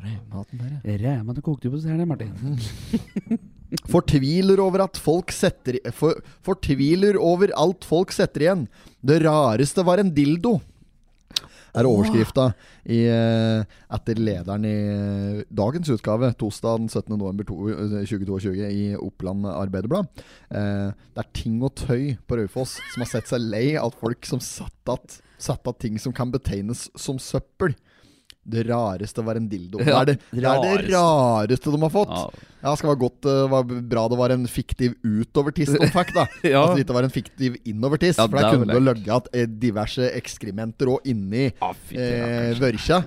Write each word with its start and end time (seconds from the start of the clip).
Ræmaten 0.00 0.60
der, 0.84 1.02
ja. 1.04 1.40
Kokte 1.42 1.70
på 1.72 1.80
stjerna, 1.80 2.06
Martin. 2.08 2.32
Fortviler 3.92 4.60
over 4.62 4.82
at 4.84 4.98
folk 4.98 5.30
setter 5.34 5.78
for, 5.94 6.18
Fortviler 6.46 7.18
over 7.20 7.52
alt 7.58 7.86
folk 7.86 8.12
setter 8.14 8.46
igjen. 8.46 8.66
Det 9.02 9.20
rareste 9.24 9.84
var 9.86 10.02
en 10.02 10.10
dildo. 10.14 10.58
Er 11.70 11.86
overskrifta 11.86 12.48
eh, 12.82 13.60
etter 13.94 14.18
lederen 14.18 14.64
i 14.66 14.72
eh, 14.74 15.42
dagens 15.54 15.90
utgave, 15.94 16.32
torsdag 16.34 16.80
den 16.80 16.88
17. 16.90 17.14
november 17.14 17.46
to- 17.46 17.68
eh, 17.70 18.00
2022, 18.10 18.56
i 18.66 18.88
Oppland 18.98 19.46
Arbeiderblad. 19.46 20.08
Eh, 20.50 20.90
det 21.14 21.22
er 21.22 21.30
ting 21.36 21.60
og 21.62 21.76
tøy 21.78 22.16
på 22.26 22.40
Raufoss 22.40 22.80
som 22.90 23.04
har 23.04 23.12
sett 23.12 23.30
seg 23.30 23.46
lei 23.46 23.76
av 23.78 23.94
folk 24.02 24.26
som 24.26 24.42
satt 24.42 24.90
att 24.90 25.78
ting 25.78 25.98
som 25.98 26.12
kan 26.12 26.30
betegnes 26.30 26.90
som 26.98 27.18
søppel. 27.18 27.74
Det 28.42 28.62
rareste 28.66 29.22
var 29.24 29.36
en 29.36 29.48
dildo. 29.50 29.78
Det 29.84 29.92
er 29.92 30.06
det, 30.08 30.14
det, 30.32 30.44
er 30.48 30.62
det 30.64 30.94
rareste 30.94 31.72
de 31.74 31.80
har 31.82 31.92
fått. 31.92 32.14
Ja. 32.16 32.46
Ja, 32.60 32.72
skal 32.76 32.90
være 32.90 33.00
godt 33.00 33.24
uh, 33.28 33.44
var 33.48 33.64
bra 33.64 34.02
det 34.12 34.18
var 34.20 34.32
en 34.34 34.46
fiktiv 34.50 34.96
utovertiss 35.04 35.72
om 35.80 35.92
fact, 35.92 36.12
da. 36.16 36.26
Ja. 36.44 36.64
At 36.68 36.76
det 36.76 36.84
ikke 36.86 36.96
var 36.98 37.08
en 37.08 37.14
fiktiv 37.14 37.56
innovertiss. 37.68 38.18
Ja, 38.20 38.26
for 38.28 38.36
der 38.40 38.48
er 38.48 38.56
kunne 38.56 38.76
du 38.76 38.84
ligget 38.90 39.12
at, 39.16 39.28
eh, 39.36 39.46
diverse 39.60 40.10
ekskrementer 40.18 40.90
òg 40.92 41.08
inni 41.12 41.50
Ah, 41.64 41.76
eh, 41.92 42.52
vørkja. 42.60 43.04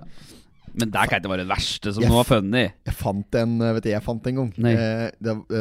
Men 0.74 0.90
det 0.90 1.04
kan 1.06 1.20
ikke 1.22 1.30
være 1.30 1.44
det 1.44 1.52
verste 1.52 1.92
som 1.94 2.02
Jeg 2.02 2.10
noe 2.10 2.24
har 2.24 2.30
funnet. 2.30 2.74
Jeg 2.88 2.96
fant 2.98 3.36
en 3.38 3.52
eh, 3.62 3.74
Vet 3.78 3.86
du, 3.86 3.90
jeg 3.92 4.06
fant 4.06 4.30
en 4.32 4.40
gang. 4.40 4.54
Eh, 4.72 5.10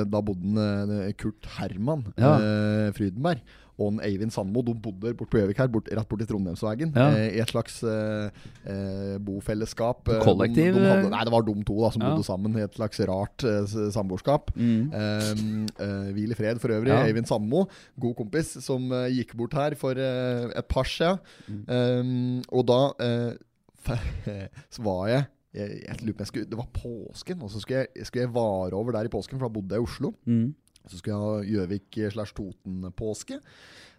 da 0.08 0.22
bodde 0.24 0.68
en, 0.68 1.12
Kurt 1.20 1.48
Herman 1.58 2.06
Ja. 2.16 2.36
eh, 2.38 2.86
Frydenberg 2.96 3.42
og 3.80 4.00
Eivind 4.04 4.30
Sandmo 4.34 4.60
De 4.66 4.74
bodde 4.74 5.14
bort 5.16 5.30
på 5.32 5.38
Gjøvik 5.40 5.58
her, 5.62 5.68
bort, 5.72 5.88
rett 5.88 6.08
borti 6.10 6.26
Trondheimsvegen. 6.28 6.92
Ja. 6.94 7.06
Eh, 7.16 7.36
I 7.38 7.40
et 7.42 7.50
slags 7.50 7.78
eh, 7.88 8.28
eh, 8.68 9.16
bofellesskap. 9.24 10.08
Eh, 10.12 10.20
Kollektiv, 10.22 10.74
De, 10.76 10.80
de 10.80 10.90
hadde, 10.90 11.06
eh? 11.06 11.12
nei, 11.14 11.22
det 11.24 11.32
var 11.32 11.46
de 11.46 11.54
to 11.64 11.78
da 11.80 11.90
som 11.94 12.02
Ja. 12.04 12.10
bodde 12.12 12.26
sammen 12.28 12.58
i 12.58 12.64
et 12.66 12.74
slags 12.76 13.00
rart 13.08 13.46
eh, 13.48 13.64
samboerskap. 13.96 14.52
Mm. 14.56 14.92
Hvil 16.12 16.34
i 16.34 16.38
fred 16.38 16.60
for 16.62 16.74
øvrig. 16.76 16.92
Ja. 16.92 17.02
Eivind 17.08 17.26
Sandmo, 17.30 17.64
god 18.00 18.14
kompis, 18.20 18.52
som 18.64 18.90
gikk 19.12 19.34
bort 19.40 19.54
her 19.56 19.74
for 19.80 19.96
et 19.98 20.68
par 20.68 20.84
siden. 20.84 21.18
Mm. 21.48 22.42
Og 22.52 22.66
da 22.68 22.80
så 24.74 24.82
var 24.84 25.06
jeg 25.10 25.24
jeg, 25.52 25.68
jeg 25.84 26.14
jeg 26.18 26.26
skulle, 26.26 26.46
Det 26.48 26.56
var 26.56 26.68
påsken, 26.72 27.42
og 27.42 27.50
så 27.52 27.60
skulle 27.60 27.82
jeg, 27.84 28.06
skulle 28.06 28.22
jeg 28.24 28.34
vare 28.34 28.72
over 28.72 28.92
der 28.92 29.04
i 29.04 29.12
påsken, 29.12 29.38
for 29.38 29.48
da 29.48 29.52
bodde 29.52 29.74
jeg 29.76 29.82
i 29.82 29.84
Oslo. 29.84 30.12
Mm. 30.24 30.54
Så 30.88 30.98
skulle 30.98 31.14
jeg 31.14 31.22
ha 31.22 31.46
Gjøvik 31.46 31.98
slash 32.14 32.34
Toten-påske. 32.36 33.38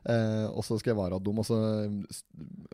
Eh, 0.03 0.47
og 0.51 0.65
så 0.67 0.75
skal 0.79 0.91
jeg 0.91 0.99
være 0.99 1.19
dum, 1.23 1.37
og 1.39 1.45
så 1.47 1.57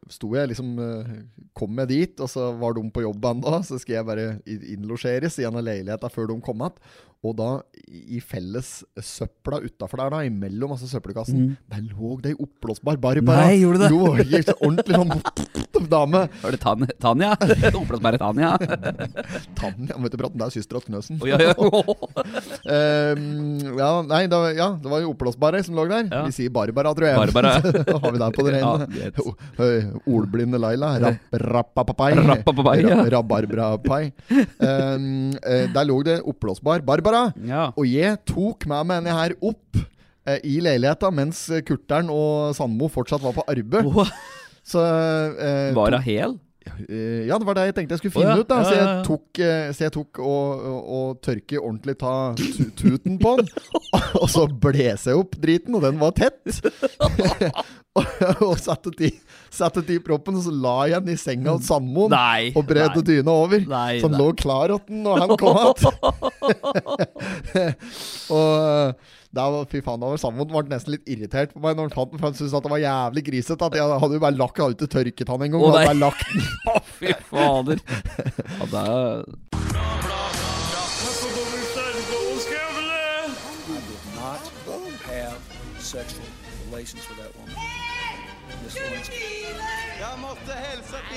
sto 0.10 0.32
jeg 0.34 0.50
liksom 0.50 0.72
eh, 0.82 1.12
Kom 1.54 1.78
jeg 1.84 1.92
dit, 1.92 2.24
og 2.26 2.30
så 2.32 2.48
var 2.58 2.74
de 2.74 2.82
på 2.90 3.04
jobb 3.06 3.28
ennå. 3.34 3.60
Så 3.68 3.78
skal 3.82 4.00
jeg 4.00 4.08
bare 4.08 4.28
innlosjeres 4.48 5.38
i 5.38 5.46
en 5.46 5.60
av 5.60 5.66
leilighetene 5.68 6.14
før 6.14 6.32
de 6.32 6.40
kom 6.46 6.66
igjen. 6.66 6.82
Og 7.20 7.34
da, 7.36 7.48
i 7.92 8.22
felles 8.24 8.68
søpla 9.04 9.58
utafor 9.60 10.00
der, 10.00 10.10
da, 10.14 10.20
imellom 10.24 10.72
altså 10.72 10.88
søppelkassen, 10.88 11.36
Mm. 11.50 11.56
der 11.68 11.82
lå 11.92 12.14
det 12.24 12.32
ei 12.32 12.38
oppblåsbar 12.40 12.96
Barbara. 12.96 13.42
Nei, 13.50 13.58
gjorde 13.60 13.82
det? 13.82 13.90
Jo, 13.92 14.14
ikke 14.40 14.56
ordentlig 14.64 14.96
sånn 14.96 15.90
dame. 15.92 16.22
Var 16.44 16.52
det 16.56 16.60
Tan 16.64 16.86
Tanja? 17.04 17.34
Oppblåsbare 17.82 18.20
Tanja? 18.22 18.54
Tanja, 19.60 19.98
vet 20.00 20.16
du, 20.16 20.18
praten, 20.22 20.40
det 20.40 20.48
er 20.48 20.56
søstera 20.56 20.80
til 20.80 20.94
Knøsen. 20.94 21.20
Oh, 21.20 21.28
ja, 21.28 21.42
ja. 21.44 21.54
Ehm, 22.72 23.60
ja, 23.80 23.90
nei, 24.08 24.22
da, 24.32 24.40
ja, 24.56 24.70
det 24.80 24.92
var 24.92 25.04
jo 25.04 25.12
oppblåsbare 25.14 25.62
som 25.66 25.76
lå 25.76 25.86
der. 25.92 26.08
Ja. 26.12 26.24
Vi 26.28 26.36
sier 26.36 26.54
Barbara, 26.56 26.94
tror 26.96 27.10
jeg. 27.10 27.20
Barbara. 27.20 27.54
da 27.84 28.00
har 28.00 28.16
vi 28.16 28.22
der 28.24 28.36
på 28.36 28.48
det 28.48 28.56
rene. 28.56 28.88
Ja, 28.96 29.92
Ordblinde 30.08 30.60
Laila. 30.62 30.94
Rapp, 31.04 31.40
rappapapai. 31.50 32.12
Rappapapai, 32.20 32.78
ja. 32.86 32.96
Ra- 33.04 33.10
Rabarbrapai. 33.18 34.02
Um, 34.32 35.34
eh, 35.44 35.68
der 35.76 35.88
lå 35.90 36.00
det 36.08 36.20
oppblåsbar 36.24 36.80
Barbara. 36.88 37.08
Ja. 37.46 37.70
Og 37.76 37.88
jeg 37.90 38.20
tok 38.30 38.68
med 38.70 38.90
meg 38.90 39.02
denne 39.02 39.16
her 39.18 39.36
opp 39.42 39.80
eh, 40.28 40.40
i 40.48 40.60
leiligheta 40.64 41.12
mens 41.14 41.46
Kurtern 41.68 42.12
og 42.14 42.56
Sandmo 42.58 42.90
fortsatt 42.92 43.24
var 43.26 43.36
på 43.38 43.48
arbeid. 43.50 43.90
Oh. 43.90 44.06
Så 44.70 44.84
eh, 44.84 45.74
Var 45.74 45.98
hun 45.98 46.06
hel? 46.06 46.38
Eh, 46.88 47.26
Ja, 47.28 47.38
det 47.40 47.48
var 47.48 47.58
det 47.58 47.66
jeg 47.70 47.76
tenkte 47.78 47.96
jeg 47.96 48.02
skulle 48.04 48.14
finne 48.14 48.36
finne 48.36 48.36
ja. 48.36 48.44
ut. 48.44 48.50
da 48.50 48.60
Så 48.64 48.76
jeg 48.76 49.06
tok, 49.08 49.42
eh, 49.42 49.72
så 49.74 49.86
jeg 49.88 49.94
tok 49.96 50.20
og, 50.22 50.66
og, 50.70 50.80
og 50.98 51.22
tørke 51.26 51.62
ordentlig 51.62 51.96
ta 52.02 52.14
tuten 52.78 53.18
på 53.22 53.36
den. 53.40 53.50
og 54.22 54.28
så 54.30 54.46
blåste 54.50 55.14
jeg 55.14 55.20
opp 55.20 55.38
driten, 55.42 55.76
og 55.78 55.86
den 55.88 56.00
var 56.02 56.14
tett. 56.18 56.62
og, 58.30 58.42
og 58.52 58.58
satte 58.62 58.94
ti 58.96 59.12
Satte 59.50 59.82
ti 59.82 59.96
proppen, 60.06 60.36
og 60.38 60.44
så 60.46 60.52
la 60.54 60.76
jeg 60.92 61.02
den 61.02 61.16
i 61.16 61.18
senga 61.18 61.56
hos 61.56 61.66
samboeren. 61.66 62.54
Og 62.54 62.68
bredde 62.70 63.02
dyna 63.02 63.34
over. 63.34 63.64
Nei, 63.66 63.98
så 63.98 64.06
han 64.06 64.14
nei. 64.14 64.20
lå 64.22 64.28
klar 64.38 64.70
til 64.70 64.84
den 64.86 65.00
når 65.08 65.24
han 65.24 65.32
kom 65.42 65.58
igjen. 65.58 65.74
og 68.38 68.52
eh, 68.60 69.16
da 69.34 69.48
var, 69.56 69.66
fy 69.74 69.82
faen, 69.86 70.02
da 70.02 70.12
var 70.14 70.22
Samboeren 70.22 70.54
ble 70.54 70.76
nesten 70.76 70.94
litt 70.94 71.10
irritert 71.10 71.56
på 71.56 71.64
meg 71.66 71.74
når 71.78 71.90
han 71.90 71.96
fant 71.98 72.14
den, 72.14 72.22
for 72.22 72.30
han 72.30 72.38
syntes 72.38 72.54
at 72.62 72.66
det 72.68 72.74
var 72.76 72.84
jævlig 72.86 73.26
grisete. 73.32 73.72
At 73.72 73.80
jeg 73.82 74.02
hadde 74.06 74.20
jo 74.20 74.26
bare 74.28 74.38
lagt, 74.38 74.62
hadde 74.62 74.78
ikke 74.78 74.94
tørket 75.00 75.34
han 75.34 75.48
engang. 75.50 75.62
Å, 75.62 75.66
og 75.66 75.74
hadde 75.74 75.82
nei. 75.82 75.90
bare 75.90 76.04
lagt 76.06 76.22
den 76.30 76.42
Å, 76.76 76.80
fy 77.02 77.10
fader. 77.34 77.80
Ja, 78.54 78.70
det 78.70 78.86
er 78.86 79.50
not 84.30 84.92
have 85.06 85.42
sexual 85.80 86.26
relations 86.68 87.08
with 87.10 87.18
that 87.18 87.29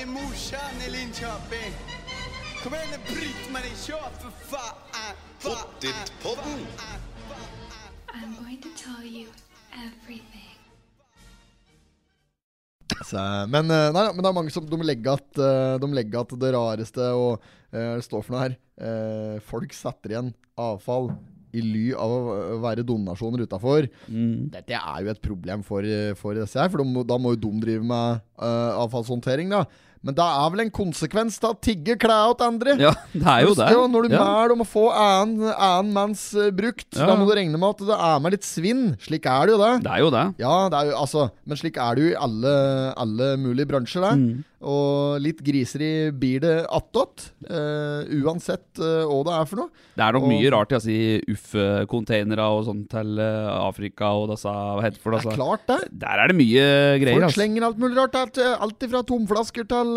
till 0.03 0.11
morsan 0.11 0.75
i 0.87 0.91
Linköping. 0.91 1.73
Kom 2.63 2.75
igen 2.75 2.87
nu 2.93 2.99
Britt-Marie, 3.15 3.77
kör 3.87 4.09
för 4.23 4.33
fan! 4.51 4.77
Pottit-podden. 5.43 6.61
I'm 8.15 8.45
going 8.45 8.61
to 8.63 8.69
tell 8.85 9.07
you 9.17 9.27
everything. 9.87 10.57
Så, 13.05 13.17
men, 13.49 13.71
eh, 13.71 13.93
nei, 13.93 14.07
men 14.15 14.23
det 14.23 14.31
er 14.31 14.37
mange 14.37 14.53
som 14.55 14.67
de 14.69 14.79
legger 14.85 15.17
at, 15.19 15.39
eh, 15.39 15.77
de 15.83 15.89
legger 15.95 16.23
at 16.23 16.35
det 16.41 16.51
rareste 16.55 17.07
og 17.19 17.45
eh, 17.73 17.95
det 17.99 18.07
står 18.07 18.25
for 18.25 18.35
noe 18.35 18.43
her 18.43 18.57
eh, 18.85 19.39
Folk 19.49 19.73
setter 19.75 20.13
igjen 20.13 20.33
avfall 20.61 21.13
i 21.53 21.63
ly 21.65 21.87
av 21.99 22.13
å 22.13 22.59
være 22.63 22.85
donasjoner 22.87 23.45
utafor. 23.47 23.89
mm. 24.09 24.51
Dette 24.55 24.77
er 24.77 25.05
jo 25.05 25.13
et 25.13 25.25
problem 25.25 25.65
for, 25.67 25.89
for 26.21 26.39
disse 26.39 26.61
her, 26.61 26.71
for 26.73 26.81
de, 26.81 27.07
da 27.09 27.19
må 27.21 27.35
jo 27.35 27.43
de 27.43 27.51
drive 27.65 27.85
med 27.85 28.23
uh, 28.41 28.79
avfallshåndtering. 28.85 29.53
da 29.53 29.67
Men 30.03 30.17
det 30.19 30.25
er 30.25 30.51
vel 30.51 30.65
en 30.65 30.73
konsekvens 30.75 31.37
av 31.45 31.55
å 31.55 31.59
tigge 31.63 31.95
klær 32.01 32.35
til 32.39 32.49
andre? 32.49 32.75
Ja, 32.81 32.91
det 33.15 33.23
er 33.23 33.45
jo 33.47 33.55
det. 33.59 33.69
Ja, 33.71 33.83
når 33.87 34.09
du 34.09 34.17
ja. 34.17 34.25
om 34.51 34.65
å 34.65 34.67
få 34.67 34.89
annen 34.91 35.93
manns 35.95 36.25
uh, 36.35 36.51
brukt, 36.55 36.89
Ja. 36.97 37.07
da 37.07 37.17
må 37.19 37.29
du 37.29 37.35
regne 37.39 37.59
med 37.59 37.77
at 37.77 37.85
det 37.87 37.99
er 38.11 38.23
med 38.25 38.35
litt 38.35 38.47
svinn. 38.47 38.85
Slik 39.03 39.29
er 39.31 39.47
det 39.47 39.55
jo 39.55 39.61
det. 39.63 39.73
Det 39.87 39.93
er 39.95 40.03
jo 40.03 40.11
det. 40.15 40.25
Ja, 40.43 40.57
det 40.73 40.81
er 40.81 40.91
jo, 40.91 40.97
altså, 41.05 41.29
men 41.47 41.61
slik 41.61 41.79
er 41.79 41.95
det 41.95 42.03
jo 42.03 42.11
i 42.11 42.19
alle, 42.19 42.55
alle 43.05 43.37
mulige 43.39 43.71
bransjer. 43.71 44.03
Det. 44.03 44.15
Mm. 44.19 44.52
Og 44.63 45.19
litt 45.23 45.41
griseri 45.43 46.11
blir 46.15 46.39
det 46.45 46.55
attåt. 46.71 47.31
Uh, 47.51 48.07
uansett 48.23 48.79
uh, 48.79 49.03
hva 49.11 49.23
det 49.27 49.33
er 49.41 49.49
for 49.51 49.61
noe. 49.65 49.71
Det 49.99 50.05
er 50.07 50.15
nok 50.15 50.23
Og- 50.29 50.31
mye 50.31 50.51
rart 50.55 50.71
i 50.73 50.77
altså, 50.79 50.95
UFF-containere 51.33 52.45
og 52.55 52.63
sånn 52.69 52.83
til 52.91 53.19
uh, 53.19 53.67
Afrika 53.67 54.13
og 54.17 54.31
disse 54.33 54.49
Hva 54.53 54.83
heter 54.85 54.97
det 54.99 55.03
for 55.03 55.17
Det 55.17 55.23
det? 55.25 55.33
er 55.33 55.39
klart, 55.41 55.65
det. 55.69 55.79
Der 56.05 56.23
er 56.23 56.31
det 56.33 56.37
mye 56.39 56.67
greier. 57.03 57.17
Folk 57.19 57.27
altså. 57.29 57.39
slenger 57.41 57.67
alt 57.69 57.81
mulig 57.83 57.99
rart. 57.99 58.19
Alt, 58.23 58.39
alt 58.39 58.87
fra 58.93 59.03
tomflasker 59.09 59.67
til, 59.69 59.93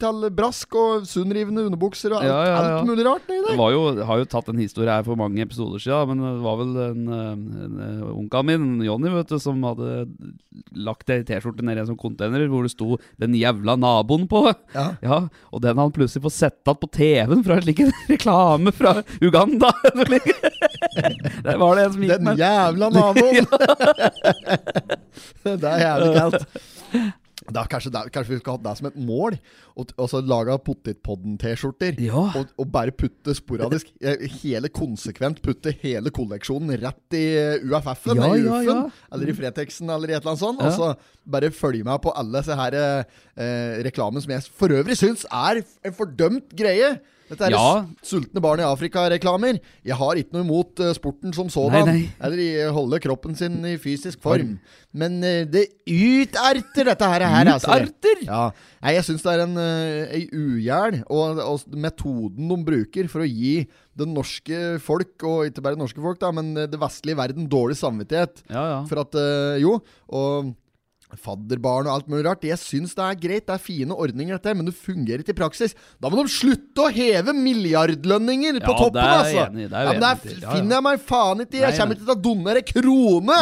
til 0.00 0.26
brask 0.40 0.78
og 0.78 1.06
sunnrivende 1.08 1.66
underbukser 1.68 2.14
og 2.16 2.20
alt, 2.22 2.30
Ja, 2.32 2.40
ja, 2.46 2.56
ja. 2.56 2.78
alt 2.80 2.88
mulig 2.88 3.06
rart 3.06 3.28
nedi 3.28 3.44
der. 3.50 3.60
var 3.60 3.72
jo, 3.76 3.82
har 4.08 4.22
jo 4.22 4.28
tatt 4.32 4.48
en 4.52 4.62
historie 4.62 4.90
her 4.92 5.04
for 5.06 5.20
mange 5.20 5.42
episoder 5.44 5.82
siden, 5.82 6.08
men 6.14 6.24
det 6.24 6.44
var 6.44 6.56
vel 6.62 6.72
en, 6.88 7.02
en, 7.12 7.44
en 7.60 8.02
onkelen 8.16 8.48
min, 8.48 8.86
Jonny, 8.86 9.12
vet 9.14 9.28
du, 9.30 9.38
som 9.42 9.60
hadde 9.68 10.06
lagt 10.76 11.10
ei 11.12 11.22
T-skjorte 11.28 11.64
nedi 11.66 11.82
en 11.82 11.90
sånn 11.92 12.00
container 12.00 12.46
hvor 12.50 12.64
det 12.66 12.72
sto 12.74 12.96
'Den 13.20 13.36
jævla 13.38 13.76
naboen' 13.82 14.28
på. 14.30 14.44
Ja. 14.74 14.86
Ja, 15.02 15.18
og 15.50 15.62
den 15.64 15.78
han 15.78 15.92
plutselig 15.94 16.24
fått 16.24 16.36
sett 16.38 16.58
igjen 16.62 16.80
på 16.80 16.90
TV-en 16.94 17.44
fra 17.46 17.58
en 17.58 17.64
slik 17.66 17.82
reklame 18.12 18.72
fra 18.76 18.96
Uganda. 19.20 19.72
Der 21.46 21.56
var 21.58 21.76
det 21.76 21.84
en 21.86 21.92
som 21.94 22.04
gikk 22.04 22.18
Den 22.22 22.38
jævla 22.38 22.90
naboen! 22.92 23.46
det 25.42 25.72
er 25.72 25.82
jævlig 25.86 26.14
kaldt. 26.18 26.46
Er 27.50 27.68
kanskje, 27.70 27.90
det, 27.90 28.02
kanskje 28.14 28.34
vi 28.34 28.40
skal 28.40 28.56
ha 28.56 28.62
det 28.62 28.74
som 28.78 28.88
et 28.88 28.98
mål? 29.02 29.36
Og, 29.74 29.92
og 29.96 30.08
så 30.10 30.20
lage 30.22 30.56
Pottitpodden-T-skjorter. 30.66 31.98
Ja. 32.04 32.24
Og, 32.38 32.52
og 32.60 32.68
bare 32.74 32.94
putte 32.94 33.34
sporadisk 33.36 33.90
eh, 34.06 34.26
Hele 34.42 34.70
konsekvent 34.72 35.42
putte 35.44 35.74
hele 35.82 36.12
kolleksjonen 36.14 36.76
rett 36.82 37.18
i 37.18 37.24
eh, 37.40 37.66
UFF-en, 37.66 38.20
Ja, 38.20 38.30
eller 38.36 38.68
ja, 38.68 38.78
eller 39.12 39.32
i 39.32 39.36
Fretexen, 39.36 39.90
eller 39.90 40.12
i 40.12 40.16
et 40.16 40.22
eller 40.22 40.34
annet 40.34 40.44
sånt. 40.44 40.62
Og 40.62 40.76
så 40.76 40.92
bare 41.32 41.52
følge 41.54 41.86
med 41.86 42.02
på 42.04 42.14
alle 42.18 42.38
disse 42.38 42.58
her 42.58 42.78
eh, 42.78 43.80
reklamen 43.86 44.22
som 44.22 44.34
jeg 44.34 44.46
for 44.62 44.74
øvrig 44.74 44.98
syns 45.00 45.26
er 45.28 45.62
en 45.62 45.96
fordømt 45.98 46.54
greie. 46.58 46.94
Dette 47.30 47.46
er 47.46 47.54
Ja. 47.54 47.84
sultne 48.04 48.40
barn 48.44 48.60
i 48.60 48.66
Afrika-reklamer. 48.66 49.58
Jeg 49.86 49.96
har 49.96 50.18
ikke 50.20 50.34
noe 50.36 50.44
imot 50.44 50.80
eh, 50.84 50.92
sporten 50.96 51.32
som 51.32 51.48
sådan, 51.48 52.08
eller 52.20 52.38
i 52.42 52.48
holde 52.74 52.98
kroppen 53.00 53.34
sin 53.38 53.60
i 53.64 53.76
fysisk 53.80 54.20
form. 54.20 54.58
Men 54.92 55.22
eh, 55.24 55.44
det 55.48 55.68
uterter 55.88 56.90
dette 56.90 57.08
her, 57.08 57.24
her 57.24 57.52
altså. 57.54 57.70
Utarter! 57.72 58.22
Ja. 58.26 58.42
Nei, 58.82 58.94
jeg 58.98 59.06
syns 59.06 59.22
det 59.24 59.32
er 59.32 59.44
en, 59.46 59.56
ei 60.12 60.24
ugjæl, 60.34 61.02
og, 61.08 61.38
og 61.44 61.76
metoden 61.78 62.48
de 62.52 62.58
bruker 62.66 63.08
for 63.12 63.24
å 63.24 63.28
gi 63.28 63.62
det 63.96 64.08
norske 64.08 64.60
folk, 64.82 65.14
og 65.28 65.48
ikke 65.50 65.62
bare 65.64 65.76
det 65.76 65.82
norske 65.84 66.00
folk, 66.04 66.18
da, 66.20 66.30
men 66.34 66.54
det 66.56 66.80
vestlige 66.80 67.18
verden 67.18 67.48
dårlig 67.52 67.76
samvittighet. 67.80 68.42
Ja, 68.50 68.64
ja. 68.76 68.80
For 68.90 69.04
at 69.04 69.16
eh, 69.20 69.60
Jo, 69.62 69.78
og 70.12 70.52
fadderbarn 71.18 71.86
og 71.88 71.94
alt 71.96 72.08
mulig 72.08 72.24
rart. 72.26 72.44
Jeg 72.46 72.58
syns 72.60 72.94
det 72.96 73.04
er 73.04 73.18
greit, 73.20 73.46
det 73.48 73.54
er 73.56 73.62
fine 73.62 73.92
ordninger, 73.96 74.38
dette, 74.38 74.54
men 74.56 74.66
det 74.68 74.74
fungerer 74.78 75.20
ikke 75.24 75.34
i 75.34 75.40
praksis. 75.42 75.74
Da 76.00 76.08
må 76.12 76.22
de 76.22 76.32
slutte 76.32 76.86
å 76.86 76.90
heve 76.92 77.34
milliardlønninger 77.36 78.60
på 78.62 78.72
Ja, 78.72 78.78
toppen, 78.78 79.02
altså! 79.02 79.46
enig 79.48 79.68
det 79.70 79.82
ja, 79.82 79.92
men 79.92 80.06
er- 80.08 80.38
ja. 80.42 80.52
finner 80.56 80.76
jeg 80.78 80.86
meg 80.88 81.00
faen 81.08 81.44
ikke 81.44 81.58
i! 81.58 81.62
Jeg 81.66 81.78
kommer 81.78 81.96
ikke 81.98 82.06
til 82.06 82.14
å 82.14 82.22
donere 82.28 82.62
krone 82.68 83.38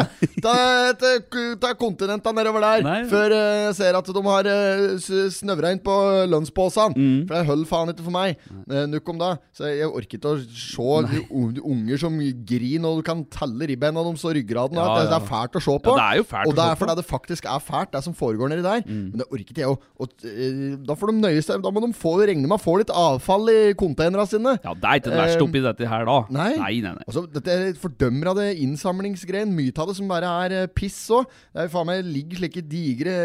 til- 1.00 1.76
kontinentene 1.80 2.34
nedover 2.40 2.60
der 2.64 2.82
Nei, 2.84 2.98
før 3.10 3.32
eh, 3.36 3.60
jeg 3.68 3.74
ser 3.78 3.96
at 3.98 4.06
de 4.10 4.22
har 4.26 4.48
uh, 4.50 5.30
snøvra 5.32 5.70
inn 5.74 5.80
på 5.84 5.94
lønnspåsene. 6.30 6.96
Mm. 6.96 7.20
For 7.28 7.34
det 7.36 7.46
holder 7.48 7.70
faen 7.70 7.92
ikke 7.94 8.06
for 8.06 8.14
meg. 8.16 8.36
Nukk 8.66 9.00
Nok 9.00 9.08
om 9.14 9.20
det. 9.22 9.30
Så 9.56 9.68
jeg 9.70 9.88
orker 9.88 10.18
ikke 10.18 10.30
å 10.34 10.40
se 10.44 10.88
de 11.08 11.20
un- 11.32 11.60
unger 11.72 12.00
som 12.02 12.16
griner, 12.20 12.88
og 12.90 13.00
du 13.00 13.06
kan 13.06 13.22
telle 13.32 13.68
ribbeina 13.70 14.02
deres 14.04 14.24
og 14.28 14.34
ryggraden. 14.36 14.76
Ja. 14.76 14.88
Det, 14.98 15.06
det 15.08 15.16
er 15.16 15.26
fælt 15.30 15.56
å 15.56 15.62
se 15.64 15.76
på. 15.80 15.94
Det 15.96 16.04
er 16.04 16.18
jo 16.20 16.26
fælt 16.28 16.50
og 16.50 16.56
det 16.58 16.66
er 16.66 16.78
fordi 16.80 16.96
det 17.00 17.06
faktisk 17.08 17.48
er 17.48 17.59
fælt, 17.64 17.92
det 17.94 18.02
som 18.04 18.14
foregår 18.16 18.50
nedi 18.52 18.64
der. 18.64 18.82
Men 18.88 19.20
det 19.20 19.26
ikke 19.40 19.56
jeg 19.60 19.70
og, 19.70 20.10
eh, 20.24 20.76
Da 20.86 20.96
får 20.98 21.12
de 21.12 21.16
nøye 21.20 21.42
seg. 21.44 21.62
Da 21.62 21.70
må 21.70 21.82
de 21.84 21.92
få 21.96 22.14
regne 22.20 22.46
med 22.48 22.56
å 22.58 22.62
få 22.62 22.78
litt 22.80 22.90
avfall 22.90 23.48
i 23.52 23.58
containerne 23.78 24.26
sine. 24.28 24.56
Ja, 24.64 24.74
det 24.74 24.84
er 24.84 25.00
ikke 25.00 25.12
det 25.14 25.20
verste 25.22 25.46
oppi 25.46 25.62
dette 25.64 25.88
her, 25.88 26.04
da. 26.08 26.18
Eh, 26.24 26.32
Nei. 26.36 26.50
nei, 26.56 26.72
nei. 26.84 26.94
nei. 26.98 27.06
Altså, 27.06 27.24
dette 27.30 27.54
er 27.54 27.72
fordømmer 27.80 28.32
av 28.32 28.40
det 28.40 28.48
innsamlingsgreien. 28.64 29.52
Mye 29.54 29.74
av 29.76 29.90
det 29.90 29.96
som 29.98 30.08
bare 30.10 30.30
er 30.46 30.56
eh, 30.62 30.70
piss 30.74 30.98
òg. 31.14 31.26
Det 31.54 31.64
er 31.66 31.72
faen 31.72 31.88
meg 31.90 32.04
ligger 32.06 32.42
slike 32.42 32.62
digre 32.70 33.16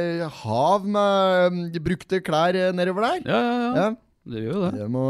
hav 0.44 0.86
med 0.86 1.56
mm, 1.56 1.84
brukte 1.86 2.22
klær 2.26 2.56
eh, 2.58 2.72
nedover 2.76 3.08
der. 3.10 3.22
Ja, 3.26 3.40
ja, 3.42 3.56
ja. 3.62 3.72
Ja. 3.76 3.90
Det 4.26 4.42
gjør 4.42 4.56
jo 4.56 4.62
det. 4.66 4.72
Det 4.80 4.86
må, 4.90 5.06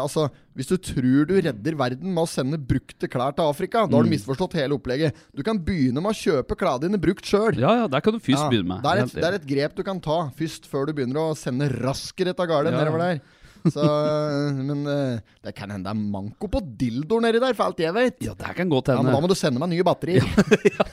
altså, 0.00 0.26
hvis 0.56 0.70
du 0.70 0.76
tror 0.80 1.26
du 1.28 1.34
redder 1.36 1.76
verden 1.78 2.12
med 2.14 2.22
å 2.24 2.30
sende 2.30 2.58
brukte 2.58 3.08
klær 3.12 3.36
til 3.36 3.44
Afrika, 3.46 3.84
da 3.86 3.96
har 3.96 4.04
du 4.06 4.10
Mm. 4.10 4.14
misforstått 4.16 4.56
hele 4.58 4.74
opplegget. 4.78 5.14
Du 5.36 5.42
kan 5.46 5.58
begynne 5.58 6.00
med 6.00 6.10
å 6.12 6.16
kjøpe 6.16 6.56
klærne 6.56 6.86
dine 6.88 6.98
brukt 7.00 7.24
sjøl. 7.24 7.56
Ja, 7.60 7.74
ja, 7.82 7.86
der 7.86 8.00
kan 8.00 8.12
du 8.16 8.20
først 8.20 8.48
begynne 8.50 8.68
med. 8.74 8.82
Det 8.82 8.90
er, 8.92 9.04
et, 9.04 9.14
det 9.20 9.24
er 9.30 9.38
et 9.40 9.46
grep 9.46 9.74
du 9.76 9.82
kan 9.86 10.00
ta 10.00 10.30
først, 10.36 10.66
før 10.66 10.86
du 10.88 10.92
begynner 10.96 11.20
å 11.30 11.36
sende 11.36 11.68
raskere 11.82 12.32
av 12.36 12.46
gårde 12.48 12.72
Ja. 12.72 12.78
nedover 12.84 12.98
der. 12.98 13.20
Så, 13.66 13.82
men 14.68 14.86
eh, 14.86 15.18
det 15.42 15.52
kan 15.56 15.68
hende 15.74 15.88
det 15.88 15.90
er 15.90 15.98
manko 15.98 16.46
på 16.46 16.60
dildoer 16.78 17.24
nedi 17.24 17.40
der, 17.42 17.52
for 17.58 17.64
alt 17.66 17.80
jeg 17.82 17.90
vet. 17.96 18.20
Ja, 18.22 18.34
det 18.38 18.52
kan 18.54 18.68
godt 18.70 18.92
Ja, 18.94 19.00
men 19.02 19.10
da 19.10 19.18
må 19.20 19.26
du 19.26 19.34
sende 19.34 19.58
meg 19.58 19.72
nye 19.72 19.82
batterier. 19.82 20.22
Ja, 20.70 20.86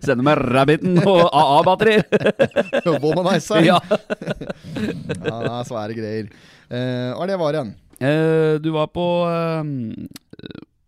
Sende 0.06 0.24
meg 0.24 0.40
Rabbiten 0.40 0.96
og 1.04 1.26
AA-batterier. 1.28 2.06
Womanizer. 3.04 3.60
ja. 3.68 3.76
ja, 3.84 5.36
det 5.44 5.52
er 5.52 5.68
svære 5.68 5.96
greier. 5.98 6.30
Eh, 6.70 7.12
hva 7.12 7.24
er 7.26 7.32
det 7.34 7.38
var 7.40 7.56
igjen? 7.58 7.74
Eh, 8.00 8.54
du 8.64 8.70
var 8.72 8.86
på 8.88 9.04
eh, 9.28 9.64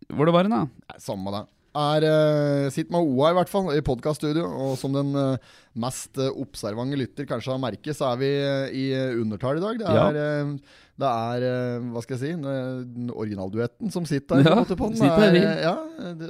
Hvor 0.08 0.24
det 0.28 0.32
var 0.32 0.48
det 0.48 0.52
da? 0.54 0.62
Samme 0.98 1.32
det. 1.34 1.42
Er, 1.72 2.04
uh, 2.04 2.68
sitter 2.68 2.92
med 2.92 3.08
OA 3.08 3.30
i 3.32 3.36
hvert 3.38 3.48
fall, 3.48 3.70
i 3.72 3.80
podkaststudio. 3.84 4.44
Og 4.44 4.76
som 4.80 4.92
den 4.92 5.14
uh, 5.16 5.52
mest 5.80 6.18
uh, 6.20 6.28
observante 6.42 6.98
lytter 7.00 7.28
kanskje 7.28 7.54
har 7.54 7.62
merket, 7.62 7.96
så 7.96 8.10
er 8.12 8.20
vi 8.20 8.32
i 8.76 8.86
undertall 9.16 9.56
i 9.56 9.64
dag. 9.64 9.78
Det 9.80 9.88
Ja. 9.88 10.08
er, 10.10 10.18
eh, 10.20 10.80
det 11.02 11.08
er 11.08 11.80
hva 11.90 12.02
skal 12.04 12.18
jeg 12.18 12.20
si, 12.20 12.32
den 12.36 13.08
originalduetten 13.10 13.90
som 13.90 14.04
sitter 14.04 14.42
der. 14.42 14.50
Ja, 14.52 14.58
på 14.62 14.74
en 14.74 14.76
på 14.76 14.88
den. 14.92 14.98
sitter 15.00 15.32
Det 15.32 15.42
er, 15.42 15.62
ja, 15.64 15.76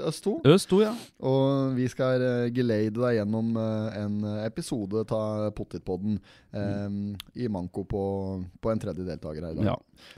Øst 0.07 0.23
2. 0.25 0.37
Øst 0.47 0.69
2, 0.71 0.79
ja. 0.85 0.93
Og 1.21 1.75
vi 1.77 1.89
skal 1.91 2.23
geleide 2.55 2.95
deg 3.03 3.19
gjennom 3.19 3.57
en 3.59 4.23
episode 4.47 5.03
av 5.11 5.51
Pottitpodden 5.59 6.21
mm. 6.55 7.17
i 7.35 7.49
manko 7.49 7.85
på, 7.85 8.05
på 8.63 8.73
en 8.73 8.79
tredje 8.81 9.05
deltaker 9.05 9.43
her 9.43 9.53
i 9.53 9.59
dag. 9.59 9.73
ja. 9.75 9.77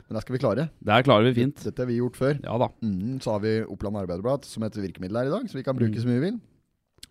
Men 0.09 0.17
det 0.17 0.23
skal 0.25 0.37
vi 0.37 0.41
klare. 0.41 0.69
Der 0.81 1.03
klarer 1.05 1.27
vi 1.29 1.35
fint. 1.37 1.61
Dette 1.65 1.83
har 1.83 1.89
vi 1.91 1.99
gjort 1.99 2.17
før. 2.17 2.39
Ja 2.45 2.55
da. 2.61 2.71
Mm, 2.85 3.19
så 3.25 3.35
har 3.35 3.43
vi 3.45 3.57
Oppland 3.65 3.99
Arbeiderblad 4.01 4.47
som 4.49 4.65
et 4.65 4.77
virkemiddel 4.81 5.14
her 5.21 5.31
i 5.31 5.35
dag, 5.35 5.49
så 5.51 5.59
vi 5.59 5.63
kan 5.67 5.77
bruke 5.79 5.95
Mm. 5.95 6.03
så 6.03 6.09
mye 6.11 6.21
vi 6.21 6.27
vil. 6.31 6.41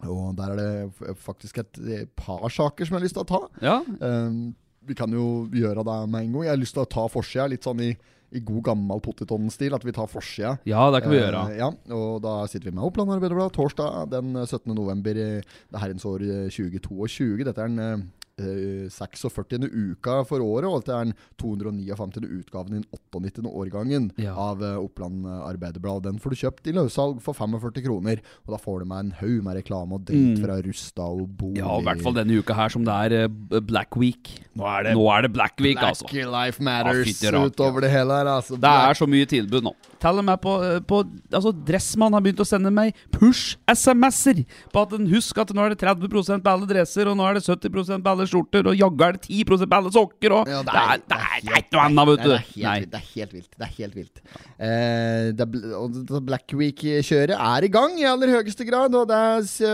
Og 0.03 0.35
der 0.35 0.51
er 0.51 0.57
det 0.59 1.15
faktisk 1.21 1.57
et 1.61 1.77
eh, 1.87 2.05
par 2.15 2.49
saker 2.49 2.85
som 2.85 2.95
jeg 2.95 2.99
har 2.99 3.05
lyst 3.05 3.15
til 3.15 3.23
å 3.23 3.29
ta. 3.29 3.41
Ja, 3.61 3.77
Um, 4.01 4.55
vi 4.85 4.93
kan 4.99 5.09
jo 5.15 5.47
gjøre 5.53 5.83
det 5.87 6.09
med 6.11 6.25
en 6.25 6.33
gang. 6.33 6.43
Jeg 6.43 6.51
har 6.51 6.59
lyst 6.59 6.73
til 6.75 6.83
å 6.83 6.89
ta 6.89 7.05
forsida, 7.07 7.45
litt 7.47 7.63
sånn 7.63 7.79
i, 7.79 7.93
i 8.35 8.39
god 8.43 8.63
gammel 8.65 8.99
Pottitodden-stil. 8.99 9.73
At 9.73 9.85
vi 9.85 9.93
tar 9.95 10.07
forsida. 10.11 10.57
ja 10.67 10.89
det 10.91 11.03
kan 11.03 11.11
vi 11.13 11.21
gjøre. 11.21 11.45
Uh, 11.47 11.55
ja, 11.55 11.69
og 11.95 12.21
da 12.25 12.33
sitter 12.51 12.67
vi 12.71 12.75
med 12.75 12.83
Oppland 12.83 13.13
Arbeiderblad 13.15 13.53
torsdag 13.55 14.09
den 14.11 14.33
17. 14.45 14.73
november 14.75 15.11
i 15.15 15.29
det 15.39 15.79
herrens 15.79 16.03
år 16.05 16.19
eh, 16.25 16.49
2022. 16.51 17.45
Dette 17.47 17.61
er 17.63 17.71
en 17.71 17.79
eh, 17.79 17.93
eh, 17.93 18.03
46. 18.39 19.69
uka 19.93 20.23
for 20.25 20.41
året, 20.41 20.65
og 20.69 20.81
dette 20.81 20.95
er 20.95 21.05
den 21.05 21.13
259. 21.37 22.25
utgaven 22.41 22.73
i 22.73 22.79
den 22.81 22.85
98. 22.91 23.45
årgangen 23.49 24.11
Ja. 24.17 24.33
av 24.35 24.63
eh, 24.63 24.75
Oppland 24.79 25.25
Arbeiderblad. 25.27 26.03
Den 26.03 26.19
får 26.19 26.29
du 26.33 26.35
kjøpt 26.41 26.67
i 26.67 26.73
løssalg 26.73 27.21
for 27.21 27.33
45 27.37 27.83
kroner, 27.85 28.21
og 28.47 28.55
da 28.55 28.57
får 28.57 28.79
du 28.81 28.85
med 28.89 28.99
en 29.05 29.11
haug 29.21 29.43
med 29.43 29.57
reklame 29.61 29.93
og 29.93 30.05
dritt 30.05 30.23
Mm. 30.23 30.41
fra 30.45 30.55
Rusta 30.63 31.01
og 31.03 31.27
Bolig. 31.37 31.57
Ja, 31.59 31.77
i 31.79 31.83
hvert 31.83 32.01
fall 32.01 32.13
denne 32.13 32.37
uka 32.39 32.53
her 32.55 32.69
som 32.69 32.83
det 32.85 32.93
er 32.93 33.23
eh, 33.23 33.59
Black 33.59 33.95
Week. 33.97 34.29
Nå 34.55 34.65
er 34.65 34.83
det 34.83 34.93
Nå 34.95 35.05
er 35.11 35.21
det 35.23 35.33
Black 35.33 35.59
Week, 35.59 35.77
Black 35.77 35.93
altså. 35.95 36.07
Life 36.13 36.61
Matters 36.63 37.21
Ja, 37.23 37.31
utover 37.45 37.81
det 37.81 37.91
hele 37.91 38.13
her. 38.13 38.25
Altså. 38.37 38.55
Det 38.59 38.69
er 38.69 38.93
så 38.93 39.07
mye 39.09 39.25
tilbud 39.25 39.63
nå. 39.63 39.73
Til 40.03 40.21
meg 40.21 40.41
på, 40.41 40.53
eh, 40.63 40.79
på 40.83 41.03
altså 41.31 41.53
Dressmann 41.65 42.13
har 42.13 42.21
begynt 42.21 42.41
å 42.43 42.45
sende 42.47 42.71
meg 42.71 42.93
push-SMS-er 43.11 44.43
på 44.73 44.81
at 44.81 44.93
en 44.97 45.07
husk 45.07 45.37
at 45.37 45.53
nå 45.55 45.63
er 45.65 45.69
det 45.69 45.79
30 45.79 46.41
på 46.43 46.49
alle 46.51 46.67
dresser, 46.67 47.07
og 47.07 47.17
nå 47.17 47.23
er 47.29 47.33
det 47.39 47.43
70 47.45 48.01
på 48.03 48.09
alle 48.11 48.22
skjorter, 48.29 48.69
og 48.71 48.77
jaggu 48.79 49.05
er 49.07 49.17
det 49.17 49.23
10 49.27 49.43
på 49.49 49.59
alle 49.79 49.93
sokker, 49.93 50.35
og 50.37 50.49
Ja, 50.49 50.61
det, 50.65 50.73
er, 50.83 51.03
det, 51.03 51.19
er, 51.19 51.35
det 51.43 51.53
er 51.53 51.63
ikke 51.63 51.75
noe 51.77 51.85
annet, 51.87 52.11
vet 52.11 52.23
du. 52.23 52.29
det, 52.29 52.99
er 52.99 53.07
helt, 53.13 53.33
vilt, 53.33 53.51
det 53.57 53.67
er 53.67 53.73
helt 53.79 53.97
vilt. 53.97 54.23
Eh, 54.57 55.31
det 55.37 56.23
Black 56.27 56.53
Week-kjøret 56.57 57.35
er 57.35 57.67
i 57.67 57.71
gang 57.73 57.97
i 57.99 58.07
aller 58.07 58.31
høyeste 58.37 58.65
grad. 58.67 58.93
Og 58.97 59.07
det 59.09 59.19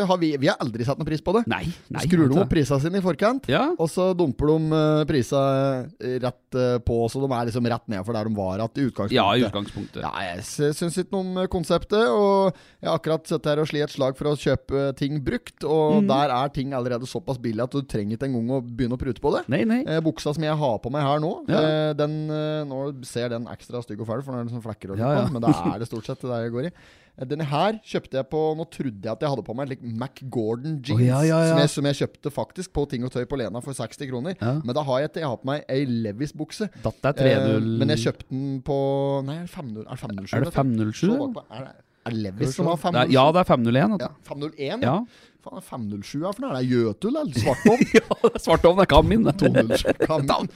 har 0.10 0.22
vi, 0.22 0.32
vi 0.40 0.50
har 0.50 0.60
aldri 0.64 0.86
satt 0.88 1.00
noe 1.00 1.08
pris 1.08 1.24
på 1.24 1.34
det. 1.38 1.44
Nei, 1.52 1.64
nei. 1.92 2.04
Skrur 2.06 2.30
de 2.32 2.40
opp 2.42 2.52
prisene 2.52 2.82
sine 2.84 3.02
i 3.02 3.06
forkant, 3.06 3.50
Ja. 3.52 3.66
og 3.78 3.90
så 3.92 4.12
dumper 4.18 4.54
de 4.54 4.74
uh, 4.74 5.04
prisene 5.10 6.20
rett 6.24 6.58
eh, 6.58 6.78
på, 6.86 6.98
så 7.12 7.22
de 7.24 7.30
er 7.30 7.50
liksom 7.50 7.68
rett 7.70 7.88
ned 7.92 8.06
for 8.06 8.16
der 8.18 8.30
de 8.30 8.36
var 8.38 8.60
igjen 8.60 8.70
i 8.70 8.88
utgangspunktet. 8.90 9.18
ja, 9.18 9.28
i 9.36 9.46
utgangspunktet. 9.48 10.02
Ja, 10.04 10.12
jeg 10.26 10.46
sy- 10.48 10.72
syns 10.78 10.98
ikke 11.02 11.16
noe 11.16 11.26
om 11.26 11.42
eh, 11.44 11.50
konseptet, 11.52 12.06
og 12.10 12.56
jeg 12.80 12.90
har 12.90 12.98
akkurat 13.00 13.30
sittet 13.30 13.52
her 13.52 13.64
og 13.64 13.70
slitt 13.70 13.86
et 13.88 13.96
slag 13.96 14.18
for 14.20 14.32
å 14.32 14.36
kjøpe 14.40 14.86
ting 15.00 15.20
brukt, 15.26 15.64
og 15.66 16.04
mm. 16.04 16.10
der 16.12 16.34
er 16.36 16.54
ting 16.56 16.74
allerede 16.78 17.10
såpass 17.10 17.40
billig 17.42 17.64
at 17.66 17.76
du 17.76 17.84
trenger 17.84 18.18
ikke 18.18 18.30
engang 18.30 18.39
å 18.48 18.62
begynne 18.64 18.96
å 18.96 19.00
prute 19.02 19.20
på 19.20 19.32
det. 19.36 19.44
Nei, 19.50 19.64
nei. 19.66 19.84
Eh, 19.86 20.00
buksa 20.00 20.34
som 20.34 20.44
jeg 20.44 20.56
har 20.56 20.78
på 20.80 20.90
meg 20.92 21.02
her 21.04 21.20
nå, 21.20 21.46
Ja. 21.50 21.60
eh, 21.60 21.94
den, 21.94 22.30
eh, 22.32 22.64
nå 22.64 23.04
ser 23.06 23.30
den 23.30 23.46
ekstra 23.48 23.84
stygg 23.84 24.00
og 24.00 24.08
fæl, 24.08 24.24
for 24.24 24.32
den 24.32 24.40
er 24.40 24.50
liksom 24.50 24.64
flekker 24.64 24.92
og 24.92 24.98
sånt 24.98 25.00
Ja, 25.00 25.22
ja. 25.22 25.28
men 25.28 25.42
det 25.42 25.50
er 25.56 25.80
det 25.80 25.88
stort 25.88 26.06
sett 26.06 26.22
det 26.22 26.30
jeg 26.30 26.52
går 26.52 26.66
i. 26.66 26.72
Eh, 27.20 27.26
Denne 27.26 27.44
her 27.44 27.74
kjøpte 27.84 28.12
jeg 28.16 28.30
på 28.30 28.56
Nå 28.56 28.64
trodde 28.72 29.04
jeg 29.04 29.12
at 29.12 29.20
jeg 29.20 29.30
hadde 29.30 29.44
på 29.44 29.54
meg 29.54 29.68
like 29.68 29.84
Mac 29.84 30.22
Gordon 30.30 30.82
jeans, 30.82 31.02
oh. 31.12 31.50
Som, 31.50 31.58
jeg, 31.60 31.70
som 31.70 31.84
jeg 31.86 31.96
kjøpte 32.00 32.32
faktisk 32.32 32.72
på 32.72 32.88
Ting 32.90 33.04
og 33.04 33.12
Tøy 33.12 33.26
på 33.26 33.38
Lena 33.38 33.60
for 33.60 33.74
60 33.74 34.08
kroner. 34.10 34.36
Men 34.40 34.74
da 34.74 34.82
har 34.84 35.00
jeg, 35.02 35.12
jeg 35.16 35.26
har 35.28 35.36
på 35.38 35.46
meg 35.46 35.66
ei 35.68 35.84
Levis-bukse. 35.86 36.70
Eh, 36.72 37.60
men 37.60 37.90
jeg 37.90 37.98
kjøpte 38.08 38.30
den 38.30 38.62
på 38.62 39.24
Nei, 39.26 39.36
er 39.36 39.46
det 39.46 39.50
507? 39.52 39.84
Er 39.90 39.90
det 40.00 40.00
507? 40.00 40.34
Er 40.40 40.46
det 40.46 40.54
507? 40.54 41.44
Er 41.52 41.66
det, 41.68 41.76
Levis 42.10 42.56
som 42.56 42.66
har 42.66 42.74
er- 42.74 42.78
507? 42.78 43.12
Ja, 43.14 43.32
det 43.32 43.40
er 43.40 43.44
501. 43.44 44.00
Ja, 44.00 44.08
du. 44.08 44.16
501? 44.24 44.82
Ja. 44.82 44.96
Faen, 45.40 45.56
er 45.56 45.64
507 45.64 46.24
er 46.28 46.34
for 46.36 46.44
noe? 46.44 46.50
Er 46.52 46.60
det 46.60 46.70
Jøtul 46.74 47.16
eller 47.16 47.38
Svartovn? 47.40 47.84
ja. 47.96 48.32
Svartovn 48.44 48.82
er 48.84 48.88
Kamin. 48.92 49.22
Det 49.24 49.32
er 49.32 49.40
207 49.40 50.02
Kamin. 50.04 50.50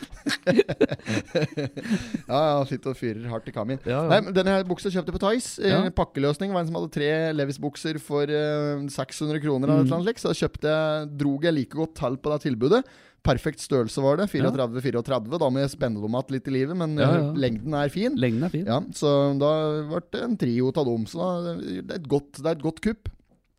ja, 2.27 2.39
ja, 2.39 2.57
sitter 2.67 2.91
og 2.91 2.97
fyrer 2.99 3.29
hardt 3.31 3.47
i 3.47 3.53
kamin. 3.55 3.79
Ja, 3.87 4.01
ja. 4.01 4.09
Nei, 4.11 4.19
men 4.27 4.35
Denne 4.35 4.57
buksa 4.67 4.91
kjøpte 4.91 5.13
jeg 5.13 5.17
på 5.19 5.23
Tice. 5.23 5.53
Eh, 5.63 5.71
Ja. 5.73 5.79
Pakkeløsning 5.95 6.51
var 6.53 6.63
en 6.65 6.69
som 6.71 6.77
hadde 6.81 6.91
tre 6.95 7.09
Levis-bukser 7.37 7.99
for 8.03 8.27
uh, 8.27 8.83
600 8.91 9.39
kroner. 9.43 9.71
Eller 9.71 9.83
Mm. 9.87 9.89
noe 9.93 10.03
slikt, 10.05 10.19
så 10.23 10.31
da 10.33 10.37
kjøpte 10.37 10.69
jeg, 10.75 11.09
drog 11.23 11.43
jeg 11.47 11.53
like 11.57 11.75
godt 11.79 11.95
tall 11.99 12.15
på 12.19 12.31
det 12.33 12.41
tilbudet. 12.45 12.83
Perfekt 13.23 13.63
størrelse 13.63 14.01
var 14.03 14.17
det. 14.19 14.27
34-34. 14.35 15.39
Da 15.39 15.47
må 15.49 15.61
jeg 15.63 15.71
spenne 15.71 16.01
dem 16.03 16.11
igjen 16.19 16.35
litt 16.35 16.47
i 16.51 16.55
livet, 16.57 16.75
men 16.75 16.97
Ja, 16.99 17.07
eh, 17.07 17.19
ja. 17.23 17.31
lengden 17.45 17.73
er 17.79 17.87
fin. 17.93 18.15
Lengden 18.19 18.43
er 18.43 18.51
fin. 18.51 18.65
Ja, 18.67 18.81
Så 18.91 19.07
da 19.39 19.51
ble 19.87 20.01
det 20.11 20.23
en 20.27 20.35
trio 20.37 20.73
av 20.75 20.85
dem. 20.91 21.05
Så 21.07 21.19
da, 21.23 21.55
det, 21.55 21.87
er 21.87 21.99
et 22.01 22.09
godt, 22.11 22.33
det 22.41 22.45
er 22.51 22.57
et 22.59 22.65
godt 22.67 22.81
kupp. 22.83 23.07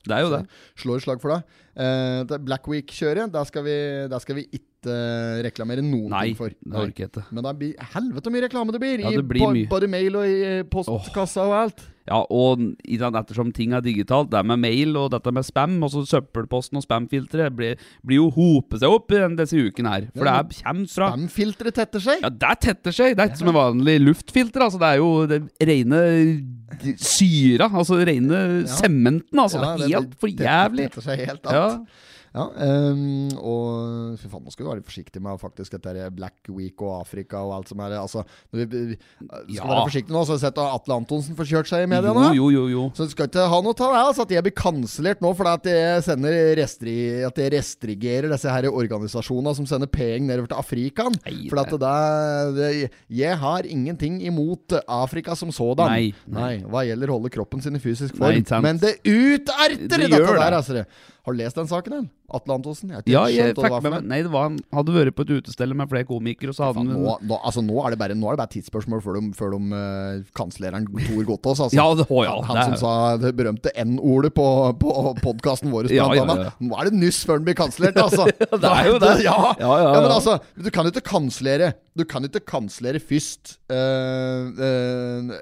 Det 0.05 0.17
er 0.17 0.25
jo 0.27 0.33
det. 0.35 0.43
Slår 0.81 1.05
slag 1.05 1.23
for 1.23 1.35
deg. 1.35 1.61
Uh, 1.75 2.39
Black 2.45 2.69
Week-kjøret, 2.71 3.33
der 3.35 3.49
skal 3.49 3.65
vi, 3.67 3.77
der 4.13 4.23
skal 4.23 4.37
vi 4.39 4.45
ikke 4.53 4.93
eh, 4.93 5.41
reklamere 5.47 5.83
noen 5.83 6.13
Nei, 6.13 6.27
ting 6.29 6.37
for. 6.39 6.53
det 6.55 6.77
orker 6.85 7.07
jeg 7.07 7.11
ikke. 7.11 7.25
Men 7.35 7.47
det 7.49 7.55
blir 7.59 7.89
helvete 7.95 8.31
mye 8.35 8.45
reklame 8.47 8.75
det 8.77 8.83
blir! 8.85 9.03
Ja, 9.03 9.11
det 9.17 9.27
blir 9.27 9.59
I 9.65 9.67
både 9.71 9.89
mail 9.91 10.21
og 10.21 10.29
i 10.29 10.39
eh, 10.51 10.63
postkassa 10.71 11.49
og 11.49 11.57
alt. 11.65 11.85
Ja, 12.05 12.19
og 12.29 12.61
ettersom 12.85 13.49
ting 13.57 13.73
er 13.73 13.81
digitalt, 13.81 14.29
det 14.33 14.43
med 14.45 14.61
mail 14.61 14.93
og 15.01 15.09
dette 15.15 15.33
med 15.33 15.47
spam, 15.47 15.79
og 15.83 15.89
så 15.95 16.03
søppelposten 16.05 16.77
og 16.77 16.85
spamfiltre, 16.85 17.47
blir, 17.57 17.81
blir 18.05 18.21
jo 18.21 18.27
hopet 18.35 18.83
seg 18.83 18.93
opp 18.93 19.15
i 19.15 19.23
den- 19.23 19.39
disse 19.41 19.57
ukene 19.57 19.89
her. 19.95 20.09
For 20.13 20.29
Ja, 20.29 20.43
det 20.43 20.59
er, 20.61 20.65
kommer 20.69 20.93
fra 20.93 21.09
Spamfilteret 21.15 21.75
tetter 21.81 22.05
seg! 22.05 22.21
Ja, 22.21 22.29
det 22.29 22.53
tetter 22.61 22.93
seg. 22.93 23.17
Det 23.17 23.25
er 23.25 23.33
ikke 23.33 23.41
som 23.41 23.49
en 23.55 23.57
vanlig 23.57 23.97
luftfilter. 24.05 24.67
Altså, 24.67 24.79
det 24.85 24.91
er 24.93 25.01
jo 25.01 25.27
det 25.33 25.41
rene 25.65 26.03
syra. 26.99 27.71
Altså 27.73 28.01
rene 28.05 28.67
sementen. 28.71 29.39
Altså, 29.39 29.61
Ja, 29.61 29.77
det 29.77 29.85
er 29.91 30.01
helt 30.01 30.19
for 30.21 30.29
jævlig. 30.29 30.91
det, 30.95 31.05
seg 31.05 31.27
helt 31.27 31.45
Ja. 31.45 31.69
Ja, 32.35 32.49
um, 32.51 33.29
og 33.39 34.17
fy 34.19 34.27
faen, 34.27 34.43
nå 34.43 34.51
skal 34.51 34.65
vi 34.67 34.71
være 34.73 34.83
forsiktige 34.83 35.23
med 35.23 35.39
faktisk 35.39 35.77
dette 35.77 36.09
Black 36.17 36.49
Week 36.51 36.83
og 36.83 37.05
Afrika 37.05 37.39
og 37.47 37.53
alt 37.61 37.69
som 37.71 37.79
er 37.85 37.93
Altså, 37.95 38.25
vi, 38.51 38.65
vi 38.67 38.97
skal 39.55 39.55
Ja. 39.55 39.69
være 39.69 39.85
forsiktige 39.87 40.17
nå, 40.17 40.25
så 40.27 40.35
har 40.35 40.41
jeg 40.41 40.43
sett 40.49 40.59
at 40.59 40.73
Atle 40.81 40.97
Antonsen 40.97 41.37
får 41.39 41.47
kjørt 41.47 41.71
seg 41.71 41.85
i 41.85 41.87
media 41.87 42.11
nå. 42.11 42.33
jo, 42.35 42.49
jo. 42.51 42.65
jo. 42.73 42.91
Så 42.99 43.07
du 43.07 43.13
skal 43.15 43.29
ikke 43.31 43.45
ha 43.47 43.61
noe 43.63 43.71
av 43.79 43.95
det, 43.95 44.01
altså, 44.03 44.27
at 44.27 44.35
jeg 44.35 44.43
blir 44.49 44.57
kansellert 44.59 45.23
nå 45.23 45.31
fordi 45.39 45.53
at 45.55 45.71
jeg 45.71 46.03
sender 46.09 46.35
restri, 46.59 46.97
At 47.23 47.39
jeg 47.39 47.53
restrigerer 47.55 48.29
disse 48.35 48.51
her 48.51 48.67
organisasjonene 48.67 49.55
som 49.55 49.71
sender 49.71 49.87
penger 49.87 50.27
nedover 50.27 50.51
til 50.51 50.59
Afrikan. 50.59 51.15
Nei, 51.23 51.47
For 51.55 51.63
at 51.63 51.71
det, 51.71 52.59
det, 52.59 52.91
jeg 53.15 53.39
har 53.39 53.63
ingenting 53.63 54.19
imot 54.27 54.75
Afrika 54.89 55.39
som 55.39 55.55
sådan. 55.55 55.87
Nei, 55.87 56.11
nei. 56.27 56.64
Hva 56.71 56.85
gjelder 56.89 57.11
å 57.13 57.19
holde 57.19 57.33
kroppen 57.35 57.63
sin 57.65 57.77
i 57.77 57.83
fysisk 57.83 58.17
form. 58.17 58.39
Nei, 58.39 58.61
Men 58.65 58.81
det 58.83 58.97
uterter 59.05 59.77
Det 59.77 60.09
dette 60.09 60.39
der, 60.39 60.59
det. 60.81 60.87
Har 61.25 61.33
du 61.33 61.39
lest 61.41 61.57
den 61.57 61.69
saken, 61.71 61.93
den? 61.95 62.09
Atle 62.35 62.55
Antonsen? 62.59 62.91
Ja, 63.09 63.23
jeg 63.33 63.55
fikk 63.57 63.75
med 63.85 63.93
meg 63.93 64.07
Nei, 64.09 64.19
det 64.25 64.31
var 64.33 64.47
han 64.51 64.59
hadde 64.77 64.93
vært 64.93 65.17
på 65.17 65.25
et 65.25 65.31
utested 65.39 65.73
med 65.77 65.89
flere 65.89 66.05
komikere, 66.09 66.53
og 66.53 66.57
så 66.57 66.67
hadde 66.67 66.83
han 66.83 66.91
nå, 66.93 67.15
nå, 67.25 67.39
altså, 67.39 67.63
nå, 67.65 67.77
er 67.81 67.95
det 67.95 67.99
bare, 68.01 68.17
nå 68.19 68.29
er 68.29 68.37
det 68.37 68.43
bare 68.43 68.53
tidsspørsmål 68.53 69.01
før 69.05 69.17
de, 69.17 69.31
før 69.39 69.55
de 69.55 69.61
uh, 69.73 70.35
kanslerer 70.37 70.85
Tor 70.85 71.29
Gotaas, 71.29 71.63
Altså. 71.65 71.77
Ja, 71.81 71.87
det, 71.97 72.05
å, 72.09 72.19
ja, 72.27 72.35
han 72.45 72.61
han 72.61 72.75
som 72.75 72.77
sa 72.81 72.93
det 73.21 73.33
berømte 73.39 73.73
N-ordet 73.85 74.35
på, 74.37 74.47
på 74.81 75.15
podkasten 75.23 75.73
vår. 75.73 75.89
Ja, 75.95 76.11
ja, 76.17 76.27
ja. 76.29 76.51
Nå 76.61 76.77
er 76.81 76.91
det 76.91 77.01
nyss 77.01 77.23
før 77.25 77.41
den 77.41 77.49
blir 77.49 77.57
kansellert, 77.57 78.01
altså. 78.05 78.29
det 78.65 78.75
er 78.75 78.91
jo 78.91 79.01
det. 79.01 79.15
Ja, 79.25 79.39
Ja, 79.61 79.73
men 79.97 80.11
altså, 80.11 80.37
du 80.61 80.69
kan 80.75 80.85
jo 80.85 80.93
ikke 80.93 81.07
kanslere 81.09 81.73
Du 81.97 82.05
kan 82.09 82.25
ikke 82.27 82.43
kanslere 82.49 83.01
først 83.01 83.57
uh, 83.73 84.53
uh, 84.53 85.33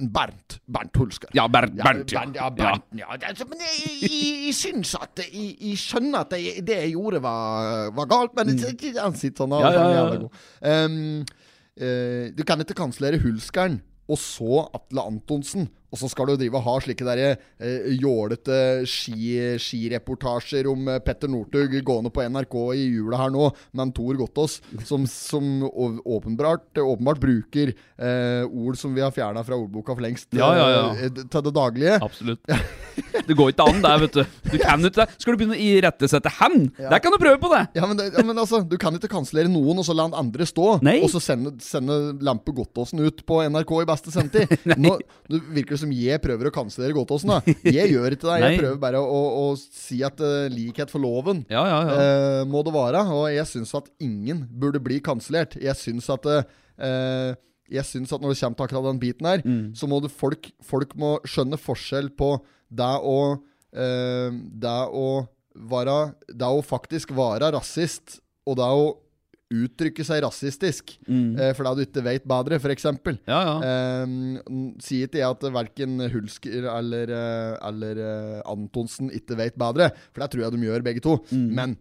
Bernt. 0.00 0.58
Bernt 0.66 0.96
Hulsker. 0.96 1.28
Ja, 1.36 1.46
Bernt. 1.48 1.76
Ja, 1.76 1.84
Bernt, 1.84 2.12
ja. 2.12 2.20
Bernt, 2.24 2.36
ja, 2.36 2.50
Bernt, 2.50 2.84
ja. 2.96 3.48
Men 3.50 3.60
jeg, 3.60 3.98
jeg, 4.00 4.30
jeg 4.46 4.56
syns 4.56 4.94
at 4.96 5.19
Jeg, 5.20 5.52
jeg 5.60 5.80
skjønner 5.80 6.24
at 6.24 6.34
jeg, 6.36 6.64
det 6.66 6.78
jeg 6.84 6.94
gjorde, 6.94 7.22
var, 7.24 7.90
var 7.96 8.08
galt, 8.10 8.34
men 8.38 8.54
det, 8.54 8.94
han 8.96 9.16
sitter 9.18 9.44
sånn. 9.44 9.54
Mm. 9.54 9.64
Ja, 9.64 9.70
ja, 9.74 10.04
ja. 10.16 10.86
Um, 10.86 10.96
uh, 11.80 12.24
du 12.36 12.42
kan 12.48 12.62
ikke 12.64 12.78
kanslere 12.78 13.20
Hulskeren, 13.22 13.80
og 14.10 14.18
så 14.20 14.64
Atle 14.76 15.06
Antonsen. 15.12 15.68
Og 15.90 15.98
så 15.98 16.08
skal 16.10 16.30
du 16.30 16.36
drive 16.38 16.54
og 16.58 16.62
ha 16.68 16.74
slike 16.84 17.06
der 17.06 17.20
eh, 17.26 17.88
jålete 17.98 18.56
ski, 18.88 19.58
skireportasjer 19.58 20.68
om 20.70 20.88
eh, 20.92 21.00
Petter 21.02 21.30
Northug 21.30 21.74
gående 21.86 22.12
på 22.14 22.22
NRK 22.30 22.56
i 22.78 22.84
jula 22.92 23.18
her 23.24 23.32
nå, 23.34 23.48
med 23.76 23.94
Tor 23.96 24.18
Gottaas, 24.20 24.58
som, 24.86 25.06
som 25.10 25.64
åpenbart, 25.70 26.68
åpenbart 26.78 27.20
bruker 27.22 27.72
eh, 27.74 28.44
ord 28.46 28.78
som 28.78 28.94
vi 28.94 29.02
har 29.04 29.14
fjerna 29.14 29.42
fra 29.46 29.58
ordboka 29.58 29.96
for 29.96 30.04
lengst, 30.06 30.28
Ja, 30.36 30.52
ja, 30.56 30.68
ja. 30.76 30.84
eh, 31.08 31.10
til 31.26 31.46
det 31.48 31.54
daglige. 31.56 31.98
Absolutt. 32.06 32.46
Det 33.26 33.34
går 33.38 33.50
ikke 33.52 33.66
an, 33.70 33.80
det, 33.82 33.90
vet 34.04 34.16
du. 34.16 34.38
Du 34.50 34.56
kan 34.60 34.82
ikke 34.86 35.02
det. 35.02 35.06
Skal 35.20 35.34
du 35.34 35.40
begynne 35.40 35.56
å 35.58 35.60
irettesette 35.62 36.30
hen? 36.40 36.68
Der 36.78 37.02
kan 37.02 37.14
du 37.14 37.18
prøve 37.20 37.38
på 37.42 37.50
det! 37.52 37.60
Ja, 37.78 37.86
men, 37.90 37.98
det, 37.98 38.08
men 38.26 38.38
altså, 38.38 38.62
Du 38.66 38.76
kan 38.80 38.94
ikke 38.96 39.10
kansellere 39.12 39.50
noen 39.50 39.78
og 39.82 39.86
så 39.86 39.94
la 39.96 40.06
andre 40.18 40.46
stå, 40.48 40.78
Nei. 40.86 40.96
og 41.04 41.10
så 41.12 41.20
sende, 41.22 41.52
sende 41.64 41.98
Lampe 42.26 42.54
Gottaasen 42.56 43.02
ut 43.04 43.22
på 43.28 43.40
NRK 43.50 43.74
i 43.82 43.88
beste 43.90 44.14
sendetid. 44.14 44.66
Nå 44.80 44.96
det 45.30 45.40
virker 45.54 45.79
som 45.80 45.90
jeg 45.94 46.20
prøver 46.22 46.48
å 46.48 46.52
kansellere 46.54 46.94
Gottåsen. 46.96 47.32
da 47.32 47.40
Jeg 47.78 47.90
gjør 47.94 48.16
ikke 48.16 48.28
det. 48.28 48.38
Jeg 48.44 48.60
prøver 48.62 48.78
bare 48.82 49.00
å, 49.02 49.20
å 49.42 49.44
si 49.58 50.00
at 50.06 50.20
uh, 50.22 50.46
likhet 50.52 50.92
for 50.92 51.02
loven 51.02 51.44
Ja, 51.52 51.62
ja, 51.68 51.78
ja. 51.88 51.96
Uh, 51.98 52.42
må 52.50 52.62
det 52.66 52.74
være. 52.76 53.02
Og 53.16 53.26
jeg 53.34 53.48
syns 53.50 53.74
at 53.78 53.90
ingen 54.04 54.44
burde 54.50 54.80
bli 54.82 55.00
kansellert. 55.04 55.56
Jeg 55.60 55.76
syns 55.80 56.08
at 56.12 56.26
uh, 56.30 57.34
jeg 57.70 57.86
synes 57.86 58.10
at 58.12 58.22
når 58.22 58.32
det 58.34 58.40
kommer 58.40 58.56
til 58.58 58.66
akkurat 58.66 58.88
den 58.90 59.02
biten 59.02 59.26
her, 59.30 59.42
Mm. 59.46 59.74
så 59.78 59.86
må 59.86 60.00
folk, 60.10 60.48
folk 60.66 60.96
må 60.98 61.16
skjønne 61.28 61.58
forskjell 61.60 62.08
på 62.18 62.32
det 62.70 62.94
å 63.06 63.18
Det 63.70 64.78
å 64.90 65.06
være 65.70 65.94
Det 66.26 66.48
å 66.50 66.62
faktisk 66.66 67.12
være 67.14 67.52
rasist, 67.54 68.18
og 68.48 68.56
det 68.58 68.66
å 68.66 68.88
uttrykke 69.50 70.04
seg 70.06 70.22
rasistisk 70.22 70.92
Mm. 71.08 71.34
eh, 71.40 71.52
fordi 71.58 71.72
du 71.76 71.82
ikke 71.86 72.04
vet 72.06 72.26
bedre, 72.30 72.58
f.eks. 72.62 72.84
Ja, 73.26 73.40
ja. 73.48 73.54
eh, 73.66 74.06
sier 74.82 75.08
ikke 75.08 75.18
jeg 75.18 75.30
at 75.30 75.46
verken 75.52 75.98
Hulsker 76.12 76.68
eller, 76.70 77.10
eh, 77.10 77.68
eller 77.68 77.98
uh, 77.98 78.42
Antonsen 78.52 79.10
ikke 79.10 79.36
vet 79.40 79.58
bedre, 79.58 79.90
for 80.14 80.22
det 80.22 80.30
tror 80.32 80.44
jeg 80.46 80.52
de 80.54 80.66
gjør, 80.68 80.84
begge 80.86 81.02
to. 81.02 81.18
Mm. 81.34 81.48
Men 81.58 81.76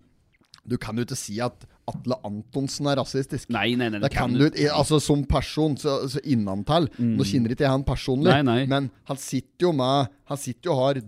du 0.70 0.78
kan 0.82 0.98
jo 0.98 1.06
ikke 1.06 1.18
si 1.18 1.40
at 1.42 1.64
Atle 1.90 2.18
Antonsen 2.28 2.86
er 2.92 3.00
rasistisk. 3.00 3.50
Nei, 3.50 3.72
nei, 3.80 3.88
nei. 3.90 4.00
Det 4.04 4.12
kan 4.14 4.30
du 4.34 4.44
ikke. 4.46 4.68
Altså 4.70 5.00
Som 5.02 5.24
person, 5.26 5.74
så, 5.82 5.96
så 6.12 6.22
innantall. 6.22 6.86
Nå 7.00 7.26
kjenner 7.26 7.56
ikke 7.56 7.66
jeg 7.66 7.72
han 7.74 7.86
personlig, 7.88 8.30
Mm. 8.46 8.68
Men 8.70 8.92
han 9.10 9.18
sitter 9.18 9.66
jo 9.70 9.72
med 9.74 10.12
Han 10.30 10.38
sitter 10.38 10.70
jo 10.70 10.76
og 10.76 10.80
har 10.84 11.00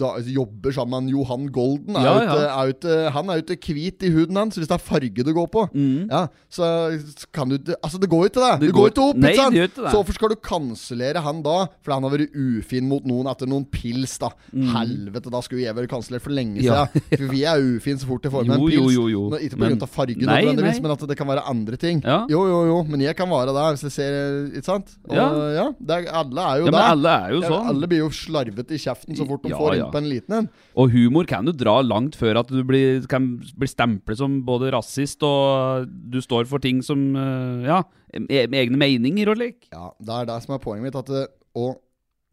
da, 0.00 0.10
jobber 0.24 0.72
sammen 0.72 1.04
med 1.04 1.12
Johan 1.12 1.46
Golden. 1.52 1.96
Er 1.96 2.04
Ja, 2.06 2.14
jo 2.16 2.38
ja. 2.40 2.46
er 2.64 2.72
ute, 2.74 2.94
han 3.12 3.28
er 3.30 3.40
jo 3.42 3.44
ikke 3.56 3.74
hvit 3.76 4.02
i 4.08 4.10
huden 4.14 4.36
hans, 4.40 4.56
hvis 4.56 4.68
det 4.70 4.76
er 4.78 4.82
farge 4.82 5.24
du 5.26 5.32
går 5.36 5.48
på. 5.52 5.66
Ja, 6.10 6.26
så 6.48 6.70
så 7.00 7.26
kan 7.32 7.48
du 7.52 7.58
Altså, 7.82 7.98
det 8.00 8.08
går 8.10 8.24
jo 8.24 8.30
ikke, 8.30 8.40
det. 8.40 8.54
Mm. 8.56 8.60
Det 8.60 8.68
Det, 8.70 8.74
går 8.74 8.86
jo 8.88 8.92
ikke 8.94 9.06
opp. 9.10 9.16
Ikke 9.16 9.36
sant? 9.36 9.76
Så 9.76 9.94
hvorfor 9.98 10.14
skal 10.16 10.28
du 10.32 10.36
kansellere 10.36 11.20
han 11.24 11.42
da? 11.44 11.56
Fordi 11.84 11.94
han 11.94 12.02
har 12.08 12.14
vært 12.16 12.34
ufin 12.34 12.88
mot 12.88 13.04
noen 13.04 13.28
etter 13.30 13.46
noen 13.50 13.66
pils, 13.70 14.16
da. 14.18 14.30
Helvete, 14.52 15.30
da 15.32 15.40
skulle 15.44 15.62
jeg 15.64 15.76
vært 15.76 15.90
kansellert 15.92 16.22
for 16.24 16.30
lenge 16.34 16.60
Mm. 16.60 16.66
Siden. 16.66 17.02
For 17.20 17.26
vi 17.30 17.42
er 17.44 17.60
ufine 17.62 17.98
så 18.00 18.06
fort 18.08 18.22
det 18.24 18.32
får 18.32 18.46
med 18.48 18.56
en 18.58 18.66
pils. 18.66 18.94
jo, 18.94 19.04
jo. 19.08 19.22
Nå, 19.30 19.38
Ikke 19.44 19.56
pga. 19.60 19.86
fargen, 19.86 20.26
Nei, 20.26 20.40
nei. 20.44 20.80
men 20.80 20.90
at 20.94 21.04
det 21.08 21.16
kan 21.18 21.26
være 21.28 21.44
andre 21.48 21.76
ting. 21.76 22.00
Jo, 22.02 22.40
jo, 22.48 22.58
jo, 22.66 22.82
men 22.88 23.00
jeg 23.00 23.16
kan 23.16 23.28
være 23.30 23.52
der, 23.54 23.76
hvis 23.76 23.82
jeg 23.88 23.92
ser 23.92 24.48
Ikke 24.56 24.64
sant? 24.64 24.96
Og, 25.08 25.14
Ja. 25.16 25.28
ja. 25.54 25.66
det 25.80 25.90
er, 26.06 26.12
alle 26.12 26.40
er 26.40 26.58
jo 26.60 26.64
men 26.70 26.74
alle 26.74 27.08
er 27.08 27.30
jo 27.34 27.40
sånn. 27.42 27.66
Alle 27.70 27.86
blir 27.90 27.98
jo 28.04 28.08
slarvete 28.10 28.69
i 28.74 28.78
kjeften 28.80 29.16
så 29.18 29.26
fort 29.28 29.42
de 29.44 29.50
Ja, 29.52 29.58
får 29.60 29.74
ja. 29.76 29.84
inn 29.86 29.92
på 29.94 30.00
en 30.00 30.08
liten 30.10 30.36
en. 30.38 30.48
Og 30.78 30.90
humor 30.94 31.26
kan 31.28 31.44
du 31.48 31.52
dra 31.52 31.78
langt 31.82 32.16
før 32.18 32.40
at 32.42 32.48
du 32.52 32.60
blir, 32.66 33.04
kan 33.10 33.32
bli 33.56 33.68
stemplet 33.70 34.18
som 34.20 34.40
både 34.46 34.72
rasist 34.74 35.22
og 35.26 35.86
du 36.10 36.20
står 36.24 36.46
for 36.50 36.62
ting 36.62 36.82
som 36.86 37.10
eh, 37.16 37.68
Ja, 37.68 37.82
med 38.16 38.54
egne 38.58 38.78
meninger 38.80 39.30
og 39.30 39.38
lik. 39.42 39.68
Ja, 39.72 39.90
det 40.00 40.16
er 40.22 40.30
det 40.32 40.40
som 40.44 40.54
er 40.56 40.62
poenget 40.62 40.88
mitt. 40.88 40.98
At, 40.98 41.06
det, 41.10 41.26
og 41.54 41.78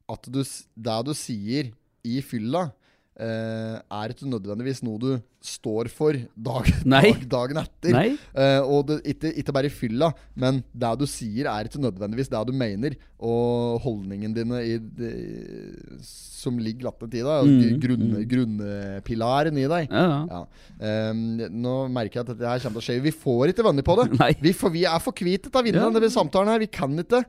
at 0.10 0.29
du, 0.32 0.41
det 0.41 1.00
du 1.06 1.13
sier 1.17 1.72
i 2.08 2.22
fylla, 2.24 2.70
eh, 3.19 3.77
er 3.81 4.13
ikke 4.13 4.29
nødvendigvis 4.29 4.83
noe 4.86 5.01
du 5.01 5.09
står 5.47 5.88
for 5.93 6.17
dag, 6.36 6.67
dag, 6.93 7.21
dagen 7.29 7.59
etter. 7.62 7.93
Eh, 8.36 8.62
og 8.65 8.88
det, 8.89 8.97
ikke, 9.13 9.31
ikke 9.41 9.53
bare 9.55 9.69
i 9.69 9.74
fylla, 9.74 10.09
men 10.36 10.62
det 10.74 10.93
du 11.00 11.05
sier, 11.09 11.47
er 11.51 11.69
ikke 11.69 11.81
nødvendigvis 11.83 12.31
det 12.33 12.41
du 12.50 12.53
mener. 12.57 12.97
Og 13.17 13.79
holdningen 13.86 14.33
dine 14.36 14.59
i, 14.65 14.75
det, 14.77 15.12
som 16.05 16.57
ligger 16.62 16.89
lattent 16.89 17.15
i 17.17 17.24
deg, 17.25 17.47
Mm, 17.47 17.79
grunn, 17.81 18.03
grunnpilaren 18.29 19.57
i 19.57 19.65
deg. 19.69 19.93
Ja, 19.93 20.03
ja. 20.12 20.19
Ja. 20.27 21.09
Um, 21.12 21.21
nå 21.62 21.75
merker 21.93 22.19
jeg 22.19 22.25
at 22.25 22.31
dette 22.33 22.50
her 22.50 22.62
kommer 22.62 22.81
til 22.81 22.83
å 22.83 22.86
skje. 22.88 22.97
Vi 23.07 23.13
får 23.15 23.53
ikke 23.53 23.65
venner 23.65 23.86
på 23.88 23.95
det. 24.01 24.07
Vi, 24.45 24.53
for, 24.57 24.74
vi 24.74 24.83
er 24.89 25.00
for 25.01 25.15
hvite 25.17 25.50
til 25.50 25.59
å 25.59 25.63
vinne 25.65 25.88
denne 25.95 26.12
samtalen 26.13 26.51
her. 26.53 26.62
Vi 26.62 26.69
kan 26.71 26.93
ikke. 27.01 27.24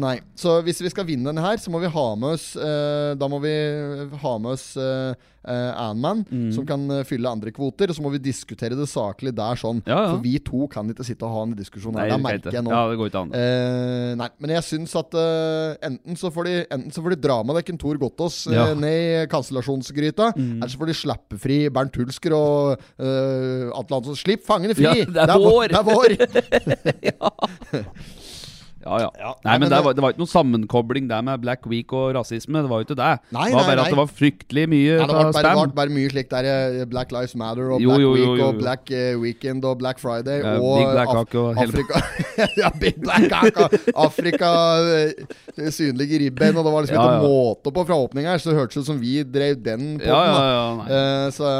Nei. 0.00 0.16
Så 0.38 0.56
hvis 0.66 0.80
vi 0.82 0.90
skal 0.92 1.06
vinne 1.08 1.28
denne 1.30 1.44
her, 1.44 1.60
så 1.62 1.70
må 1.72 1.80
vi 1.82 1.90
ha 1.94 2.06
med 2.18 2.34
oss 2.36 2.46
Da 3.18 3.28
må 3.30 3.38
vi 3.42 3.52
ha 4.24 4.32
med 4.42 4.50
oss 4.56 4.66
uh, 4.80 5.03
Anman, 5.44 6.22
Mm. 6.30 6.46
som 6.56 6.64
kan 6.64 6.86
eh, 6.90 7.02
fylle 7.04 7.28
andre 7.28 7.50
kvoter. 7.52 7.92
Så 7.92 8.00
må 8.00 8.08
vi 8.14 8.18
diskutere 8.24 8.72
det 8.78 8.86
saklig 8.88 9.34
der 9.36 9.58
sånn. 9.60 9.82
Ja, 9.84 9.98
ja. 10.06 10.12
For 10.14 10.22
vi 10.24 10.38
to 10.40 10.64
kan 10.72 10.88
ikke 10.88 11.04
sitte 11.04 11.26
og 11.28 11.34
ha 11.36 11.42
en 11.44 11.52
diskusjon 11.58 11.98
her. 12.00 12.08
Det 12.08 12.16
det 12.16 12.22
merker 12.24 12.56
jeg 12.56 12.64
nå. 12.64 12.72
Ja, 12.72 12.82
det 12.88 12.96
går 13.02 13.10
ikke 13.12 13.22
an. 13.26 13.34
Eh, 13.36 14.14
nei, 14.22 14.28
men 14.40 14.54
jeg 14.56 14.64
syns 14.70 14.96
at 14.96 15.12
eh, 15.20 15.76
enten, 15.90 16.16
så 16.16 16.32
de, 16.48 16.54
enten 16.72 16.90
så 16.96 17.04
får 17.04 17.16
de 17.16 17.20
dra 17.28 17.42
med 17.44 17.58
dekken 17.60 17.74
Kentor 17.74 17.98
Gottaas 18.00 18.46
eh, 18.48 18.54
Ja. 18.56 18.66
Mm. 18.72 18.80
ned 18.80 18.94
i 18.94 19.26
kansellasjonsgryta, 19.32 20.30
eller 20.38 20.70
så 20.72 20.78
får 20.80 20.86
de 20.92 20.96
slippe 20.96 21.38
fri 21.42 21.58
Bernt 21.74 21.96
Hulsker 21.98 22.32
og 22.36 22.78
uh, 23.02 23.68
Atle 23.74 23.98
Hansson. 23.98 24.16
Slipp 24.16 24.44
fangene 24.46 24.76
fri! 24.78 24.84
Ja, 24.86 24.94
det 25.04 25.28
er 25.28 25.42
vår! 25.42 25.68
Det 25.68 25.80
er 25.80 25.86
vår! 25.90 26.16
Ja, 27.10 27.30
ja. 28.84 29.10
Ja, 29.18 29.30
Nei, 29.44 29.50
nei, 29.50 29.52
men 29.58 29.64
men 29.64 29.70
det 29.72 29.78
var, 29.84 29.94
det 29.96 30.02
var 30.04 30.12
ikke 30.12 30.20
noen 30.22 30.30
sammenkobling 30.32 31.06
der 31.08 31.22
med 31.24 31.40
Black 31.40 31.64
Week 31.70 31.92
og 31.96 32.14
rasisme. 32.16 32.60
Det 32.64 32.68
var 32.70 32.82
jo 32.82 32.86
ikke 32.88 32.96
det. 32.98 33.10
Nei, 33.32 33.46
det 33.48 33.56
var 33.56 33.64
bare 33.68 33.76
nei. 33.78 33.84
at 33.84 33.94
det 33.94 33.98
var 34.00 34.10
fryktelig 34.12 34.64
mye 34.68 34.96
nei, 34.98 35.06
det 35.08 35.14
var 35.16 35.32
bare, 35.38 35.68
bare 35.78 35.94
mye 35.94 36.10
slikt 36.12 36.30
der. 36.34 36.48
eh, 36.50 36.84
Black 36.90 37.12
Lives 37.14 37.34
Matter 37.40 37.70
og 37.74 37.80
Jo, 37.82 37.94
Black 37.94 38.02
jo, 38.04 38.10
jo, 38.16 38.28
Week 38.34 38.42
og 38.44 38.58
Black 38.60 38.90
eh, 38.92 39.14
Weekend 39.20 39.64
og 39.64 39.78
Black 39.80 39.98
Friday 40.02 40.42
Ja, 40.44 40.54
og 40.60 40.78
Big 40.82 40.90
Black 40.92 41.12
Cock 41.16 41.34
og 41.40 41.62
Afrika 41.64 42.02
Ja, 42.60 42.70
Big 42.80 43.00
Black 43.00 43.28
Cock 43.32 43.78
Afrika 44.06 44.50
eh, 45.00 45.70
synlige 45.74 46.18
ribbein, 46.24 46.56
og 46.56 46.66
det 46.66 46.72
var 46.74 46.84
liksom 46.86 46.98
Ja, 46.98 47.04
ikke 47.04 47.14
ja. 47.14 47.30
måte 47.30 47.74
på 47.74 47.86
fra 47.88 47.98
åpninga 48.04 48.34
her, 48.34 48.42
så 48.42 48.52
det 48.52 48.58
hørtes 48.60 48.82
ut 48.82 48.88
som 48.90 49.00
vi 49.00 49.16
drev 49.24 49.62
den 49.64 49.94
på 50.02 50.10
Ja, 50.10 50.20
ja, 50.28 50.44
ja. 50.50 50.66
Eh, 50.98 51.30
så 51.34 51.54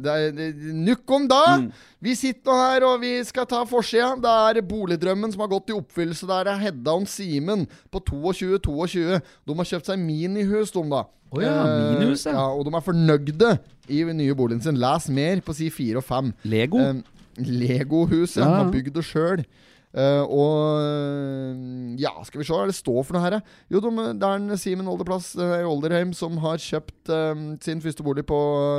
det 0.00 0.16
er 0.16 0.56
Nukk 0.86 1.10
om 1.16 1.28
da! 1.30 1.42
Mm. 1.60 1.68
Vi 2.04 2.12
sitter 2.18 2.50
nå 2.52 2.56
her 2.60 2.84
og 2.84 3.00
vi 3.00 3.12
skal 3.24 3.46
ta 3.48 3.62
forsida. 3.68 4.12
Det 4.20 4.32
er 4.60 4.66
boligdrømmen 4.68 5.32
som 5.32 5.42
har 5.44 5.50
gått 5.54 5.72
i 5.72 5.76
oppfyllelse. 5.76 6.28
Der 6.28 6.50
er 6.52 6.60
Hedda 6.60 6.92
og 6.92 7.06
Simen 7.08 7.64
på 7.92 8.02
22-22. 8.10 9.20
De 9.48 9.56
har 9.56 9.70
kjøpt 9.72 9.88
seg 9.90 10.02
minihus, 10.02 10.74
de, 10.74 10.84
da. 10.92 11.04
Oh 11.32 11.42
ja, 11.42 11.54
Eh, 11.64 11.96
minihus, 11.96 12.26
ja. 12.28 12.36
ja. 12.36 12.46
Og 12.52 12.66
de 12.68 12.74
er 12.76 12.84
fornøyde 12.84 13.52
i 13.88 14.02
den 14.04 14.20
nye 14.20 14.36
boligen 14.38 14.60
sin. 14.62 14.78
Les 14.78 15.08
mer 15.08 15.40
på 15.46 15.56
si 15.56 15.70
4 15.72 16.02
og 16.02 16.04
5. 16.06 16.32
Lego? 16.44 16.78
Eh, 16.84 17.00
Legohus, 17.38 18.36
ja. 18.36 18.44
Ja, 18.44 18.50
ja. 18.50 18.58
Har 18.62 18.72
bygd 18.72 18.94
det 18.96 19.04
sjøl. 19.08 19.42
Eh, 19.96 20.22
og 20.28 20.80
eh, 20.84 21.94
ja, 22.02 22.10
skal 22.28 22.42
vi 22.42 22.46
se 22.46 22.52
hva 22.52 22.66
det 22.68 22.76
står 22.76 22.98
for 23.08 23.16
noe 23.16 23.22
her? 23.24 23.38
eh? 23.38 23.54
Jo, 23.72 23.80
de, 23.80 23.92
det 24.20 24.28
er 24.28 24.40
en 24.42 24.58
Simen 24.60 24.90
Olderplass 24.92 25.30
eh, 25.40 25.54
i 25.62 25.68
Olderheim 25.68 26.12
som 26.16 26.36
har 26.42 26.60
kjøpt 26.60 27.08
eh, 27.16 27.44
sin 27.64 27.80
første 27.84 28.04
bolig 28.04 28.26
på 28.28 28.36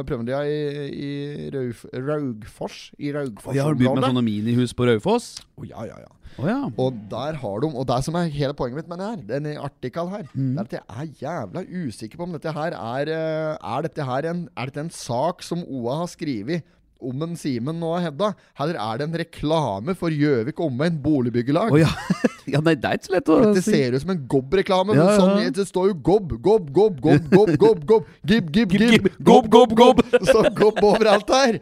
Prøvendia 0.08 0.44
i, 0.46 0.60
i 0.94 1.12
Rauf, 1.56 1.86
Raugfors. 1.94 2.78
I 3.02 3.10
Raugfors 3.16 3.58
Vi 3.58 3.64
har 3.64 3.74
begynt 3.80 3.98
med 3.98 4.10
sånne 4.12 4.26
minihus 4.28 4.76
på 4.78 4.86
Raufoss. 4.92 5.32
Å, 5.58 5.66
ja, 5.66 5.88
ja, 5.90 5.98
ja. 6.06 6.14
Oh, 6.38 6.46
ja. 6.46 6.58
Og 6.78 6.94
der 7.10 7.38
har 7.40 7.62
de 7.64 7.70
Og 7.72 7.86
det 7.90 7.96
som 8.06 8.14
er 8.20 8.28
hele 8.30 8.54
poenget 8.54 8.84
mitt 8.84 8.90
med 8.92 9.00
det 9.02 9.06
her, 9.10 9.22
denne 9.32 9.54
artikkelen 9.64 10.12
her, 10.14 10.26
Mm. 10.38 10.52
det 10.54 10.60
er 10.60 10.66
at 10.68 10.76
jeg 10.76 10.84
er 10.86 11.14
jævla 11.24 11.64
usikker 11.88 12.20
på 12.20 12.26
om 12.28 12.36
dette 12.36 12.52
her 12.54 12.76
er 12.78 13.10
Er 13.58 13.86
dette 13.88 14.06
her 14.06 14.28
en, 14.30 14.44
er 14.54 14.70
dette 14.70 14.84
en 14.86 14.92
sak 14.94 15.42
som 15.42 15.64
OA 15.66 15.96
har 16.04 16.12
skrevet 16.12 16.68
om 17.00 17.24
en 17.26 17.36
Simen 17.38 17.84
og 17.86 18.00
Hedda, 18.04 18.32
Heller 18.58 18.80
er 18.82 19.00
det 19.00 19.08
en 19.08 19.18
reklame 19.22 19.96
for 19.98 20.14
Gjøvik 20.14 20.60
omvendt 20.64 21.02
boligbyggelag? 21.04 21.74
Oh, 21.74 21.80
ja. 21.80 21.90
ja. 22.54 22.62
Nei, 22.64 22.76
det 22.76 22.90
er 22.90 23.00
ikke 23.00 23.10
så 23.10 23.16
lett 23.18 23.32
å 23.32 23.40
Dette 23.44 23.64
si. 23.66 23.74
ser 23.76 23.98
ut 23.98 24.04
som 24.04 24.14
en 24.16 24.24
Gobb-reklame. 24.34 24.98
Ja, 24.98 25.04
men 25.04 25.14
ja. 25.14 25.18
Sånn, 25.22 25.56
det 25.58 25.68
står 25.70 25.92
jo 25.92 25.98
Gobb, 26.10 26.36
Gobb, 26.42 26.72
Gobb, 26.74 27.00
Gobb, 27.04 27.30
Gobb, 27.34 27.54
Gobb, 27.62 27.86
Gobb. 27.90 28.12
Gib, 28.28 28.52
gib, 28.56 28.76
Gib. 28.78 29.10
Gobb, 29.20 29.50
gobb, 29.54 29.76
gobb. 29.78 30.04
Det 30.12 30.26
står 30.32 30.52
Gobb 30.58 30.82
overalt 30.84 31.34
her. 31.34 31.60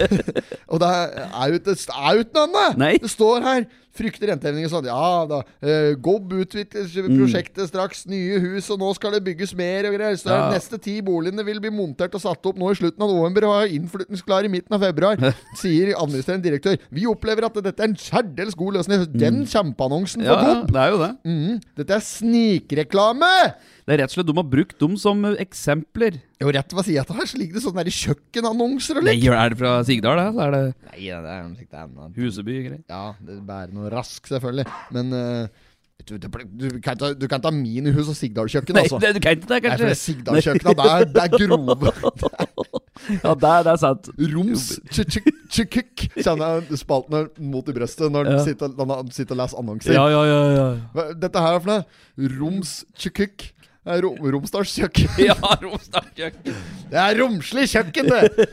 og 0.70 0.82
det 0.82 0.92
er 0.92 1.56
jo 1.56 1.60
ikke 1.62 2.36
noe 2.38 2.68
annet. 2.70 3.02
Det 3.04 3.12
står 3.12 3.46
her. 3.46 3.66
Frykter 3.96 4.28
rentehevinger 4.30 4.68
sånn. 4.72 4.84
Ja 4.90 5.24
da. 5.26 5.42
eh, 5.62 5.94
Gobb 5.94 6.32
utvikler 6.32 6.84
Mm. 6.86 7.16
prosjektet 7.18 7.68
straks. 7.70 8.06
Nye 8.06 8.38
hus, 8.40 8.68
og 8.70 8.78
nå 8.80 8.94
skal 8.94 9.12
det 9.16 9.24
bygges 9.24 9.54
mer 9.56 9.86
og 9.88 9.94
greier. 9.98 10.16
Så 10.16 10.28
Ja. 10.30 10.50
neste 10.52 10.78
ti 10.80 11.00
boligene 11.00 11.44
vil 11.44 11.58
bli 11.60 11.70
montert 11.70 12.14
og 12.14 12.20
satt 12.20 12.44
opp 12.46 12.56
nå 12.56 12.70
i 12.70 12.74
slutten 12.74 13.00
av 13.02 13.08
november 13.10 13.44
og 13.48 13.62
er 13.64 13.72
innflyttingsklare 13.78 14.44
i 14.44 14.48
midten 14.48 14.72
av 14.72 14.80
februar. 14.80 15.16
Sier 15.56 15.94
administrerende 15.96 16.44
direktør. 16.44 16.78
Vi 16.92 17.06
opplever 17.06 17.44
at 17.46 17.54
dette 17.62 17.80
er 17.80 17.88
en 17.88 17.96
særdeles 17.96 18.54
god 18.56 18.74
løsning. 18.74 19.06
Den 19.16 19.44
kjempeannonsen 19.46 20.24
for 20.24 20.36
Mm. 20.36 20.44
Ja, 20.46 20.54
Gobb. 20.54 20.72
det 20.72 20.76
er 20.76 20.90
jo 20.90 20.98
det. 20.98 21.16
Mm. 21.24 21.60
Dette 21.76 21.90
er 21.94 22.00
snikreklame! 22.00 23.54
Det 23.86 23.94
er 23.94 24.00
rett 24.02 24.10
og 24.10 24.16
slett 24.16 24.26
De 24.26 24.34
har 24.34 24.46
brukt 24.50 24.80
dem 24.82 24.96
som 24.98 25.20
eksempler. 25.30 26.16
Jo, 26.42 26.50
rett 26.50 26.72
ved 26.74 26.88
sier 26.88 27.04
av 27.06 27.20
her, 27.20 27.28
så 27.30 27.38
ligger 27.38 27.54
det 27.60 27.62
sånne 27.62 27.84
kjøkkenannonser 27.86 28.98
og 28.98 29.06
Nei, 29.06 29.14
litt. 29.20 29.28
er 29.30 29.54
det 29.54 29.60
fra 29.60 29.76
Sigdal, 29.86 30.18
da? 30.18 30.26
Eller 30.32 30.42
er 30.46 30.56
det 30.56 30.90
Nei, 30.90 31.04
ja, 31.06 31.20
det 31.22 31.30
er 31.36 31.46
sikkert 31.60 31.78
annet. 31.84 32.18
Huseby-greier? 32.18 32.82
Ja, 32.90 33.04
det 33.28 33.38
bærer 33.46 33.72
noe 33.76 33.92
rask, 33.94 34.26
selvfølgelig. 34.26 34.66
Men 34.96 35.14
uh, 35.14 35.70
du, 36.02 36.16
du, 36.18 36.26
du, 36.66 36.66
kan 36.82 36.98
ta, 36.98 37.12
du 37.14 37.28
kan 37.30 37.40
ta 37.42 37.50
minihus 37.54 38.10
og 38.10 38.18
Sigdal-kjøkken, 38.18 38.74
Nei, 38.76 38.84
altså. 38.88 38.98
Nei, 39.02 39.14
du 39.14 39.22
kan 39.22 39.38
ikke 39.38 39.46
det, 39.46 39.54
Nei, 39.54 39.62
kanskje? 39.70 39.94
Sigdal-kjøkkenet, 40.02 40.82
det, 40.82 40.90
er- 40.90 41.08
det 41.14 41.24
er 41.24 41.46
grove. 41.46 41.92
Ja, 43.22 43.34
det 43.36 43.50
det 43.66 43.72
er 43.74 43.76
sant. 43.78 44.06
Roms 44.32 44.62
tjukk 44.88 46.06
Kjenner 46.16 46.62
jeg 46.64 46.78
spalten 46.80 47.28
mot 47.44 47.66
i 47.68 47.74
brøstet 47.76 48.08
når 48.10 48.30
han 48.30 48.38
Ja. 48.38 48.44
sitter, 48.46 48.72
sitter 49.12 49.36
og 49.36 49.40
leser 49.42 49.60
annonser. 49.60 49.92
Ja, 49.94 50.06
ja, 50.10 50.22
ja. 50.26 50.38
ja. 50.56 51.04
Dette 51.14 51.42
her 51.44 51.58
er 51.58 51.60
for 51.60 51.70
noe? 51.74 52.30
Roms 52.38 52.72
tjikk 52.96 53.52
Rom, 53.86 54.16
Romsdals 54.34 54.72
kjøkken. 54.74 55.10
Ja, 55.28 55.36
Romsdalskjøkken. 55.62 56.56
Det 56.90 56.98
er 57.02 57.18
romslig 57.20 57.66
kjøkken, 57.70 58.08
det! 58.10 58.46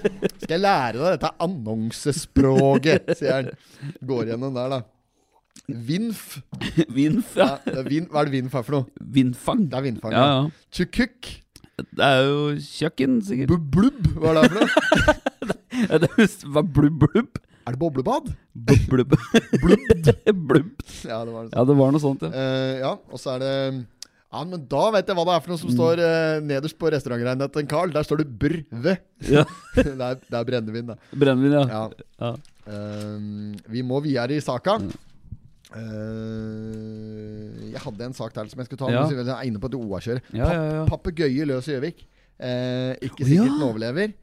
Skal 0.43 0.53
jeg 0.55 0.61
lære 0.63 0.97
deg 0.99 1.15
dette 1.15 1.31
annonsespråket, 1.45 3.13
sier 3.19 3.33
han. 3.39 3.49
Går 4.09 4.31
gjennom 4.31 4.53
der, 4.57 4.75
da. 4.75 4.81
Vinf. 5.87 6.39
Vinf, 6.93 7.35
Ja, 7.39 7.53
ja. 7.65 7.79
er 7.81 7.87
vin, 7.87 8.05
hva 8.11 8.23
er 8.23 8.29
det 8.29 8.35
vinf 8.35 8.57
er 8.59 8.65
for 8.67 8.77
noe? 8.79 9.07
Vindfang. 9.15 9.63
Det 9.71 9.79
er 9.79 9.85
vindfang. 9.87 10.13
Ja, 10.17 10.25
ja. 10.27 10.67
Tjukuk. 10.73 11.31
Det 11.83 12.05
er 12.09 12.19
jo 12.27 12.41
kjøkken, 12.61 13.17
sikkert. 13.25 13.53
Bublubb. 13.53 14.11
Hva 14.19 14.33
er 14.33 14.41
det 14.41 14.51
for 14.51 14.59
noe? 14.59 15.17
Ja, 15.87 15.97
det 16.03 16.27
var 16.53 16.67
blubb, 16.69 16.99
blubb. 17.07 17.39
Er 17.63 17.77
det 17.77 17.79
boblebad? 17.79 18.27
Blubb, 18.53 18.83
blubb. 18.91 19.13
Blubb. 19.63 20.03
blubb. 20.49 20.71
Ja, 21.07 21.21
det 21.23 21.31
var 21.33 21.45
det. 21.47 21.53
Ja, 21.55 21.63
det 21.69 21.75
var 21.79 21.93
noe 21.95 22.01
sånt, 22.03 22.25
ja. 22.27 22.31
Uh, 22.35 22.73
ja, 22.81 22.91
og 23.07 23.21
så 23.21 23.37
er 23.37 23.43
det 23.45 23.53
Ja, 24.33 24.41
men 24.49 24.63
da 24.65 24.83
vet 24.95 25.09
jeg 25.09 25.17
hva 25.17 25.23
det 25.27 25.33
er 25.35 25.41
for 25.45 25.53
noe 25.53 25.61
som 25.61 25.69
står 25.69 25.99
eh, 26.01 26.39
nederst 26.41 26.77
på 26.81 26.89
restaurantregnet 26.89 27.53
til 27.53 27.67
Carl. 27.69 27.93
Der 27.93 28.05
står 28.07 28.23
det 28.23 28.27
brve. 28.41 28.95
ja. 29.29 29.43
det, 29.77 29.93
er, 29.93 30.17
det 30.25 30.39
er 30.39 30.47
brennevin, 30.47 30.89
da. 30.89 30.97
Brennevin, 31.13 31.53
ja. 31.59 31.65
Ja. 31.69 32.07
ja. 32.23 32.31
Eh, 32.65 33.27
vi 33.75 33.85
må 33.85 34.01
videre 34.01 34.33
i 34.33 34.41
saka. 34.41 34.79
Mm. 34.81 34.93
Uh, 35.73 37.69
jeg 37.71 37.81
hadde 37.81 38.05
en 38.05 38.13
sak 38.13 38.33
der 38.35 38.49
som 38.49 38.59
jeg 38.61 38.67
skulle 38.69 38.81
ta. 38.83 38.89
Ja. 38.93 39.05
men 39.09 39.25
Jeg 39.25 39.33
er 39.33 39.47
inne 39.49 39.61
på 39.61 39.69
et 39.71 39.77
OA-kjør. 39.77 40.19
Ja, 40.33 40.49
ja, 40.49 40.65
ja. 40.79 40.83
Papegøye 40.89 41.47
løs 41.49 41.69
i 41.69 41.77
Gjøvik. 41.77 42.03
Uh, 42.37 42.93
ikke 43.01 43.25
sikkert 43.25 43.47
ja. 43.47 43.53
den 43.53 43.65
overlever. 43.65 44.13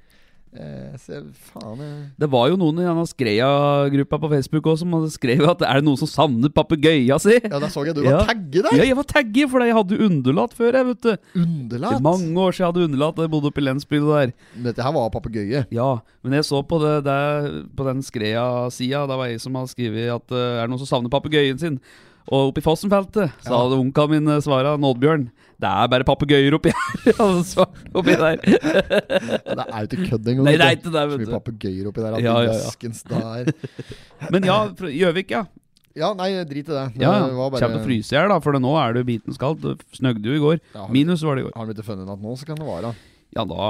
Eh, 0.51 0.97
se, 0.99 1.15
faen 1.53 1.79
jeg... 1.79 1.99
Det 2.19 2.27
var 2.33 2.49
jo 2.51 2.57
noen 2.59 2.81
i 2.83 2.87
denne 2.87 3.05
Skreia-gruppa 3.07 4.19
på 4.19 4.31
Facebook 4.33 4.67
også 4.73 4.83
som 4.83 5.05
skrevet 5.15 5.47
at 5.47 5.61
er 5.63 5.79
det 5.79 5.87
noen 5.87 6.01
som 6.01 6.11
savner 6.11 6.51
papegøya 6.51 7.21
si? 7.23 7.37
Ja, 7.45 7.61
der 7.63 7.71
så 7.71 7.85
jeg 7.87 7.95
du 7.95 8.03
Ja. 8.03 8.17
var 8.19 8.33
tagget 8.33 8.67
der! 8.67 8.75
Ja, 8.81 8.89
jeg 8.89 8.99
var 8.99 9.07
tagge, 9.07 9.47
for 9.53 9.63
jeg 9.63 9.77
hadde 9.79 10.01
underlatt 10.09 10.57
før, 10.59 10.75
jeg, 10.81 10.89
vet 10.91 11.07
du. 11.07 11.39
Det 11.71 11.79
er 11.79 12.03
mange 12.03 12.35
år 12.35 12.51
siden 12.51 12.65
jeg 12.67 12.73
hadde 12.73 12.87
underlatt 12.89 13.15
da 13.21 13.29
jeg 13.29 13.35
bodde 13.37 13.53
oppe 13.53 13.63
i 13.63 13.67
lensbygda 13.69 14.19
der. 14.25 14.35
Dette 14.67 14.83
her 14.89 14.97
var 14.99 15.15
papegøye. 15.15 15.63
Ja, 15.71 15.89
men 16.27 16.35
jeg 16.35 16.49
så 16.51 16.65
på, 16.67 16.83
det, 16.83 16.97
det, 17.07 17.21
på 17.79 17.87
den 17.87 18.03
Skreia-sida, 18.03 19.07
det 19.07 19.21
var 19.23 19.31
jeg 19.31 19.41
som 19.47 19.55
hadde 19.55 19.71
skrevet 19.77 20.11
at 20.19 20.35
eh, 20.35 20.59
er 20.59 20.67
det 20.67 20.71
noen 20.75 20.83
som 20.83 20.91
savner 20.97 21.15
papegøyen 21.15 21.63
sin? 21.63 21.79
Og 22.29 22.51
oppe 22.51 22.61
i 22.61 22.65
Fossenfeltet 22.65 23.33
så 23.47 23.55
hadde 23.57 23.79
onkelen 23.81 24.11
min 24.19 24.35
eh, 24.37 24.43
svara 24.45 24.77
Nådbjørn. 24.81 25.29
Det 25.61 25.69
er 25.69 25.89
bare 25.93 26.07
papegøyer 26.09 26.55
oppi 26.57 26.71
her. 26.73 27.15
Han 27.21 27.41
oppi 27.93 28.15
der. 28.17 28.39
Det 28.41 29.65
er 29.67 29.81
jo 29.81 29.89
ikke 29.89 30.07
kødd 30.09 30.29
engang. 30.33 30.47
Nei, 30.47 30.55
det 30.57 30.61
du. 30.61 30.67
er 30.67 30.77
ikke 30.79 30.93
det, 30.95 31.03
Så 31.11 31.19
mye 31.21 31.27
du. 31.29 31.33
papegøyer 31.37 31.89
oppi 31.91 32.05
der. 32.07 32.19
Ja, 32.25 32.37
ja, 32.47 32.55
ja. 32.57 33.57
Men 34.33 34.47
ja, 34.49 34.61
Gjøvik, 34.73 35.35
ja. 35.37 35.43
Ja, 35.99 36.13
nei, 36.15 36.31
drit 36.47 36.69
i 36.71 36.73
det. 36.73 36.85
det 36.95 37.03
ja 37.03 37.11
var 37.35 37.51
bare- 37.51 37.61
Kommer 37.65 37.81
til 37.81 37.83
å 37.83 37.89
fryse 37.89 38.15
i 38.15 38.17
hjel, 38.17 38.31
da, 38.31 38.39
for 38.41 38.57
nå 38.63 38.71
er 38.79 38.95
det 38.95 39.03
jo 39.03 39.09
biten 39.11 39.35
skaldt. 39.37 39.61
Det 39.67 39.99
snøgde 39.99 40.31
jo 40.31 40.37
i 40.39 40.43
går. 40.45 40.61
Ja, 40.77 40.87
Minus 40.89 41.25
var 41.27 41.37
det 41.37 41.43
i 41.43 41.49
går. 41.49 41.57
har 41.59 41.67
du 41.67 41.75
ikke 41.75 41.87
funnet 41.91 42.09
at 42.15 42.23
nå, 42.25 42.35
så 42.39 42.47
kan 42.49 42.57
det 42.61 42.69
være. 42.69 42.95
Ja, 43.37 43.45
da 43.45 43.67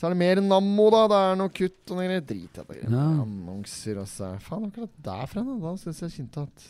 Så 0.00 0.08
er 0.08 0.12
det 0.12 0.18
mer 0.20 0.40
Nammo, 0.42 0.90
da. 0.90 1.04
Det 1.08 1.20
er 1.30 1.36
noe 1.38 1.52
kutt 1.54 1.92
og 1.94 1.96
noe 2.00 2.08
greier. 2.10 2.24
Drit 2.28 2.58
i 2.60 2.66
det. 2.66 2.80
Ja. 2.90 3.04
Annonser 3.24 4.00
og 4.02 4.08
så 4.10 4.34
Faen, 4.42 4.66
akkurat 4.68 4.90
derfra, 5.06 5.46
da. 5.46 5.54
Da 5.64 5.76
syns 5.80 6.02
jeg 6.04 6.16
kjente 6.18 6.44
at 6.44 6.66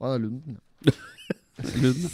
Å, 0.00 0.08
det 0.10 0.14
er 0.14 0.24
Lunden. 0.24 0.56
Lund. 1.82 2.08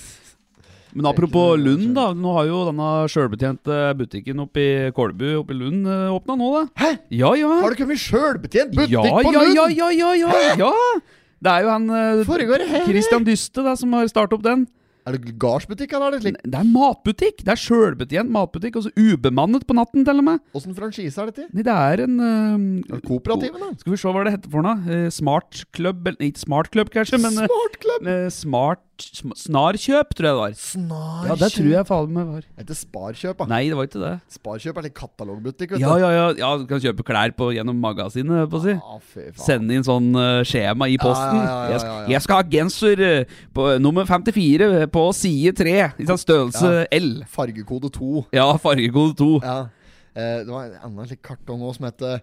Men 0.92 1.08
apropos 1.08 1.56
Lund, 1.56 1.94
da. 1.96 2.10
Nå 2.12 2.34
har 2.36 2.50
jo 2.50 2.60
denne 2.68 2.90
sjølbetjente 3.10 3.78
butikken 3.98 4.44
oppe 4.44 4.62
i 4.62 4.92
Kolbu 4.94 5.24
oppe 5.40 5.56
i 5.56 5.58
Lund 5.62 5.88
åpna 5.88 6.36
nå, 6.36 6.50
da. 6.58 6.62
Hæ? 6.82 6.92
Ja, 7.22 7.32
ja. 7.38 7.48
Har 7.64 7.72
det 7.72 7.80
kommet 7.80 8.02
sjølbetjent 8.02 8.76
butikk 8.76 8.94
ja, 8.98 9.06
på 9.08 9.32
Lund? 9.32 9.56
ja, 9.56 9.66
ja, 9.72 9.88
ja, 9.96 10.12
ja, 10.20 10.44
ja. 10.60 10.70
Det 11.42 11.50
er 11.50 11.64
jo 11.64 11.72
han 11.72 11.88
eh? 11.90 12.84
Christian 12.86 13.24
Dyste 13.26 13.64
da, 13.66 13.74
som 13.78 13.96
har 13.96 14.06
startet 14.10 14.36
opp 14.36 14.44
den. 14.46 14.66
Er 15.02 15.16
det 15.16 15.34
gardsbutikk, 15.42 15.96
eller 15.96 16.12
er 16.12 16.14
det 16.14 16.20
slik? 16.22 16.36
Det 16.46 16.58
er 16.60 16.68
matbutikk! 16.68 17.42
Det 17.42 17.50
er 17.54 17.58
sjølbetjent 17.58 18.30
matbutikk. 18.30 18.78
Og 18.78 18.86
så 18.86 18.92
ubemannet 18.94 19.66
på 19.66 19.74
natten, 19.74 20.04
til 20.06 20.22
og 20.22 20.26
med. 20.28 20.44
Åssen 20.54 20.76
franchise 20.76 21.18
er 21.18 21.32
dette? 21.32 21.48
Nei, 21.50 21.64
det 21.66 21.74
er 21.74 22.04
en 22.04 22.20
uh, 22.22 22.86
det 22.86 23.02
Kooperativen, 23.08 23.58
da? 23.58 23.72
Skal 23.80 23.96
vi 23.96 23.98
se 23.98 24.14
hva 24.14 24.22
det 24.28 24.36
heter 24.36 24.54
for 24.54 24.66
noe? 24.66 24.78
Uh, 24.86 25.08
smart 25.10 25.64
Club 25.74 26.06
eller 26.06 26.30
Ikke 26.30 26.44
Smart 26.44 26.70
Club, 26.74 26.92
kanskje, 26.94 27.18
men 27.22 27.34
uh, 27.34 27.48
Smart 27.50 27.78
Club! 27.82 28.06
Uh, 28.06 28.28
Smart 28.30 28.82
sm 28.86 28.91
Snarkjøp, 29.02 30.12
tror 30.16 30.26
jeg 30.28 30.32
det 30.34 30.40
var. 30.40 30.52
Snarkjøp. 30.58 31.28
Ja, 31.30 31.34
det 31.42 31.48
tror 31.54 31.68
jeg 31.72 31.86
faen 31.88 32.12
meg 32.14 32.26
var. 32.30 32.44
Det 32.46 32.62
heter 32.62 32.78
Sparkjøp, 32.78 33.38
da. 33.42 33.46
Nei, 33.52 33.60
det 33.70 33.76
var 33.78 33.88
ikke 33.88 34.02
det. 34.02 34.12
Sparkjøp 34.36 34.78
er 34.80 34.86
litt 34.86 34.94
katalogbutikk, 34.98 35.74
vet 35.74 35.82
Ja, 35.82 35.92
du. 35.96 36.02
ja, 36.04 36.10
ja, 36.16 36.26
ja, 36.42 36.50
du 36.60 36.66
kan 36.70 36.82
kjøpe 36.84 37.06
klær 37.08 37.34
på, 37.38 37.50
gjennom 37.56 37.80
magasinet, 37.82 38.46
på 38.52 38.60
å 38.60 38.62
si. 38.64 38.74
Ja, 38.76 38.98
fy 39.12 39.26
faen. 39.32 39.42
Sende 39.46 39.76
inn 39.78 39.86
sånn 39.88 40.08
uh, 40.16 40.40
skjema 40.48 40.88
i 40.92 40.96
posten. 41.02 41.40
Ja, 41.40 41.42
ja, 41.42 41.52
ja, 41.52 41.58
ja, 41.58 41.68
Jeg, 41.68 41.72
ja, 41.72 41.82
sk- 41.84 41.92
ja. 41.92 42.08
jeg 42.14 42.26
skal 42.28 42.40
ha 42.40 42.48
genser 42.56 43.04
uh, 43.04 43.36
på 43.58 43.68
nummer 43.82 44.08
54 44.08 44.88
på 44.94 45.04
side 45.18 45.54
3. 45.62 45.76
I 45.98 46.08
sånn 46.10 46.22
størrelse 46.22 46.72
Ja. 46.82 46.88
L. 47.02 47.10
Fargekode 47.32 47.90
2. 47.94 48.26
Ja, 48.38 48.48
fargekode 48.62 49.16
2. 49.20 49.30
Ja. 49.42 49.60
Uh, 50.12 50.44
det 50.44 50.50
var 50.52 50.66
en 50.68 50.76
annen 50.90 51.16
kartong 51.24 51.62
òg 51.64 51.72
som 51.78 51.86
het 51.88 52.02
eh, 52.04 52.18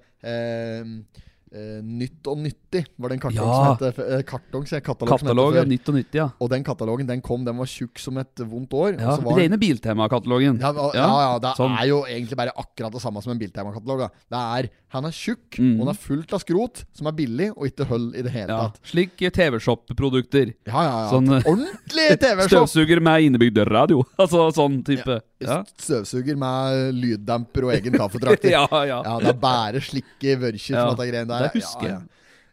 eh, 1.54 1.82
Nytt 1.84 2.28
og 2.28 2.38
nyttig. 2.38 2.86
Var 3.00 3.10
det 3.10 3.16
en 3.18 3.22
kartong 3.24 3.48
Ja. 3.50 3.76
som 3.76 3.88
het 3.88 4.00
Uh, 4.00 4.22
Kartong, 4.24 4.66
sier. 4.68 4.82
Katalog, 4.82 5.20
Katalog 5.20 5.56
er 5.56 5.66
nytt 5.66 5.88
og 5.90 5.96
nyttig, 5.96 6.14
ja. 6.20 6.30
Og 6.40 6.50
den 6.50 6.64
katalogen 6.64 7.08
den 7.08 7.22
kom, 7.22 7.44
den 7.46 7.58
var 7.58 7.66
tjukk 7.66 7.98
som 8.00 8.18
et 8.18 8.36
vondt 8.38 8.70
år. 8.74 9.00
ja. 9.00 9.16
var, 9.18 9.38
Rene 9.38 9.58
Biltema-katalogen. 9.58 10.60
ja, 10.60 10.72
ja, 10.72 10.92
ja, 10.94 11.08
ja, 11.34 11.40
det 11.40 11.56
sånn. 11.58 11.76
er 11.80 11.88
jo 11.88 12.04
egentlig 12.06 12.38
bare 12.38 12.52
akkurat 12.56 12.92
det 12.94 13.02
samme 13.02 13.22
som 13.24 13.32
en 13.34 13.40
Biltema-katalog. 13.40 14.10
Det 14.30 14.38
er, 14.40 14.70
Han 14.92 15.06
er 15.06 15.12
tjukk, 15.12 15.60
Mm. 15.60 15.80
og 15.82 15.86
han 15.86 15.96
er 15.96 16.00
fullt 16.00 16.34
av 16.34 16.40
skrot, 16.42 16.84
som 16.98 17.06
er 17.06 17.12
billig, 17.14 17.52
og 17.56 17.68
ikke 17.68 17.86
hull 17.86 18.08
i 18.16 18.22
det 18.24 18.32
hele 18.32 18.48
Ja. 18.48 18.70
tatt. 18.70 18.80
Slik 18.84 19.22
eh, 19.22 19.30
TV-shop-produkter. 19.30 20.54
Ja, 20.66 20.82
ja, 20.82 21.04
ja. 21.04 21.10
Sånn, 21.12 21.30
eh, 21.30 21.44
Ordentlig 21.46 22.20
TV-shop! 22.24 22.68
Støvsuger 22.68 23.00
med 23.02 23.22
innebygd 23.28 23.58
radio. 23.70 24.04
Altså 24.20 24.50
sånn 24.52 24.84
type. 24.84 25.22
Ja, 25.40 25.62
Støvsuger 25.80 26.36
med 26.40 26.96
lyddemper 27.00 27.68
og 27.70 27.74
egen 27.78 27.96
kaffetrakter. 27.96 28.52
ja. 28.58 28.66
ja. 28.84 29.02
Ja, 29.06 29.18
det 29.24 29.34
er 29.34 29.38
bare 29.40 29.82
slikke 29.84 30.36
vørkjer 30.42 30.76
Ja, 30.76 30.88
dette 30.92 31.06
greiene 31.12 31.30
der. 31.32 31.46
det 31.48 31.62
husker 31.62 31.88
jeg. 31.88 32.00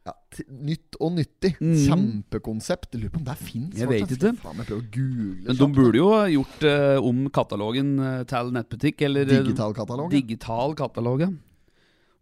ja. 0.06 0.12
Nytt 0.46 0.98
og 1.02 1.14
nyttig. 1.16 1.54
Mm. 1.58 1.72
Kjempekonsept. 1.82 2.94
Lurer 2.94 3.10
på 3.14 3.18
om 3.22 3.26
det 3.26 3.36
fins. 3.40 3.74
Jeg 3.80 3.88
vet 3.90 4.12
ikke. 4.14 4.34
Faen, 4.38 4.60
jeg 4.60 4.76
Men 4.76 5.48
de 5.48 5.56
kjapt, 5.56 5.74
burde 5.80 5.98
jo 5.98 6.12
ha 6.12 6.20
gjort 6.30 6.66
uh, 6.68 7.08
om 7.08 7.24
katalogen 7.34 7.90
uh, 7.98 8.20
til 8.28 8.52
nettbutikk, 8.54 9.02
eller 9.08 9.26
digital 9.30 9.74
katalog. 9.74 10.12
Digital 10.12 10.76
katalog, 10.78 11.24
ja. 11.26 11.30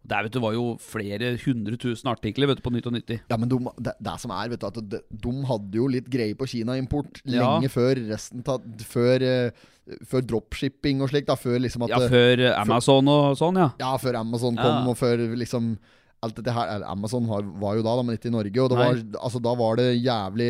Der 0.05 0.21
vet 0.27 0.33
du 0.35 0.39
var 0.43 0.53
jo 0.53 0.63
flere 0.77 1.31
hundre 1.41 1.77
tusen 1.81 2.09
artikler 2.11 2.47
vet 2.51 2.59
du, 2.59 2.61
på 2.61 2.71
Nytt 2.73 2.85
og 2.85 2.93
Nyttig. 2.93 3.19
Ja, 3.31 3.37
men 3.41 3.49
de, 3.49 3.57
det, 3.81 3.93
det 4.05 4.13
som 4.21 4.31
er, 4.35 4.49
vet 4.53 4.61
du, 4.61 4.67
at 4.67 4.77
de, 4.91 4.99
de 5.09 5.33
hadde 5.49 5.79
jo 5.79 5.87
litt 5.89 6.09
greie 6.13 6.35
på 6.37 6.45
Kina-import 6.51 7.23
Ja. 7.25 7.55
lenge 7.57 7.71
før 7.73 7.95
resten 8.11 8.43
ta, 8.45 8.59
Før, 8.85 9.25
eh, 9.25 9.65
før 10.05 10.21
dropshipping 10.29 11.01
og 11.01 11.09
slikt. 11.09 11.27
da, 11.27 11.35
Før 11.35 11.57
liksom 11.59 11.83
at 11.87 11.89
Ja, 11.95 11.99
før 12.09 12.39
eh, 12.51 12.53
Amazon 12.61 13.07
og 13.09 13.35
sånn, 13.41 13.57
ja. 13.57 13.71
Ja, 13.81 13.95
før 13.97 14.19
Amazon 14.21 14.55
kom, 14.55 14.83
Ja. 14.85 14.89
og 14.89 14.97
før 14.97 15.17
liksom 15.35 15.77
alt 16.23 16.35
dette 16.39 16.53
her 16.55 16.81
Amazon 16.89 17.27
var, 17.29 17.43
var 17.61 17.75
jo 17.77 17.83
da, 17.85 17.91
men 18.01 18.15
ikke 18.17 18.29
i 18.31 18.33
Norge. 18.33 18.61
Og 18.63 18.71
var, 18.73 18.97
altså, 19.21 19.39
da 19.43 19.51
var 19.59 19.75
det 19.77 19.87
jævlig 20.01 20.47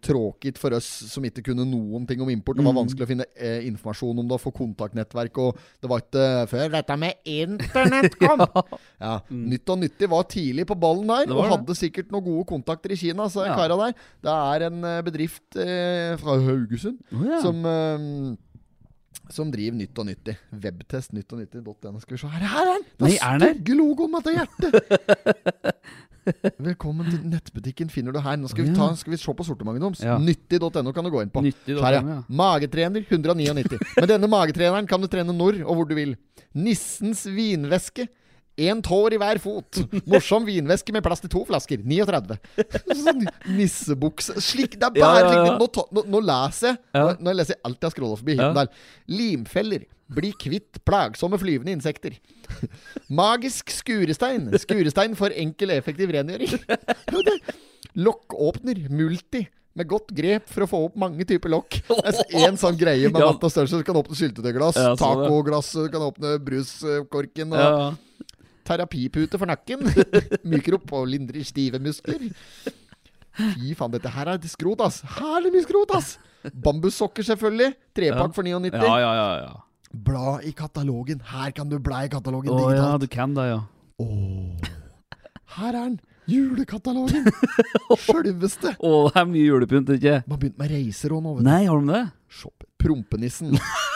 tråkigt 0.00 0.58
for 0.58 0.72
oss 0.78 0.86
som 1.10 1.24
ikke 1.28 1.42
kunne 1.50 1.66
noen 1.68 2.06
ting 2.08 2.22
om 2.24 2.30
import. 2.32 2.56
Det 2.56 2.64
var 2.64 2.72
Mm. 2.72 2.80
vanskelig 2.80 3.04
å 3.04 3.10
finne 3.10 3.26
eh, 3.36 3.66
informasjon 3.68 4.18
om 4.22 4.28
det, 4.30 4.38
få 4.40 4.52
kontaktnettverk. 4.56 5.36
Og 5.38 5.58
det 5.82 5.90
var 5.90 6.00
ikke 6.00 6.24
før 6.48 6.70
dette 6.72 6.96
med 6.96 7.14
internett 7.28 8.16
kom! 8.22 8.44
ja. 9.00 9.18
Nytt 9.28 9.68
og 9.74 9.78
nyttig 9.82 10.08
var 10.08 10.24
tidlig 10.30 10.66
på 10.70 10.78
ballen 10.80 11.06
der, 11.10 11.28
og 11.34 11.42
det. 11.44 11.50
hadde 11.52 11.76
sikkert 11.78 12.10
noen 12.14 12.24
gode 12.24 12.46
kontakter 12.48 12.92
i 12.92 12.96
Kina. 12.96 13.28
Så 13.28 13.44
Ja. 13.44 13.54
kara 13.58 13.76
der 13.76 13.94
Det 14.22 14.32
er 14.32 14.66
en 14.70 14.84
eh, 14.84 15.02
bedrift 15.02 15.56
eh, 15.56 16.16
fra 16.20 16.38
Haugesund 16.40 16.98
ja. 17.12 17.40
som 17.44 17.64
eh, 17.66 18.36
som 19.32 19.50
driver 19.52 19.76
Nytt 19.78 19.98
og 20.00 20.08
Nyttig. 20.08 20.34
Webtest 20.64 21.14
nytt 21.16 21.32
og 21.34 21.42
nyttig.no. 21.42 21.98
Skal 22.02 22.16
vi 22.16 22.20
se 22.22 22.30
her, 22.32 22.44
her 22.48 22.60
er 22.62 22.70
den! 22.72 22.86
Den 23.02 23.16
stygge 23.16 23.76
logoen 23.78 24.12
med 24.14 24.26
dette 24.26 24.36
hjertet! 24.38 25.74
Velkommen 26.68 27.08
til 27.08 27.20
nettbutikken 27.24 27.88
finner 27.92 28.12
du 28.12 28.20
her. 28.20 28.36
Nå 28.40 28.50
skal 28.52 28.66
vi, 28.66 28.74
ta, 28.76 28.90
skal 29.00 29.14
vi 29.14 29.20
se 29.20 29.34
på 29.34 29.46
sortimentet. 29.46 30.02
Ja. 30.04 30.18
Nyttig.no 30.20 30.92
kan 30.92 31.06
du 31.06 31.12
gå 31.12 31.22
inn 31.24 31.32
på. 31.32 31.42
Her, 31.44 31.98
ja. 31.98 32.18
Magetrener 32.28 33.04
199. 33.08 33.78
Med 33.96 34.08
denne 34.10 34.30
magetreneren 34.30 34.88
kan 34.90 35.00
du 35.00 35.08
trene 35.10 35.34
når 35.36 35.62
og 35.64 35.78
hvor 35.78 35.88
du 35.88 35.96
vil. 35.98 36.16
Nissens 36.56 37.24
vinvæske. 37.32 38.08
Én 38.58 38.80
tår 38.82 39.14
i 39.14 39.18
hver 39.22 39.38
fot. 39.38 39.78
Morsom 40.10 40.44
vinveske 40.48 40.90
med 40.92 41.04
plass 41.06 41.20
til 41.22 41.30
to 41.30 41.44
flasker. 41.46 41.78
39. 41.86 42.38
Sånn 42.98 43.22
nissebukse 43.54 44.34
Slik, 44.42 44.74
Det 44.80 44.88
er 44.88 44.96
bare 44.98 45.20
ja, 45.30 45.44
ja. 45.46 45.52
Nå, 45.60 45.68
ta- 45.70 45.86
nå, 45.94 46.02
nå 46.10 46.20
leser 46.26 46.72
jeg 46.72 46.78
Ja. 46.98 47.04
nå, 47.04 47.12
nå 47.28 47.34
leser 47.38 47.54
jeg 47.54 47.62
alt 47.68 47.78
jeg 47.78 47.86
har 47.88 47.94
scrolla 47.94 48.18
forbi. 48.18 48.36
Ja. 48.40 48.50
Der. 48.58 48.72
Limfeller. 49.06 49.86
Bli 50.08 50.32
kvitt 50.40 50.80
plagsomme 50.88 51.36
flyvende 51.38 51.70
insekter. 51.76 52.14
Magisk 53.12 53.68
skurestein. 53.70 54.48
Skurestein 54.58 55.14
for 55.18 55.30
enkel 55.36 55.70
effektiv 55.76 56.10
rengjøring. 56.16 56.58
Lokkåpner. 57.98 58.88
Multi. 58.90 59.44
Med 59.78 59.86
godt 59.86 60.10
grep 60.16 60.48
for 60.50 60.64
å 60.64 60.68
få 60.70 60.78
opp 60.88 60.96
mange 60.98 61.22
typer 61.28 61.52
lokk. 61.52 61.76
En 62.34 62.56
sånn 62.58 62.78
greie 62.80 63.06
med 63.12 63.20
Ja. 63.20 63.28
vatt 63.30 63.44
og 63.46 63.52
størrelse. 63.52 63.78
Du 63.78 63.84
kan 63.86 63.94
åpne 64.00 64.16
syltetøyglass, 64.18 64.74
Ja, 64.80 64.96
sånn, 64.96 65.22
ja. 65.22 65.28
tacoglass, 65.28 65.72
du 65.76 65.88
kan 65.92 66.02
åpne 66.08 66.32
bruskorken. 66.42 67.52
Og 67.52 67.60
Ja. 67.62 67.92
Terapipute 68.68 69.40
for 69.40 69.48
nakken. 69.50 69.86
Myker 70.50 70.78
opp 70.78 70.92
og 70.98 71.08
lindrer 71.10 71.44
stive 71.46 71.80
muskler. 71.82 72.28
Fy 73.38 73.74
faen, 73.78 73.94
dette 73.94 74.10
her 74.12 74.32
er 74.34 74.50
skrot, 74.50 74.82
ass. 74.84 75.00
Herlig 75.18 75.54
mye 75.54 75.64
skrot, 75.66 75.94
ass. 75.98 76.16
Bambussokker, 76.54 77.26
selvfølgelig. 77.26 77.72
Trepakk 77.96 78.34
for 78.36 78.46
99. 78.46 78.74
ja, 78.82 78.98
ja, 79.02 79.12
ja, 79.18 79.30
ja. 79.46 79.54
Bla 80.08 80.38
i 80.44 80.52
katalogen. 80.52 81.22
Her 81.30 81.54
kan 81.56 81.70
du 81.70 81.78
bla 81.80 82.02
i 82.04 82.10
katalogen 82.12 82.52
Å 82.52 82.72
ja, 82.76 82.90
du 83.00 83.06
kan 83.08 83.32
det, 83.36 83.46
ja. 83.48 83.62
Her 85.56 85.70
er 85.70 85.78
den. 85.78 85.98
Julekatalogen. 86.28 87.24
Sjølveste. 88.04 88.74
Å, 88.76 88.90
det 89.08 89.22
er 89.22 89.28
mye 89.30 89.46
julepynt, 89.46 89.94
ikke? 89.96 90.18
Man 90.26 90.36
har 90.36 90.42
begynt 90.42 90.58
med 90.60 90.74
reiser 90.74 91.14
òg 91.16 91.24
nå, 91.24 91.38
vet 91.38 91.46
du. 91.46 91.48
Nei, 91.48 91.62
har 91.64 91.80
de 91.80 91.94
det? 91.94 92.02
Shop. 92.40 92.66
Prompenissen. 92.78 93.56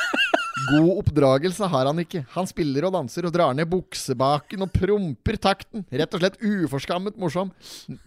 God 0.70 0.98
oppdragelse 1.00 1.66
har 1.66 1.88
han 1.88 2.00
ikke. 2.02 2.22
Han 2.34 2.46
spiller 2.48 2.86
og 2.86 2.94
danser 2.94 3.26
og 3.26 3.32
drar 3.34 3.54
ned 3.56 3.68
buksebaken 3.70 4.64
og 4.64 4.72
promper 4.74 5.38
takten. 5.40 5.84
Rett 5.90 6.14
og 6.14 6.22
slett 6.22 6.38
uforskammet 6.38 7.16
morsom. 7.20 7.50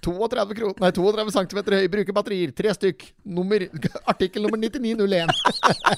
32, 0.05 0.55
kro 0.57 0.71
nei, 0.81 0.91
32 0.95 1.33
cm 1.35 1.61
høy, 1.73 1.87
bruker 1.91 2.15
batterier. 2.15 2.53
Tre 2.55 2.73
stykk. 2.77 3.07
Nummer, 3.37 3.65
artikkel 4.13 4.45
nummer 4.45 4.61
9901. 4.61 5.33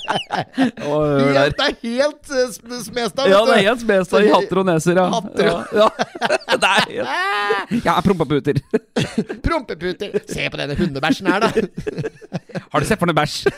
Å. 0.88 0.98
Helt, 1.38 1.60
det 1.60 1.68
er 1.68 1.78
helt 1.84 2.34
uh, 2.34 2.80
smestad. 2.86 3.30
Ja, 3.32 3.44
det 3.48 3.60
er 3.60 3.66
helt 3.70 3.84
smesta 3.84 4.24
i 4.24 4.32
hatter 4.34 4.64
og 4.64 4.70
neser, 4.72 5.02
ja. 5.02 5.08
Hatter 5.14 5.52
ja, 5.52 5.58
ja. 5.84 5.90
Det 6.58 6.74
er 6.74 6.88
helt 6.92 7.86
Ja, 7.86 7.98
prompeputer. 8.04 8.60
Prompeputer. 9.44 10.18
Se 10.30 10.48
på 10.50 10.60
denne 10.60 10.78
hundebæsjen 10.80 11.30
her, 11.30 11.46
da. 11.46 11.52
Har 12.72 12.84
du 12.84 12.88
sett 12.90 13.00
for 13.02 13.10
noe 13.10 13.18
bæsj? 13.18 13.38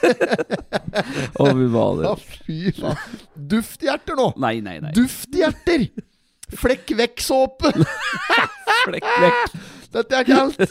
Å, 1.39 1.47
fy 1.55 1.65
Ja, 1.65 1.71
fader. 1.73 2.23
fy 2.45 2.59
faen. 2.77 3.17
Dufthjerter 3.53 4.17
nå. 4.19 4.29
Nei, 4.41 4.55
nei, 4.65 4.77
nei. 4.83 4.91
Dufthjerter. 4.97 5.87
Flekk 6.59 6.93
vekk-såpe. 6.97 7.73
Flekk 8.87 9.09
vekk. 9.25 9.57
Dette 9.93 10.19
er 10.21 10.27
kaldt. 10.27 10.63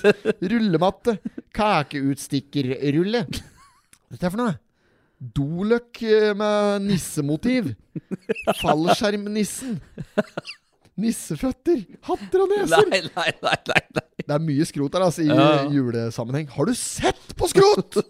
Rullematte. 0.53 1.17
Kakeutstikker-rulle. 1.59 3.25
Dette 3.29 4.25
er 4.27 4.33
for 4.33 4.41
noe? 4.43 4.57
Doløk 5.19 5.99
eh, 6.07 6.31
med 6.39 6.85
nissemotiv. 6.87 7.73
Fallskjermnissen. 8.61 9.81
Nisseføtter. 10.99 11.85
Hatter 12.09 12.43
og 12.45 12.51
neser. 12.53 12.85
Nei, 12.91 13.01
nei, 13.07 13.33
nei, 13.45 13.57
nei, 13.71 13.81
nei. 13.99 14.05
Det 14.29 14.35
er 14.37 14.43
mye 14.45 14.67
skrot 14.69 14.97
her 14.99 15.05
altså, 15.07 15.23
i 15.25 15.29
Ja. 15.31 15.65
julesammenheng. 15.73 16.49
Har 16.53 16.67
du 16.69 16.75
sett 16.77 17.35
på 17.39 17.49
skrot?! 17.49 18.01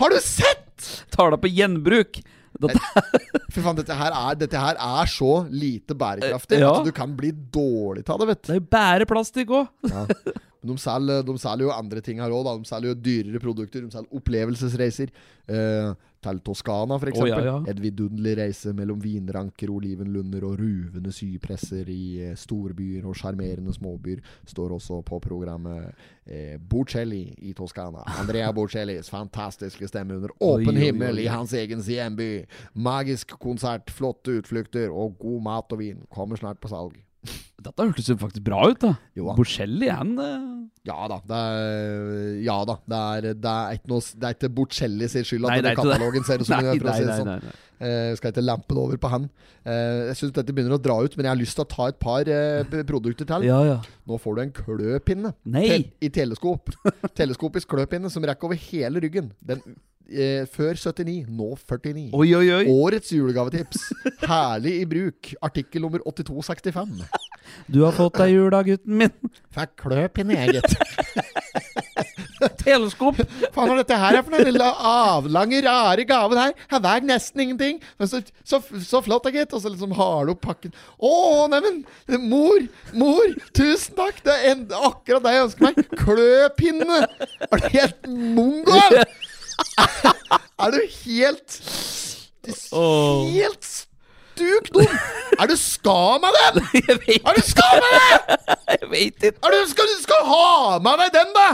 Har 0.00 0.14
du 0.14 0.20
sett?! 0.22 0.88
Tar 1.10 1.34
det 1.34 1.40
på 1.42 1.50
gjenbruk. 1.50 2.20
Dette, 2.58 2.80
Fy 3.54 3.60
faen, 3.62 3.76
dette 3.78 3.94
her, 3.94 4.14
er, 4.14 4.34
dette 4.40 4.58
her 4.58 4.78
er 4.82 5.10
så 5.10 5.28
lite 5.50 5.94
bærekraftig 5.98 6.56
Eh, 6.58 6.62
ja. 6.64 6.72
at 6.80 6.86
du 6.88 6.92
kan 6.96 7.12
bli 7.18 7.30
dårlig 7.54 8.02
av 8.10 8.18
det, 8.22 8.26
vet 8.32 8.40
du. 8.42 8.46
det 8.48 8.54
er 8.56 8.60
jo 8.62 8.66
bæreplastikk 8.72 9.52
òg. 9.54 9.68
Ja. 9.92 10.06
Men 10.68 10.76
de 10.76 10.82
selger, 10.82 11.24
de 11.24 11.38
selger 11.40 11.68
jo 11.68 11.72
andre 11.74 12.02
ting 12.04 12.20
her 12.20 12.34
òg. 12.34 12.50
De 12.50 12.68
selger 12.68 12.92
jo 12.92 13.00
dyrere 13.00 13.40
produkter. 13.42 13.86
De 13.86 13.94
selger 13.94 14.20
opplevelsesreiser. 14.20 15.12
Eh, 15.48 15.94
til 16.18 16.40
Toskana, 16.42 16.96
f.eks. 16.98 17.20
Oh, 17.22 17.28
ja, 17.28 17.38
ja. 17.46 17.54
En 17.70 17.78
vidunderlig 17.78 18.32
reise 18.40 18.72
mellom 18.74 18.98
vinranker, 18.98 19.70
olivenlunder 19.70 20.48
og 20.48 20.56
ruvende 20.58 21.12
sypresser 21.14 21.86
i 21.94 22.18
eh, 22.26 22.34
storbyer 22.38 23.06
og 23.06 23.14
sjarmerende 23.18 23.70
småbyer. 23.76 24.24
Står 24.50 24.74
også 24.74 24.98
på 25.06 25.20
programmet 25.22 25.92
eh, 26.26 26.56
Bocelli 26.58 27.22
i 27.46 27.54
Toskana. 27.54 28.02
Andrea 28.18 28.50
Bocellis 28.56 29.12
fantastiske 29.14 29.86
stemme 29.90 30.18
under 30.18 30.34
åpen 30.40 30.74
Oi, 30.74 30.74
oi, 30.74 30.86
himmel 30.88 31.22
oi. 31.22 31.28
i 31.28 31.30
hans 31.30 31.54
egen 31.54 31.86
hjemby. 31.86 32.32
Magisk 32.74 33.38
konsert, 33.38 33.94
flotte 33.94 34.40
utflukter 34.42 34.90
og 34.90 35.20
god 35.22 35.44
mat 35.46 35.78
og 35.78 35.86
vin 35.86 36.02
kommer 36.10 36.40
snart 36.40 36.58
på 36.58 36.74
salg. 36.74 36.98
Dette 37.58 37.82
hørtes 37.84 38.06
jo 38.10 38.14
faktisk 38.18 38.44
bra 38.46 38.60
ut, 38.70 38.78
da. 38.82 38.94
Jo 39.18 39.30
er 39.32 39.62
en... 39.64 39.88
han 39.90 40.12
eh, 40.22 40.57
Ja 40.88 41.06
da. 41.12 41.20
Det 41.28 41.38
er, 41.38 42.34
ja 42.46 42.58
da. 42.68 42.78
Det 42.88 42.98
er, 42.98 43.26
det 43.36 43.54
er 43.54 43.78
ikke 43.78 43.90
noe 43.92 44.04
Det 44.08 44.28
er 44.28 44.36
ikke 44.38 44.50
Borcelli 44.56 45.08
sin 45.12 45.26
skyld 45.28 45.46
at 45.48 45.62
Nei, 45.62 45.72
katalogen 45.76 46.24
ser 46.26 46.40
ut 46.42 46.48
som 46.48 46.62
den 46.64 46.78
gjør. 46.80 47.02
sånn. 47.12 47.28
nei, 47.28 47.40
nei. 47.44 47.56
Eh, 47.78 48.10
skal 48.18 48.32
ikke 48.32 48.42
lampe 48.42 48.74
det 48.74 48.80
over 48.82 48.98
på 48.98 49.10
han. 49.12 49.28
Eh, 49.62 50.08
jeg 50.08 50.16
syns 50.18 50.32
dette 50.34 50.50
begynner 50.56 50.74
å 50.74 50.80
dra 50.82 50.96
ut, 50.98 51.12
men 51.14 51.28
jeg 51.28 51.30
har 51.30 51.38
lyst 51.38 51.54
til 51.60 51.62
å 51.62 51.68
ta 51.70 51.84
et 51.92 51.98
par 52.02 52.26
eh, 52.26 52.64
produkter 52.88 53.28
til. 53.28 53.46
Ja, 53.46 53.60
ja. 53.68 53.76
Nå 54.08 54.18
får 54.18 54.34
du 54.34 54.42
en 54.42 54.54
kløpinne 54.56 55.30
Nei! 55.46 55.66
Te 55.68 56.08
i 56.08 56.10
teleskop. 56.16 56.72
Teleskopisk 57.14 57.70
kløpinne 57.70 58.10
som 58.10 58.26
rekker 58.26 58.50
over 58.50 58.58
hele 58.70 59.04
ryggen. 59.04 59.30
Den 59.38 59.62
eh, 60.08 60.44
Før 60.50 60.76
79, 60.78 61.28
nå 61.28 61.48
49. 61.56 62.08
Oi, 62.16 62.28
oi, 62.38 62.46
oi. 62.58 62.64
Årets 62.72 63.12
julegavetips. 63.14 63.88
Herlig 64.24 64.74
i 64.82 64.86
bruk. 64.88 65.32
Artikkel 65.44 65.84
nummer 65.84 66.04
8265. 66.08 67.02
Du 67.68 67.82
har 67.84 67.94
fått 67.96 68.18
deg 68.20 68.34
jul 68.34 68.50
da, 68.52 68.62
gutten 68.66 68.98
min. 69.00 69.34
Fikk 69.54 69.76
kløpinne, 69.84 70.36
jeg, 70.36 70.58
gitt. 70.58 70.76
Teleskop. 72.62 73.18
Faen, 73.18 73.66
hva 73.66 73.72
er 73.72 73.80
dette 73.80 73.98
her 73.98 74.18
er 74.18 74.24
for 74.24 74.34
noen 74.34 74.46
lille 74.46 74.66
avlange, 74.90 75.60
rare 75.64 76.04
gaven 76.08 76.38
her? 76.40 76.52
Her 76.70 76.82
veier 76.84 77.06
nesten 77.08 77.42
ingenting. 77.44 77.80
Men 77.98 78.10
så, 78.10 78.20
så, 78.46 78.60
så 78.84 79.00
flott, 79.04 79.26
da, 79.26 79.32
gitt. 79.34 79.54
Og 79.56 79.64
så 79.64 79.72
liksom 79.72 79.94
har 79.98 80.28
du 80.28 80.34
opp 80.34 80.44
pakken. 80.46 80.74
Å, 80.98 81.12
neimen! 81.52 81.82
Mor! 82.28 82.68
Mor! 82.98 83.34
Tusen 83.56 83.96
takk! 83.98 84.22
Det 84.26 84.36
er 84.36 84.52
en, 84.54 84.66
akkurat 84.90 85.24
det 85.24 85.34
jeg 85.34 85.48
ønsker 85.48 85.68
meg. 85.68 85.96
Kløpinne! 86.04 87.00
Er 87.48 87.64
du 87.64 87.68
helt 87.74 88.12
mongo? 88.38 88.78
Er 90.62 90.74
du 90.74 90.80
helt 91.04 91.60
Helt 92.48 93.68
stuk 94.38 94.72
dum? 94.74 94.98
Er 95.38 95.50
du 95.50 95.54
skam 95.58 96.24
av 96.24 96.34
den? 96.38 96.64
Er 96.88 97.36
du 97.36 97.42
skam 97.44 97.78
av 97.78 97.94
den? 97.94 98.48
jeg 98.74 98.90
vet 98.90 99.28
ikke. 99.30 99.38
Er 99.44 99.54
du, 99.54 99.58
skal 99.70 99.90
du 99.90 99.96
skal 100.02 100.26
ha 100.28 100.78
med 100.82 101.02
deg 101.02 101.14
den, 101.18 101.32
da! 101.36 101.48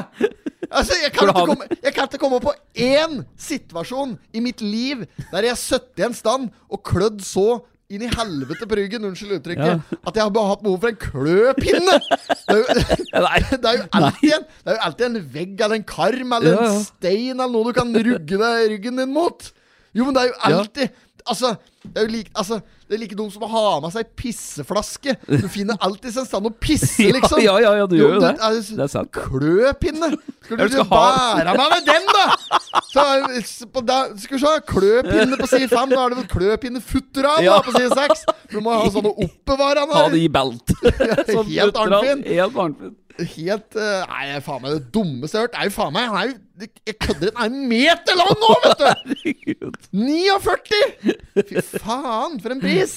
Altså, 0.70 0.96
jeg, 1.02 1.12
kan 1.14 1.32
komme, 1.36 1.68
jeg 1.70 1.94
kan 1.94 2.08
ikke 2.08 2.20
komme 2.22 2.40
på 2.42 2.54
én 2.80 3.20
situasjon 3.40 4.16
i 4.34 4.42
mitt 4.42 4.62
liv 4.64 5.04
der 5.30 5.46
jeg 5.46 5.54
har 5.54 5.60
sittet 5.60 6.00
i 6.00 6.06
en 6.08 6.16
stand 6.16 6.48
og 6.72 6.82
klødd 6.86 7.20
så 7.24 7.60
inn 7.92 8.02
i 8.06 8.08
helvete 8.08 8.66
på 8.68 8.76
ryggen, 8.78 9.04
unnskyld 9.04 9.34
uttrykket, 9.38 9.82
at 10.08 10.16
jeg 10.16 10.24
har 10.24 10.48
hatt 10.48 10.62
behov 10.64 10.78
for 10.80 10.88
en 10.88 10.96
kløpinne! 11.00 11.98
Det 12.48 12.54
er 12.54 12.60
jo, 12.60 13.58
det 13.62 13.68
er 13.70 13.76
jo 13.78 13.84
alltid 13.96 14.32
en, 14.36 14.42
det 14.64 14.70
er 14.72 14.76
jo 14.76 14.82
alltid 14.86 15.04
en 15.06 15.18
vegg 15.34 15.60
eller 15.64 15.78
en 15.78 15.84
karm 15.88 16.32
eller 16.36 16.52
Ja, 16.54 16.64
ja. 16.64 16.72
en 16.74 16.82
stein 16.84 17.34
eller 17.40 17.52
noe 17.54 17.68
du 17.70 17.76
kan 17.76 17.92
rugge 17.96 18.38
deg 18.40 18.66
ryggen 18.74 19.00
din 19.00 19.12
mot. 19.14 19.46
Jo, 19.96 20.04
men 20.08 20.16
det 20.16 20.22
er 20.24 20.28
jo 20.30 20.34
Ja. 20.38 20.58
alltid 20.60 21.00
Altså, 21.24 21.54
det 21.84 21.96
er 21.96 22.04
jo 22.04 22.12
like 22.12 22.30
altså 22.36 22.58
Det 22.84 22.98
er 22.98 23.00
like 23.00 23.16
dumt 23.16 23.32
som 23.32 23.42
å 23.46 23.48
ha 23.48 23.80
med 23.80 23.92
seg 23.94 24.10
pisseflaske. 24.20 25.14
Du 25.24 25.46
finner 25.48 25.78
alltid 25.80 26.18
en 26.20 26.26
stand 26.28 26.46
å 26.46 26.50
pisse, 26.52 27.06
liksom. 27.16 27.40
ja, 27.40 27.54
ja, 27.64 27.70
ja, 27.80 27.86
du 27.88 27.94
gjør 27.96 28.16
jo 28.18 28.20
det. 28.20 28.32
er- 28.36 28.58
Det 28.76 28.84
er 28.84 28.90
sant. 28.92 29.10
Kløpinne! 29.16 30.10
Skal 30.44 30.58
du 30.60 30.64
du 30.68 30.74
skal 30.74 30.84
bære 30.90 31.54
meg 31.56 31.70
med 31.72 31.86
den, 31.88 32.04
da?! 32.12 32.26
Så, 32.92 33.66
på 33.72 33.80
da, 33.88 33.96
skal 34.20 34.36
vi 34.36 34.42
se, 34.44 34.52
kløpinne 34.68 35.38
på 35.40 35.48
side 35.48 35.70
fem. 35.72 35.88
Da 35.94 36.02
er 36.04 36.12
det 36.12 36.18
vel 36.20 36.28
kløpinne 36.34 36.82
futteran 36.84 37.40
Ja. 37.46 37.56
da, 37.56 37.62
på 37.64 37.72
side 37.78 37.96
seks. 37.96 38.26
Du 38.52 38.60
må 38.60 38.74
ha 38.76 38.84
sånne 38.92 39.14
oppbevarende. 39.16 39.96
Ha 39.96 40.08
det 40.12 40.20
i 40.20 40.28
belt. 40.28 40.76
Sånn 41.32 41.48
Helt 41.48 41.80
armfin. 41.80 42.20
Helt 42.28 42.60
arnfin. 42.66 42.92
Helt 43.14 43.76
uh, 43.78 44.02
Nei, 44.10 44.40
faen 44.42 44.62
meg 44.64 44.72
det 44.74 44.88
dummeste 44.94 45.38
jeg 45.38 45.44
har 45.44 45.46
hørt. 45.46 45.58
Er 45.60 45.68
jo 45.68 45.74
faen 45.76 45.94
meg 45.94 46.08
Han 46.10 46.16
er 46.18 46.30
jo 46.32 46.68
Jeg 46.90 46.96
kødder 46.98 47.30
ikke. 47.30 47.38
Han 47.38 47.44
er 47.44 47.58
en 47.60 47.68
meter 47.70 48.18
lang 48.18 48.32
nå, 48.40 48.52
vet 48.64 48.82
du! 48.82 49.68
49! 49.94 50.80
Fy 51.50 51.62
faen, 51.82 52.38
for 52.42 52.54
en 52.54 52.62
pris! 52.62 52.96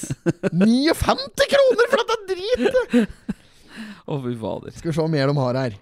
59 0.54 1.50
kroner 1.54 1.92
for 1.92 2.02
dette 2.02 2.18
dritet! 2.32 3.16
Å, 4.08 4.18
fy 4.24 4.34
fader. 4.42 4.74
Skal 4.74 4.90
vi 4.90 4.96
se 4.98 5.04
hva 5.04 5.12
mer 5.12 5.30
de 5.30 5.38
har 5.38 5.62
her. 5.62 5.78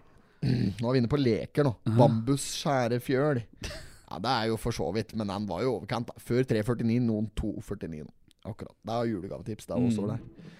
Nå 0.45 0.89
er 0.89 0.91
vi 0.97 1.01
inne 1.01 1.11
på 1.11 1.19
leker, 1.21 1.65
nå. 1.67 1.73
Bambusskjærefjøl. 1.95 3.41
Ja, 3.65 4.19
det 4.21 4.33
er 4.35 4.51
jo 4.51 4.59
for 4.61 4.75
så 4.75 4.89
vidt, 4.95 5.15
men 5.17 5.31
den 5.31 5.47
var 5.49 5.63
jo 5.63 5.77
overkant. 5.77 6.11
da. 6.11 6.21
Før 6.21 6.43
349, 6.43 6.99
noen 7.07 7.31
249 7.39 8.03
nå. 8.03 8.11
Akkurat. 8.45 8.75
Det 8.85 8.93
er 8.93 9.09
julegavetips. 9.09 9.65
Det 9.65 9.73
er 9.73 9.87
også 9.87 10.09
der. 10.11 10.51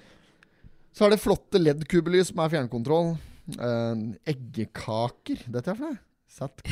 Så 0.96 1.06
er 1.06 1.14
det 1.14 1.22
flotte 1.22 1.60
LED-kubelys 1.62 2.32
med 2.38 2.54
fjernkontroll. 2.54 3.14
Eh, 3.54 4.06
eggekaker. 4.34 5.46
Dette 5.54 5.74
er 5.74 5.78
for 5.78 5.92
noe? 5.92 6.00
Satt 6.36 6.64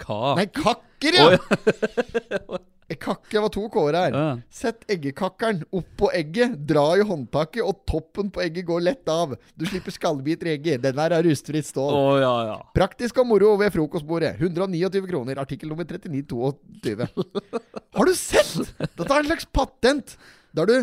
Hva? 0.00 0.34
Nei, 0.38 0.46
kakker, 0.50 1.18
ja! 1.18 1.26
Oh, 1.28 2.56
ja. 2.56 2.62
Kakke 3.04 3.40
var 3.40 3.50
to 3.52 3.62
kår 3.72 3.96
her. 3.96 4.14
Ja. 4.14 4.24
Sett 4.52 4.84
eggekakkeren 4.92 5.62
oppå 5.74 6.10
egget, 6.14 6.54
dra 6.68 6.84
i 6.98 7.04
håndtaket, 7.06 7.62
og 7.64 7.80
toppen 7.88 8.28
på 8.32 8.42
egget 8.44 8.66
går 8.68 8.84
lett 8.84 9.08
av. 9.10 9.32
Du 9.56 9.64
slipper 9.66 9.94
skallbiter 9.94 10.50
i 10.50 10.52
egget. 10.58 10.82
Den 10.84 10.98
der 10.98 11.16
er 11.16 11.24
rustfritt 11.26 11.66
stål. 11.66 11.96
Oh, 11.96 12.12
ja, 12.20 12.32
ja. 12.50 12.58
Praktisk 12.76 13.18
og 13.22 13.28
moro 13.32 13.54
ved 13.60 13.72
frokostbordet. 13.74 14.34
129 14.38 15.08
kroner. 15.10 15.40
Artikkel 15.42 15.72
nummer 15.72 15.88
3922. 15.88 17.08
Har 17.98 18.10
du 18.10 18.14
sett?! 18.18 18.52
Dette 18.84 19.08
er 19.08 19.18
en 19.18 19.30
slags 19.32 19.48
patent. 19.48 20.16
Der 20.54 20.70
du, 20.70 20.76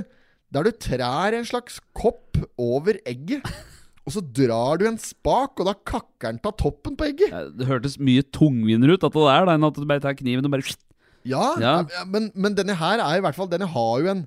der 0.52 0.68
du 0.68 0.74
trær 0.90 1.38
en 1.38 1.48
slags 1.48 1.80
kopp 1.96 2.42
over 2.60 2.98
egget. 3.08 3.46
Og 4.02 4.16
så 4.16 4.22
drar 4.34 4.80
du 4.82 4.88
en 4.90 4.98
spak, 4.98 5.60
og 5.62 5.68
da 5.70 5.76
kakker 5.78 6.32
den 6.32 6.40
av 6.50 6.56
toppen 6.58 6.96
på 6.98 7.06
egget. 7.12 7.30
Ja, 7.34 7.44
Det 7.54 7.68
hørtes 7.70 8.00
mye 8.02 8.24
tungvindere 8.34 8.98
ut, 8.98 9.04
at 9.06 9.14
det 9.14 9.28
der, 9.28 9.52
enn 9.54 9.68
at 9.68 9.78
du 9.78 9.86
bare 9.86 10.02
tar 10.02 10.18
kniven 10.18 10.48
og 10.48 10.56
bare 10.56 10.74
Ja, 11.24 11.52
Ja. 11.62 11.76
men, 12.10 12.32
men 12.34 12.56
denne 12.58 12.74
her 12.80 12.98
er 12.98 13.20
i 13.20 13.22
hvert 13.22 13.38
fall 13.38 13.48
Denne 13.52 13.68
har 13.70 14.00
jo 14.02 14.10
en, 14.10 14.24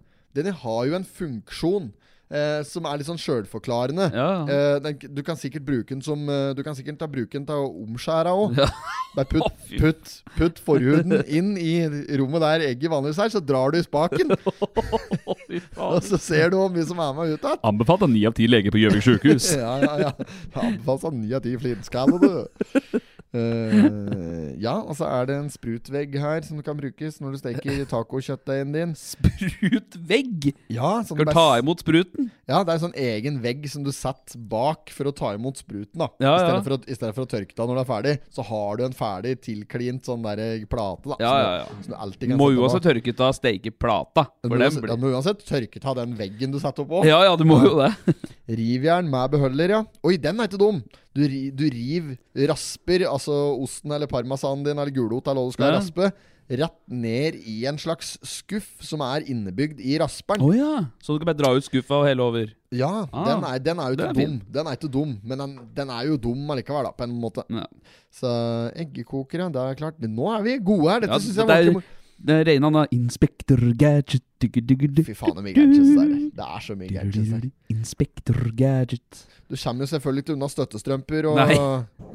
har 0.63 0.85
jo 0.87 0.95
en 0.95 1.05
funksjon 1.05 1.89
eh, 2.31 2.63
som 2.67 2.87
er 2.87 2.99
litt 3.01 3.09
sånn 3.09 3.19
sjølforklarende. 3.19 4.07
Ja. 4.15 4.29
Eh, 4.47 4.77
den, 4.85 4.99
du 5.15 5.23
kan 5.27 5.39
sikkert 5.39 5.67
bruke 5.67 5.91
den 5.91 6.03
som 6.07 6.23
eh, 6.31 6.53
Du 6.55 6.63
kan 6.67 6.75
sikkert 6.79 6.99
ta 7.03 7.07
den 7.11 7.47
til 7.47 7.55
å 7.67 7.69
omskjære 7.85 8.31
òg. 8.35 8.55
Ja. 8.63 8.71
Bare 9.15 9.31
putt, 9.31 9.67
putt, 9.83 10.15
putt 10.39 10.63
forhuden 10.65 11.21
inn 11.39 11.55
i 11.59 11.75
rommet 12.19 12.43
der 12.47 12.67
egget 12.71 12.91
vanligvis 12.95 13.21
er, 13.27 13.35
så 13.35 13.43
drar 13.43 13.75
du 13.75 13.79
i 13.79 13.87
spaken. 13.87 14.35
Og 15.87 15.99
så 16.07 16.19
ser 16.21 16.53
du 16.53 16.59
hvor 16.61 16.73
mye 16.73 16.87
som 16.89 17.01
er 17.03 17.17
med 17.17 17.35
ut 17.35 17.49
igjen. 17.49 17.61
Anbefalt 17.71 18.05
av 18.07 18.13
ni 18.13 18.25
av 18.29 18.37
ti 18.37 18.49
leger 18.51 18.75
på 18.75 18.83
Gjøvik 18.83 19.07
sjukehus. 19.07 19.51
Ja, 19.65 19.77
ja, 19.81 19.95
ja. 20.09 20.13
Anbefalt 20.61 21.07
av 21.09 21.17
ni 21.17 21.33
av 21.35 21.45
ti 21.45 21.55
flintskaller, 21.61 22.19
du. 22.21 23.01
Eh, 23.35 24.55
ja, 24.63 24.75
og 24.79 24.95
så 24.99 25.09
er 25.11 25.27
det 25.29 25.37
en 25.41 25.49
sprutvegg 25.51 26.15
her 26.23 26.45
som 26.47 26.61
kan 26.65 26.77
brukes 26.79 27.17
når 27.23 27.35
du 27.35 27.41
steker 27.41 27.81
tacokjøttdeigen 27.91 28.71
din. 28.75 28.93
Sprutvegg! 28.99 30.53
Ja, 30.73 31.01
sånn 31.03 31.19
Skal 31.19 31.29
du 31.29 31.33
ta 31.35 31.47
imot 31.59 31.83
spruten. 31.83 32.31
ja, 32.47 32.61
det 32.63 32.71
er 32.71 32.79
en 32.79 32.85
sånn 32.87 32.99
egen 33.01 33.41
vegg 33.43 33.67
som 33.73 33.85
du 33.87 33.91
setter 33.95 34.39
bak 34.39 34.93
for 34.95 35.11
å 35.11 35.15
ta 35.17 35.33
imot 35.35 35.59
spruten. 35.63 35.99
da 35.99 36.09
Ja, 36.23 36.37
I, 36.37 36.45
stedet 36.45 36.55
ja. 36.55 36.63
For 36.69 36.77
å, 36.77 36.81
I 36.87 36.99
stedet 36.99 37.15
for 37.17 37.27
å 37.27 37.31
tørke 37.35 37.55
deg 37.57 37.65
når 37.65 37.81
du 37.81 37.83
er 37.83 37.91
ferdig, 37.91 38.15
så 38.39 38.47
har 38.51 38.79
du 38.79 38.85
en 38.87 38.97
ferdig 38.97 39.35
tilklint 39.45 40.07
sånn 40.07 40.25
der 40.25 40.45
plate. 40.71 41.11
da 41.11 41.19
Ja, 41.19 41.33
som, 41.33 41.41
ja, 41.41 41.57
ja. 41.59 41.67
Du, 41.67 41.89
som 41.89 42.35
du 42.35 42.39
Må 42.41 42.51
uansett 42.55 42.87
tørke 42.87 43.17
av 43.25 43.35
steikeplata. 43.41 44.27
Du 44.45 44.53
må 44.53 44.61
uansett, 44.61 44.87
du 44.87 45.03
må 45.03 45.15
uansett 45.15 45.45
tørke 45.49 45.83
av 45.85 45.99
den 45.99 46.15
veggen 46.19 46.55
du 46.55 46.61
setter 46.63 46.87
oppå. 46.87 47.03
Ja, 47.09 47.23
ja, 47.27 47.35
du 47.37 47.45
må 47.49 47.59
jo 47.65 47.75
det. 47.83 47.93
Rivjern 48.49 49.09
med 49.09 49.31
beholder, 49.33 49.71
ja. 49.79 49.83
Oi, 50.05 50.17
den 50.21 50.41
er 50.41 50.49
ikke 50.51 50.61
dum. 50.61 50.83
Du, 51.17 51.23
du 51.57 51.65
riv 51.73 52.15
rasper, 52.51 53.07
altså 53.09 53.33
osten 53.63 53.93
eller 53.97 54.11
parmesanen 54.11 54.65
din 54.67 54.77
eller 54.79 54.93
gulrot 54.93 55.29
eller 55.31 55.41
hva 55.47 55.49
du 55.53 55.57
skal 55.57 55.71
Ja. 55.73 55.79
raspe, 55.79 56.11
rett 56.51 56.77
ned 56.93 57.39
i 57.49 57.63
en 57.71 57.79
slags 57.81 58.19
skuff 58.21 58.67
som 58.85 59.01
er 59.01 59.25
innebygd 59.33 59.79
i 59.81 59.95
rasperen. 60.03 60.43
Oh, 60.45 60.53
ja. 60.53 60.83
Så 61.01 61.15
du 61.17 61.23
kan 61.23 61.31
bare 61.33 61.41
dra 61.41 61.55
ut 61.57 61.65
skuffa 61.65 62.03
og 62.03 62.07
helle 62.11 62.21
over? 62.27 62.53
Ja, 62.75 63.07
Ah, 63.15 63.25
den, 63.31 63.45
er, 63.49 63.59
den 63.65 63.79
er 63.81 63.89
jo 63.89 63.97
ikke 63.97 64.11
er 64.11 64.19
dum. 64.27 64.37
Den 64.53 64.67
er 64.69 64.77
ikke 64.77 64.93
dum, 64.93 65.17
men 65.25 65.39
den, 65.41 65.57
den 65.79 65.89
er 65.97 66.05
jo 66.11 66.19
dum 66.21 66.51
allikevel, 66.53 66.85
da, 66.85 66.93
på 66.93 67.07
en 67.09 67.17
måte. 67.23 67.47
Ja. 67.49 67.65
Så 68.13 68.29
eggekokere, 68.77 69.47
ja. 69.47 69.49
Det 69.55 69.63
er 69.71 69.75
klart. 69.81 69.97
Men 70.03 70.13
nå 70.19 70.29
er 70.37 70.43
vi 70.45 70.59
gode 70.59 70.91
her. 70.91 71.01
Dette 71.07 71.17
Ja, 71.17 71.23
synes 71.23 71.37
jeg 71.41 71.47
det 71.49 71.55
var 71.55 71.71
ikke 71.71 71.85
Det 72.19 72.37
rene 72.49 72.71
han 72.71 72.93
Inspector 72.95 73.61
Gadget. 73.81 74.23
Fy 74.45 75.15
faen, 75.17 75.35
det 75.35 75.41
er 75.41 75.45
mye 75.47 75.55
gadgets 75.57 75.91
der. 75.97 76.09
Det 76.37 76.47
er 76.47 76.65
så 76.65 76.75
mye 76.77 76.93
gadgets 76.93 77.31
der. 77.33 77.45
Inspector 77.73 78.39
Gadget. 78.57 79.21
Du 79.49 79.57
kommer 79.57 79.85
jo 79.85 79.91
selvfølgelig 79.93 80.25
ikke 80.25 80.35
unna 80.37 80.49
støttestrømper 80.53 81.29
og 81.31 81.39
Nei. 81.41 81.57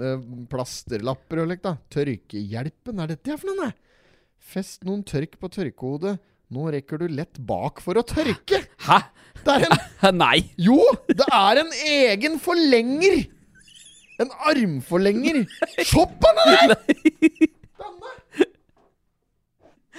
eh, 0.06 0.24
plasterlapper 0.52 1.44
og 1.44 1.52
likt. 1.52 1.64
da 1.66 1.76
Tørkehjelpen, 1.94 3.00
er 3.02 3.14
dette 3.16 3.34
her 3.34 3.42
for 3.42 3.50
noe? 3.54 3.72
Fest 4.40 4.86
noen 4.88 5.04
tørk 5.04 5.40
på 5.42 5.50
tørkehodet. 5.52 6.18
Nå 6.50 6.70
rekker 6.74 6.98
du 7.04 7.08
lett 7.14 7.38
bak 7.46 7.82
for 7.84 8.00
å 8.00 8.06
tørke. 8.06 8.64
Hæ? 8.88 9.02
Det 9.46 9.58
er 9.58 9.68
en 10.10 10.18
Nei! 10.18 10.40
Jo, 10.58 10.80
det 11.08 11.28
er 11.28 11.62
en 11.62 11.70
egen 11.92 12.40
forlenger! 12.42 13.28
En 14.20 14.32
armforlenger. 14.52 15.46
Se 15.80 16.02
han 16.02 16.42
der! 16.44 16.76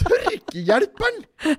Tørkehjelperen! 0.00 1.24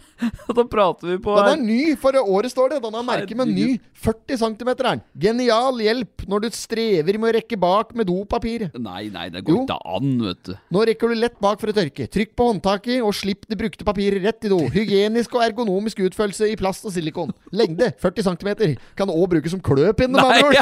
Da 0.51 0.63
prater 0.69 1.07
vi 1.09 1.15
på 1.23 1.33
Den 1.39 1.47
er 1.55 1.61
ny, 1.63 1.95
for 1.97 2.13
året 2.21 2.51
står 2.53 2.75
det. 2.75 2.81
Den 2.83 2.93
har 2.93 3.05
merket 3.07 3.37
med 3.39 3.49
ny. 3.49 3.79
40 4.03 4.37
cm 4.37 4.69
er 4.69 4.75
den. 4.81 5.01
Genial 5.23 5.79
hjelp 5.81 6.25
når 6.29 6.43
du 6.43 6.47
strever 6.53 7.17
med 7.17 7.31
å 7.31 7.33
rekke 7.39 7.57
bak 7.61 7.95
med 7.97 8.05
dopapir. 8.09 8.67
Nei, 8.77 9.07
nei, 9.13 9.27
det 9.33 9.41
går 9.47 9.55
Jo. 9.55 9.63
ikke 9.65 9.77
an, 9.95 10.11
vet 10.27 10.41
du. 10.45 10.53
Nå 10.75 10.83
rekker 10.91 11.09
du 11.09 11.17
lett 11.17 11.39
bak 11.41 11.57
for 11.63 11.71
å 11.71 11.75
tørke. 11.75 12.05
Trykk 12.13 12.35
på 12.37 12.49
håndtaket 12.51 13.01
og 13.01 13.15
slipp 13.17 13.47
det 13.49 13.57
brukte 13.57 13.87
papiret 13.87 14.21
rett 14.25 14.45
i 14.45 14.51
do. 14.53 14.59
Hygienisk 14.75 15.33
og 15.39 15.45
ergonomisk 15.47 16.03
utførelse 16.05 16.51
i 16.51 16.57
plast 16.59 16.85
og 16.85 16.93
silikon. 16.93 17.33
Lengde 17.55 17.89
40 18.03 18.29
cm. 18.29 18.51
Kan 18.99 19.09
òg 19.13 19.25
brukes 19.33 19.55
som 19.55 19.63
kløpinne. 19.65 20.13
med 20.13 20.21
andre 20.21 20.45
ord. 20.45 20.57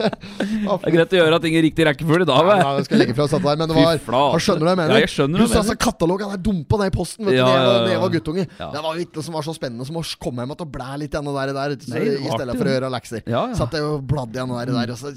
Det 0.00 0.88
er 0.88 0.94
greit 0.94 1.12
å 1.14 1.18
gjøre 1.20 1.38
ting 1.42 1.56
i 1.58 1.62
riktig 1.64 1.84
rekkefølge 1.88 2.26
da, 2.28 2.38
vel? 2.46 2.60
ja, 2.62 2.70
jeg 2.78 2.86
skal 2.86 3.00
legge 3.02 3.14
fra 3.16 3.26
oss 3.26 3.34
dette 3.34 3.46
der, 3.46 3.58
men 3.60 3.70
det 3.70 3.76
var 3.76 3.98
skjønner 4.44 4.66
hva 4.68 4.72
jeg 4.72 4.80
mener. 4.80 4.94
Ja, 4.94 5.00
jeg 5.04 5.12
skjønner 5.12 5.42
du 5.42 5.44
du. 5.46 5.52
Altså 5.62 5.76
katalogen 5.80 6.34
er 6.34 6.40
dumpa 6.42 6.80
ned 6.80 6.92
i 6.92 6.94
posten 6.94 7.26
vet 7.28 7.36
du, 7.36 7.40
Ja, 7.40 7.48
ja, 7.48 7.62
ja. 7.64 7.78
da 7.86 7.92
jeg 7.94 8.02
var 8.04 8.14
guttunge. 8.14 8.46
Det 8.58 8.82
var 8.86 9.02
ikke 9.04 9.20
noe 9.20 9.26
som 9.28 9.36
var 9.38 9.46
så 9.46 9.54
spennende 9.56 9.86
som 9.88 10.00
å 10.00 10.04
komme 10.20 10.44
hjem 10.44 10.54
og 10.56 10.66
blæ 10.74 10.90
litt 11.04 11.14
gjennom 11.16 11.36
det 11.36 11.54
der, 11.56 11.76
så, 11.84 11.94
Nei, 11.94 12.04
i 12.18 12.32
stedet 12.34 12.56
for 12.56 12.70
å 12.70 12.74
gjøre 12.76 12.92
lekser. 12.96 13.22
Ja, 13.26 13.44
ja. 13.50 13.58
Satt 13.58 13.76
jeg 13.76 13.86
og 13.86 14.04
bladde 14.10 14.40
gjennom 14.40 14.58
det 14.60 14.74
der, 14.74 14.94
og 14.94 14.98
så 15.00 15.12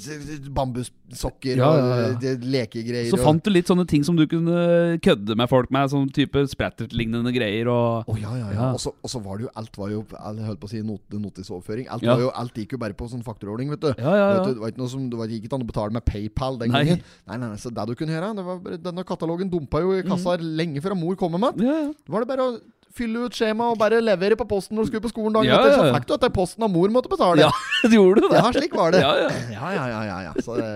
bambussokker 0.53 1.61
og 1.63 2.19
de 2.21 2.33
lekegreier. 2.53 3.11
Så 3.13 3.19
fant 3.21 3.43
du 3.43 3.51
litt 3.53 3.69
sånne 3.69 3.85
ting 3.89 4.05
som 4.05 4.17
du 4.17 4.25
kunne 4.29 4.99
kødde 5.03 5.37
med 5.39 5.51
folk 5.51 5.71
med, 5.73 5.91
sånn 5.93 6.09
type 6.13 6.45
sprettert-lignende 6.51 7.33
greier 7.35 7.69
og 7.71 8.09
oh, 8.09 8.19
ja, 8.19 8.33
ja, 8.37 8.49
ja. 8.51 8.61
Ja. 8.63 8.71
Og 8.73 8.79
så- 8.81 9.21
var 9.23 9.37
det 9.37 9.45
jo 9.45 9.49
Alt 9.55 9.77
var 9.77 9.89
jo 9.89 10.05
Jeg 10.09 10.45
holdt 10.45 10.59
på 10.59 10.67
å 10.67 10.69
si 10.69 10.81
not, 10.81 11.01
notisoverføring. 11.09 11.87
Alt, 11.89 12.03
jo, 12.03 12.29
alt 12.33 12.53
gikk 12.57 12.73
jo 12.75 12.77
bare 12.81 12.93
på 12.93 13.07
sånn 13.09 13.23
faktorordning, 13.23 13.69
vet 13.69 13.79
du. 13.79 13.93
Det 13.93 14.03
var 14.03 14.71
ikke 14.71 14.81
noe 14.81 14.89
som 14.89 15.09
Det 15.09 15.17
var 15.17 15.27
ikke 15.27 15.53
an 15.53 15.63
å 15.63 15.69
betale 15.69 15.91
med 15.95 16.05
PayPal 16.05 16.57
den 16.59 16.71
gangen. 16.71 17.01
Nei, 17.27 17.37
nei, 17.37 17.49
nei, 17.49 17.57
Så 17.57 17.71
det 17.73 17.85
du 17.87 17.95
kunne 17.95 18.13
gjøre 18.15 18.35
det 18.35 18.45
var 18.45 18.77
Denne 18.83 19.03
katalogen 19.07 19.49
dumpa 19.51 19.81
jo 19.83 19.93
i 19.97 20.03
kassa 20.03 20.32
lenge 20.41 20.81
før 20.83 20.95
mor 20.97 21.17
kom 21.19 21.35
med. 21.37 21.61
Ja, 21.61 21.79
ja. 21.85 21.91
var 22.09 22.23
det 22.23 22.31
bare 22.33 22.47
å 22.47 22.55
fylle 22.93 23.25
ut 23.25 23.33
skjema 23.33 23.71
og 23.73 23.79
bare 23.81 23.97
levere 24.03 24.37
på 24.37 24.45
posten 24.49 24.77
når 24.77 24.85
du 24.85 24.91
skulle 24.91 25.03
på 25.07 25.11
skolen 25.11 25.33
dagen 25.33 25.49
Ja, 25.49 25.59
etter. 25.61 25.79
Så 25.79 25.95
fikk 25.95 26.07
du 26.09 26.13
at 26.15 26.25
det 26.27 26.29
posten 26.35 26.65
av 26.65 26.69
mor 26.73 26.91
måtte 26.93 27.09
betale. 27.09 27.41
Ja, 27.41 27.49
du 27.89 27.95
gjorde 27.95 28.27
det. 28.27 28.37
Ja, 28.37 28.51
slik 28.53 28.75
var 28.77 28.93
det. 28.93 29.01
Ja, 29.01 29.13
ja. 29.23 29.71
ja, 29.73 30.01
ja, 30.05 30.17
ja. 30.27 30.33
Så 30.45 30.57
det 30.59 30.69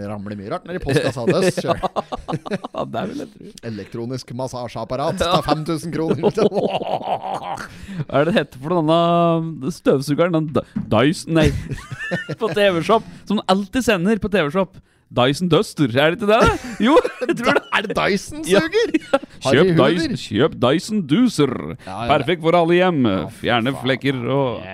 det 0.00 0.08
ramler 0.08 0.38
mye 0.38 0.52
rart 0.52 0.68
nedi 0.68 0.80
postkassa 0.82 1.26
sjøl. 1.60 1.76
Ja, 1.76 2.84
det 2.94 3.04
vil 3.10 3.22
jeg 3.24 3.30
tro. 3.34 3.50
Elektronisk 3.70 4.32
massasjeapparat 4.38 5.20
til 5.20 5.44
5000 5.50 5.94
kroner. 5.96 6.30
Hva 6.30 8.20
er 8.20 8.24
det 8.24 8.30
det 8.30 8.36
heter 8.38 8.62
for 8.62 8.76
denne 8.78 9.74
støvsugeren? 9.76 10.38
Den 10.38 10.88
Dyson 10.90 11.36
Nei, 11.36 11.50
på 12.40 12.50
TV-shop. 12.56 13.04
Som 13.28 13.42
alltid 13.50 13.84
sender 13.84 14.22
på 14.22 14.32
TV-shop. 14.32 14.80
Dyson 15.10 15.48
Duster, 15.50 15.90
er 15.90 16.14
det 16.14 16.20
ikke 16.20 16.28
det? 16.30 16.74
Jo, 16.86 16.92
jeg 17.28 17.36
tror 17.40 17.56
det. 17.56 17.62
Er 17.74 17.86
det 17.86 17.96
Dyson-suger? 17.98 18.92
Kjøp 18.94 19.46
Harry 19.46 19.72
Hoover? 19.72 19.96
Dyson, 19.96 20.18
kjøp 20.22 20.54
Dyson 20.62 21.00
Duser. 21.10 21.54
Ja, 21.72 21.96
ja. 22.04 22.10
Perfekt 22.12 22.44
for 22.44 22.58
alle 22.58 22.76
hjem. 22.78 23.08
Fjerne 23.40 23.72
flekker 23.80 24.20
og 24.30 24.68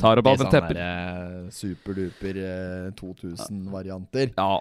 tar 0.00 0.22
opp 0.22 0.30
alt 0.32 0.44
sånn 0.44 0.54
tepper. 0.54 0.80
Superduper 1.52 2.40
eh, 2.40 2.88
2000-varianter. 2.96 4.32
Ja. 4.38 4.56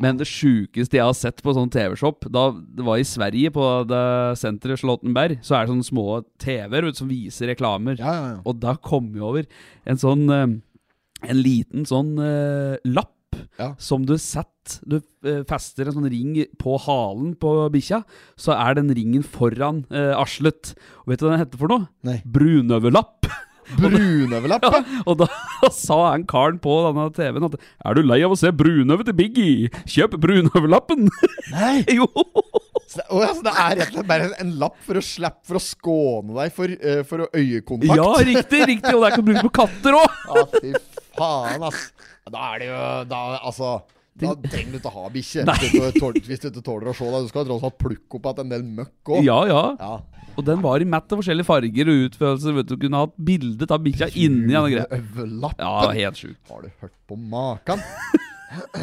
Men 0.00 0.16
det 0.20 0.28
sjukeste 0.30 0.96
jeg 0.96 1.04
har 1.04 1.16
sett 1.18 1.42
på 1.42 1.52
sånn 1.56 1.70
TV-shop 1.72 2.28
Da 2.32 2.44
Det 2.54 2.84
var 2.86 3.00
i 3.00 3.06
Sverige, 3.06 3.50
på 3.52 3.64
det 3.90 4.02
senteret 4.38 4.80
Slottenberg, 4.80 5.40
så 5.44 5.58
er 5.58 5.66
det 5.66 5.74
sånne 5.74 5.88
små 5.90 6.06
TV-er 6.40 6.88
som 6.96 7.10
viser 7.10 7.50
reklamer. 7.52 7.98
Ja, 8.00 8.14
ja, 8.14 8.26
ja. 8.36 8.42
Og 8.46 8.60
da 8.62 8.76
kom 8.80 9.10
vi 9.12 9.24
over 9.24 9.48
en 9.84 10.00
sånn 10.00 10.28
eh, 10.30 10.46
En 11.28 11.42
liten 11.44 11.84
sånn 11.84 12.14
uh, 12.16 12.78
lapp 12.88 13.12
Ja. 13.60 13.74
som 13.78 14.06
du 14.08 14.14
setter 14.18 14.80
Du 14.86 14.96
eh, 15.26 15.42
fester 15.48 15.88
en 15.88 15.96
sånn 15.96 16.08
ring 16.12 16.34
på 16.60 16.76
halen 16.84 17.32
på 17.40 17.52
bikkja, 17.74 18.02
så 18.38 18.54
er 18.54 18.76
den 18.78 18.92
ringen 18.94 19.24
foran 19.26 19.82
eh, 19.90 20.12
arslet. 20.14 20.74
Og 21.02 21.10
vet 21.10 21.22
du 21.22 21.26
hva 21.26 21.32
den 21.34 21.42
heter 21.42 21.58
for 21.60 21.72
noe? 21.72 21.88
Nei. 22.06 22.20
Brunøverlapp. 22.22 23.26
Brunøverlapp, 23.80 24.64
ja. 24.74 24.80
Og 25.06 25.18
da 25.22 25.28
sa 25.74 25.98
han 26.12 26.26
karen 26.30 26.60
på 26.62 26.76
denne 26.88 27.08
TV-en 27.16 27.48
at 27.50 27.58
Er 27.58 27.98
du 27.98 28.02
lei 28.06 28.20
av 28.26 28.34
å 28.34 28.38
se 28.38 28.52
brunøve 28.54 29.06
til 29.06 29.16
Biggie? 29.18 29.70
Kjøp 29.90 30.16
brunøverlappen! 30.22 31.08
Nei! 31.54 31.82
jo! 31.98 32.08
Så 32.90 33.04
å, 33.06 33.20
ja, 33.22 33.34
det 33.46 33.52
er 33.54 33.76
rett 33.78 33.92
og 33.92 34.00
slett 34.00 34.08
bare 34.08 34.30
en, 34.30 34.38
en 34.42 34.54
lapp 34.62 34.78
for 34.86 34.98
å 34.98 35.04
slippe 35.04 35.46
For 35.46 35.60
å 35.60 35.62
skåne 35.62 36.34
deg 36.40 36.54
for, 36.56 36.72
uh, 36.82 37.02
for 37.06 37.26
øyekontakt? 37.30 37.94
Ja, 37.98 38.08
riktig, 38.26 38.64
riktig. 38.72 38.94
Og 38.96 39.06
det 39.06 39.12
kan 39.14 39.28
brukes 39.28 39.46
på 39.46 39.54
katter 39.60 39.98
òg! 40.00 40.18
Ja, 40.30 40.74
faen, 41.20 41.64
ass. 41.70 41.86
Da 42.30 42.44
er 42.54 42.62
det 42.64 42.68
jo 42.72 42.82
Da, 43.10 43.22
altså 43.40 43.80
da 44.20 44.34
trenger 44.42 44.74
du 44.74 44.78
ikke 44.80 44.90
ha 44.92 45.02
bikkje 45.08 45.44
hvis, 45.46 46.40
du 46.42 46.48
ikke 46.50 46.62
tåler- 46.66 46.90
å 46.90 46.94
se 46.98 47.06
deg. 47.08 47.22
Du 47.24 47.28
skal 47.30 47.46
tross 47.48 47.62
alt 47.64 47.78
plukke 47.80 48.18
opp 48.18 48.26
igjen 48.26 48.42
en 48.42 48.50
del 48.52 48.64
møkk 48.66 49.12
òg. 49.14 49.22
Ja, 49.24 49.38
ja. 49.48 49.62
Ja. 49.80 49.92
Og 50.36 50.44
den 50.46 50.60
var 50.62 50.82
i 50.82 50.88
mett 50.88 51.10
av 51.12 51.20
forskjellige 51.22 51.48
farger 51.48 51.88
og 51.90 52.02
utførelser. 52.08 52.54
Vet 52.58 52.68
Du 52.68 52.76
kunne 52.76 53.00
hatt 53.00 53.14
bilde 53.16 53.66
av 53.70 53.80
bikkja 53.86 54.10
inni 54.14 54.52
den 54.52 54.68
greia. 54.74 55.54
Ja, 55.58 55.90
helt 55.96 56.20
sjukt. 56.20 56.42
Har 56.50 56.62
du 56.66 56.68
hørt 56.82 56.94
på 57.08 57.16
maken? 57.16 57.80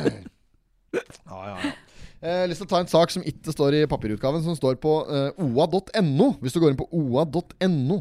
ja, 1.28 1.38
ja, 1.46 1.58
ja. 1.62 1.72
Eh, 2.18 2.32
Jeg 2.32 2.40
har 2.42 2.48
lyst 2.50 2.62
til 2.64 2.68
å 2.68 2.72
ta 2.72 2.80
en 2.82 2.90
sak 2.90 3.12
som 3.14 3.26
ikke 3.30 3.54
står 3.54 3.76
i 3.78 3.82
papirutgaven, 3.90 4.42
som 4.46 4.56
står 4.58 4.80
på 4.82 4.94
uh, 5.06 5.30
oa.no. 5.38 6.32
Hvis 6.42 6.56
du 6.56 6.62
går 6.64 6.74
inn 6.74 6.80
på 6.80 6.88
oa.no. 6.90 8.00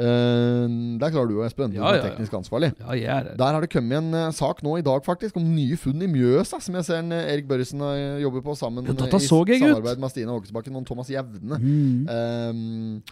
Eh, 0.00 0.66
der 1.00 1.12
klarer 1.12 1.28
du, 1.28 1.40
Espen. 1.44 1.72
Du 1.72 1.76
Ja, 1.76 1.90
er 1.90 1.98
ja, 1.98 2.00
ja. 2.00 2.08
teknisk 2.08 2.32
ansvarlig. 2.38 2.70
Ja, 2.80 2.94
jeg 2.96 3.10
er 3.12 3.24
det. 3.28 3.34
Der 3.40 3.52
har 3.56 3.60
det 3.64 3.70
kommet 3.72 3.98
en 4.00 4.14
uh, 4.16 4.30
sak 4.32 4.62
nå 4.64 4.78
i 4.80 4.84
dag 4.86 5.02
faktisk 5.04 5.36
om 5.36 5.44
nye 5.54 5.76
funn 5.80 6.00
i 6.00 6.08
Mjøsa, 6.08 6.60
som 6.64 6.78
jeg 6.78 6.86
ser 6.88 7.02
en, 7.02 7.12
uh, 7.12 7.20
Erik 7.28 7.48
Børresen 7.50 7.82
jobber 8.22 8.44
på 8.46 8.54
sammen 8.56 8.86
Ja, 8.88 8.94
i 8.94 9.20
samarbeid 9.20 9.98
ut. 9.98 10.04
med 10.04 10.10
Stine 10.14 10.32
Hågesbakken 10.32 10.76
og 10.80 10.86
Thomas 10.88 11.10
Jevne. 11.12 11.58
Mm. 11.60 12.06
Ehm, 12.08 13.02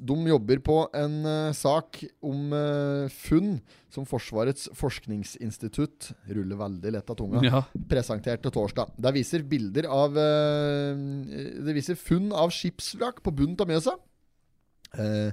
de 0.00 0.16
jobber 0.30 0.60
på 0.64 0.76
en 0.96 1.16
sak 1.52 1.98
om 2.24 2.54
funn 3.12 3.58
som 3.92 4.06
Forsvarets 4.08 4.68
forskningsinstitutt 4.72 6.12
ruller 6.30 6.56
veldig 6.56 6.92
lett 6.94 7.10
av 7.10 7.18
tunga 7.18 7.42
Ja. 7.44 7.60
presenterte 7.90 8.50
torsdag. 8.54 8.94
Der 8.96 9.12
viser 9.12 9.42
bilder 9.42 9.84
av 9.90 10.14
Det 10.14 11.74
viser 11.76 11.98
funn 12.00 12.32
av 12.32 12.48
skipsvrak 12.54 13.20
på 13.22 13.34
bunnen 13.34 13.60
av 13.60 13.68
Mjøsa. 13.68 13.98
Eh, 14.94 15.32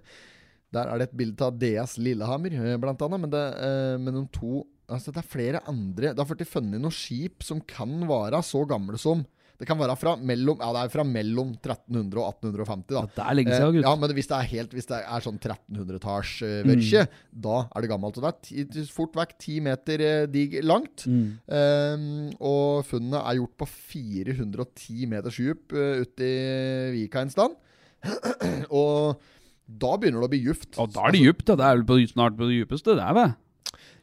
der 0.71 0.87
er 0.87 0.97
det 1.01 1.09
et 1.09 1.17
bilde 1.19 1.41
av 1.47 1.57
DS 1.59 1.97
Lillehammer, 1.99 2.53
eh, 2.55 2.77
blant 2.79 3.01
annet. 3.03 3.19
Men 3.25 3.29
det, 3.33 3.45
eh, 3.59 3.97
men 3.99 4.13
de 4.21 4.27
to 4.37 4.65
Altså, 4.91 5.07
det 5.15 5.21
er 5.21 5.27
flere 5.31 5.59
andre 5.71 6.09
Det 6.11 6.19
har 6.19 6.27
blitt 6.35 6.49
funnet 6.51 6.81
noen 6.81 6.91
skip 6.91 7.45
som 7.47 7.61
kan 7.63 7.93
være 8.09 8.41
så 8.43 8.65
gamle 8.67 8.97
som 8.99 9.21
Det 9.55 9.63
kan 9.69 9.77
være 9.79 9.95
fra 9.95 10.17
mellom 10.19 10.57
Ja, 10.59 10.71
det 10.75 10.81
er 10.81 10.91
fra 10.91 11.05
mellom 11.07 11.53
1300 11.53 12.19
og 12.19 12.27
1850, 12.33 12.89
da. 12.89 13.03
Ja, 13.05 13.11
det 13.15 13.23
er 13.23 13.37
lenge 13.37 13.53
siden, 13.55 13.69
Eh, 13.69 13.75
gutt. 13.77 13.85
ja, 13.87 13.95
men 14.01 14.13
hvis 14.17 14.27
det 14.27 14.35
er 14.35 14.49
helt 14.51 14.71
Hvis 14.75 14.89
det 14.89 14.99
er 14.99 15.23
sånn 15.23 15.39
1300-tallsvørkje, 15.39 17.07
da 17.47 17.57
er 17.71 17.81
det 17.85 17.89
gammelt. 17.93 18.17
Og 18.19 18.25
det 18.25 18.81
er 18.81 18.91
fort 18.91 19.15
vekk 19.15 19.35
ti 19.39 19.59
meter 19.63 20.01
eh, 20.01 20.25
dig 20.27 20.59
langt. 20.65 21.05
Mm. 21.07 21.39
Um, 21.47 22.29
og 22.41 22.83
funnene 22.89 23.21
er 23.21 23.39
gjort 23.39 23.55
på 23.61 23.67
410 23.69 25.05
meters 25.07 25.37
dyp 25.39 25.71
uh, 25.77 26.01
ute 26.03 26.25
i 26.25 26.91
Vika 26.97 27.21
en 27.23 27.31
stand. 27.31 27.55
og 28.71 29.21
da 29.79 29.95
begynner 29.99 30.23
det 30.23 30.27
å 30.27 30.33
bli 30.33 30.41
djupt. 30.47 30.73
Og 30.81 30.91
da 30.95 31.07
er 31.07 31.15
det 31.15 31.23
djupt, 31.23 31.47
ja. 31.47 31.57
Det 31.59 31.67
er 31.67 31.85
vel 31.87 32.07
snart 32.09 32.37
på 32.39 32.49
det 32.49 32.59
djupeste, 32.59 32.97
det 32.99 33.05
er 33.05 33.17
vel? 33.17 33.33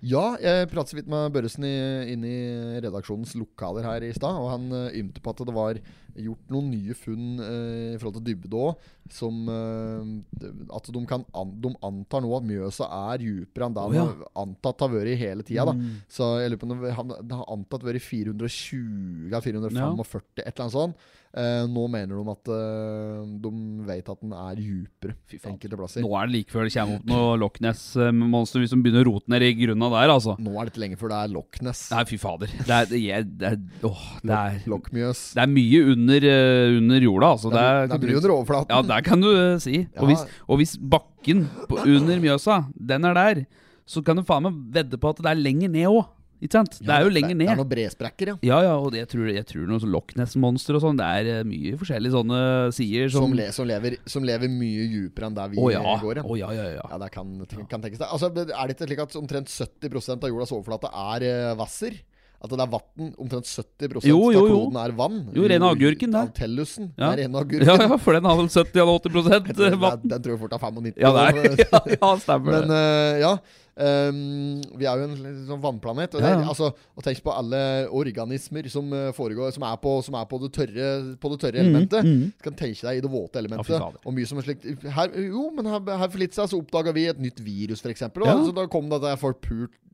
Ja, 0.06 0.36
jeg 0.38 0.68
pratet 0.70 0.92
så 0.92 0.98
vidt 1.00 1.08
med 1.10 1.32
Børresen 1.34 1.64
inne 1.66 2.28
i 2.30 2.82
redaksjonens 2.84 3.34
lokaler 3.34 3.86
her 3.86 4.04
i 4.06 4.12
stad, 4.14 4.36
og 4.38 4.52
han 4.52 4.68
uh, 4.70 4.92
ymte 4.94 5.22
på 5.24 5.32
at 5.34 5.42
det 5.48 5.56
var 5.56 5.80
gjort 6.22 6.52
noen 6.52 6.70
nye 6.72 6.94
funn 6.98 7.42
eh, 7.42 7.94
i 7.94 7.98
forhold 7.98 8.18
til 8.18 8.26
dybde 8.30 8.58
òg, 8.58 8.86
som 9.12 9.48
eh, 9.52 10.48
At 10.74 10.88
de 10.92 11.02
kan 11.08 11.24
an, 11.36 11.52
De 11.62 11.72
antar 11.86 12.24
nå 12.24 12.32
at 12.36 12.46
Mjøsa 12.48 12.88
er 13.12 13.22
dypere 13.22 13.68
enn 13.68 13.76
det 13.76 13.84
han 13.84 13.96
han 13.98 14.10
ja. 14.24 14.32
antatt 14.42 14.84
har 14.84 14.92
vært 14.92 15.20
hele 15.20 15.46
tida. 15.46 15.64
da 15.68 15.76
Mm. 15.78 16.00
Så 16.10 16.24
jeg 16.40 16.50
lurer 16.50 16.60
på 16.60 16.66
om 16.66 16.80
det, 16.82 17.36
har 17.38 17.46
antatt 17.52 17.84
vært 17.86 18.02
420 18.02 19.28
eller 19.28 19.44
445, 19.44 20.22
Ja. 20.38 20.42
et 20.42 20.54
eller 20.54 20.64
annet 20.64 20.74
sånt. 20.74 20.96
Eh, 21.36 21.64
nå 21.68 21.82
mener 21.92 22.16
de 22.16 22.32
at 22.32 22.50
eh, 22.50 23.24
de 23.44 23.50
vet 23.86 24.08
at 24.08 24.20
den 24.24 24.32
er 24.32 24.56
dypere 24.56 25.14
enkelte 25.52 25.76
plasser. 25.76 26.02
Nå 26.02 26.10
er 26.16 26.26
det 26.26 26.34
like 26.34 26.54
før 26.54 26.64
det 26.64 26.72
kommer 26.72 26.98
opp 26.98 27.10
noe 27.10 27.36
Loch 27.38 27.60
Ness-monster 27.60 28.64
de 28.64 28.80
begynner 28.80 29.04
å 29.04 29.12
rote 29.12 29.28
ned 29.30 29.44
i 29.44 29.52
der, 29.94 30.12
altså. 30.12 30.34
Nå 30.42 30.52
er 30.54 30.66
det 30.68 30.72
ikke 30.72 30.82
lenge 30.84 30.98
før 31.00 31.12
det 31.12 31.18
er 31.20 31.32
Loch 31.34 31.60
Ness. 31.64 31.84
Nei, 31.92 32.02
fy 32.08 32.18
fader. 32.20 32.52
Det 32.68 32.74
er, 32.74 32.88
det 32.90 33.00
er, 33.14 33.22
det 33.28 33.50
er, 33.52 33.56
åh, 33.88 34.02
det 34.22 34.34
er, 34.38 34.58
Lokkmjøs. 34.70 35.22
det 35.38 35.42
er 35.44 35.52
mye 35.52 35.80
under, 35.94 36.28
eh, 36.32 36.76
under 36.80 37.06
jorda, 37.08 37.30
altså. 37.36 37.52
Det 37.54 37.62
er, 37.62 37.88
du- 37.94 38.06
mye 38.08 38.20
under 38.20 38.34
overflaten. 38.36 38.74
Ja, 38.74 38.82
det 38.90 39.00
kan 39.08 39.24
du 39.24 39.30
uh, 39.30 39.56
si. 39.62 39.76
Ja. 39.86 40.02
Og, 40.02 40.12
hvis, 40.12 40.26
og 40.48 40.60
hvis 40.62 40.76
bakken 40.78 41.46
på, 41.70 41.80
under 41.84 42.20
Mjøsa, 42.22 42.60
den 42.92 43.08
er 43.08 43.18
der, 43.18 43.42
så 43.88 44.02
kan 44.04 44.18
du 44.20 44.24
faen 44.28 44.44
meg 44.44 44.56
vedde 44.74 45.00
på 45.00 45.14
at 45.14 45.22
det 45.24 45.30
er 45.32 45.40
lenger 45.40 45.72
ned 45.72 45.88
òg. 45.88 46.04
Ikke 46.38 46.54
sant? 46.54 46.76
det 46.78 46.92
er 46.94 47.02
jo 47.02 47.10
lenger 47.10 47.34
ned. 47.34 47.48
Det 47.48 47.54
er 47.54 47.58
noen 47.58 47.70
bresprekker, 47.70 48.30
ja. 48.30 48.34
Ja, 48.46 48.58
ja, 48.68 48.74
og 48.78 48.92
det, 48.94 49.02
jeg 49.02 49.10
tror, 49.14 49.30
jeg 49.32 49.46
tror 49.48 49.64
noen 49.66 49.82
sånn 49.82 49.90
Loch 49.94 50.12
Ness-monster 50.18 50.78
og 50.78 50.84
sånn. 50.84 51.00
Det 51.00 51.08
er 51.18 51.30
eh, 51.32 51.40
mye 51.48 51.78
forskjellige 51.80 52.14
sånne 52.14 52.40
sider 52.76 53.10
som 53.14 53.26
Som, 53.26 53.34
le, 53.38 53.48
som, 53.56 53.66
lever, 53.68 53.98
som 54.06 54.26
lever 54.26 54.52
mye 54.52 54.86
dypere 54.92 55.30
enn 55.30 55.38
der 55.38 55.50
vi 55.54 55.58
oh, 55.62 55.70
ja. 55.74 55.82
går. 56.02 56.22
Å 56.22 56.38
ja, 56.38 56.52
ja, 56.54 56.68
ja. 56.76 56.84
Ja, 56.92 57.00
det 57.02 57.10
kan, 57.14 57.34
kan 57.70 57.82
tenkes 57.82 58.02
det. 58.04 58.06
Altså, 58.06 58.30
er 58.30 58.70
det 58.70 58.76
ikke 58.76 58.88
slik 58.92 59.02
at 59.02 59.18
omtrent 59.18 59.50
70% 59.50 60.28
av 60.28 60.32
jordas 60.32 60.54
overflate 60.54 60.92
er 61.08 61.26
eh, 61.26 61.56
vasser? 61.58 61.98
At 62.38 62.52
det 62.54 62.60
er 62.62 62.70
vann? 62.70 63.12
Omtrent 63.18 63.48
70 63.50 64.04
Jo, 64.06 64.18
jo, 64.30 64.42
av 64.44 64.48
kloden 64.52 64.76
er 64.78 64.92
vann? 64.94 65.16
Jo, 65.34 65.46
ren 65.50 65.64
agurken, 65.66 66.12
det. 66.14 66.24
Tellusen. 66.38 66.92
Ja. 66.94 67.08
Er 67.12 67.24
ren 67.24 67.34
agurken. 67.34 67.66
Ja, 67.66 67.74
ja, 67.82 67.96
for 67.98 68.14
den 68.14 68.28
har 68.30 68.36
vel 68.38 68.46
70 68.52 68.78
eller 68.78 69.00
80 69.00 69.30
Jeg 69.48 69.56
tror, 69.58 69.78
vann. 69.82 70.02
den, 70.04 70.12
den 70.12 70.22
tror 70.22 70.36
jeg 70.36 70.42
fort 70.44 70.54
er 70.54 70.62
95. 70.62 70.92
Ja, 71.02 71.10
det 71.16 71.24
er, 71.24 71.56
ja, 71.64 71.80
ja, 71.96 72.12
stemmer 72.22 72.60
Men 72.60 72.76
eh, 72.76 73.22
ja. 73.24 73.32
Um, 73.78 74.58
vi 74.74 74.86
er 74.90 74.98
jo 74.98 75.04
en 75.06 75.42
sånn 75.46 75.60
vannplanet. 75.62 76.14
Og, 76.18 76.22
Ja, 76.24 76.32
altså, 76.50 76.72
og 76.98 77.04
tenk 77.06 77.20
på 77.22 77.30
alle 77.30 77.60
organismer 77.94 78.66
som, 78.72 78.88
eh, 78.94 79.10
foregår, 79.14 79.52
som, 79.54 79.62
er, 79.68 79.76
på, 79.82 79.92
som 80.02 80.16
er 80.18 80.24
på 80.30 80.40
det 80.42 80.50
tørre, 80.56 80.88
på 81.22 81.30
det 81.34 81.38
tørre 81.44 81.62
Mhm, 81.62 81.68
elementet. 81.68 82.02
Mm. 82.06 82.24
Du 82.38 82.42
kan 82.48 82.56
tenke 82.58 82.82
deg 82.88 82.98
i 82.98 83.04
det 83.06 83.10
våte 83.12 83.38
elementet. 83.38 83.76
Ja, 83.78 83.90
og 84.02 84.14
mye 84.16 84.26
som 84.26 84.38
er 84.42 84.48
slikt 84.48 84.66
her, 84.82 85.14
Jo, 85.28 85.44
men 85.54 85.66
her, 85.70 85.78
her 86.02 86.08
for 86.10 86.18
litt 86.18 86.34
siden 86.34 86.50
så 86.50 86.58
oppdaga 86.58 86.94
vi 86.94 87.06
et 87.10 87.22
nytt 87.22 87.38
virus, 87.42 87.82
f.eks. 87.86 88.02
Ja. 88.02 88.34
så 88.46 88.54
da 88.54 88.66
kom 88.66 88.90
det 88.90 88.98
det 89.06 89.14
forpult 89.22 89.70
eh, 89.70 89.84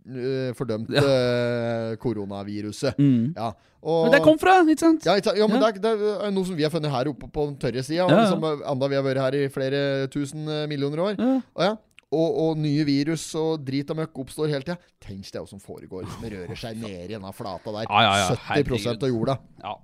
fordømte 0.55 0.93
Ja. 0.95 1.01
eh, 1.05 1.97
koronaviruset. 1.97 2.99
Mm. 2.99 3.33
Ja. 3.37 3.53
Og, 3.85 4.05
Men 4.07 4.13
det 4.17 4.23
kom 4.25 4.39
fra, 4.41 4.63
ikke 4.65 4.81
sant? 4.81 5.05
ja, 5.05 5.17
ja, 5.37 5.47
men 5.47 5.61
Ja. 5.61 5.71
Det, 5.73 5.85
er, 5.85 5.97
det 6.01 6.13
er 6.25 6.31
noe 6.33 6.45
som 6.49 6.57
vi 6.57 6.63
har 6.65 6.71
funnet 6.73 6.91
her 6.91 7.09
oppe 7.11 7.29
på 7.29 7.47
den 7.51 7.57
tørre 7.61 7.83
sida. 7.85 8.07
Ja. 8.09 8.27
Som 8.31 8.45
enda 8.45 8.89
vi 8.89 8.95
har 8.97 9.03
vært 9.05 9.21
her 9.21 9.35
i 9.35 9.49
flere 9.53 10.09
tusen 10.09 10.49
eh, 10.49 10.67
millioner 10.67 10.99
år. 11.05 11.19
Og, 11.21 11.63
ja. 11.63 11.75
Og, 12.15 12.39
og 12.45 12.59
nye 12.63 12.87
virus 12.89 13.27
og 13.41 13.65
drit 13.67 13.91
og 13.93 13.99
møkk 14.01 14.23
oppstår 14.25 14.53
hele 14.55 14.65
tida. 14.67 14.79
Tenk 15.05 15.27
deg 15.27 15.43
hva 15.43 15.51
som 15.51 15.61
foregår. 15.63 16.07
Som 16.15 16.25
rører 16.31 16.57
seg 16.61 16.79
ned 16.81 17.05
i 17.11 17.13
denne 17.17 17.35
flata 17.37 17.75
der. 17.81 17.89
Ja, 17.91 18.03
ja, 18.07 18.15
ja. 18.31 18.43
70% 18.63 19.03
av 19.05 19.11
jorda. 19.13 19.39
Ja. 19.65 19.75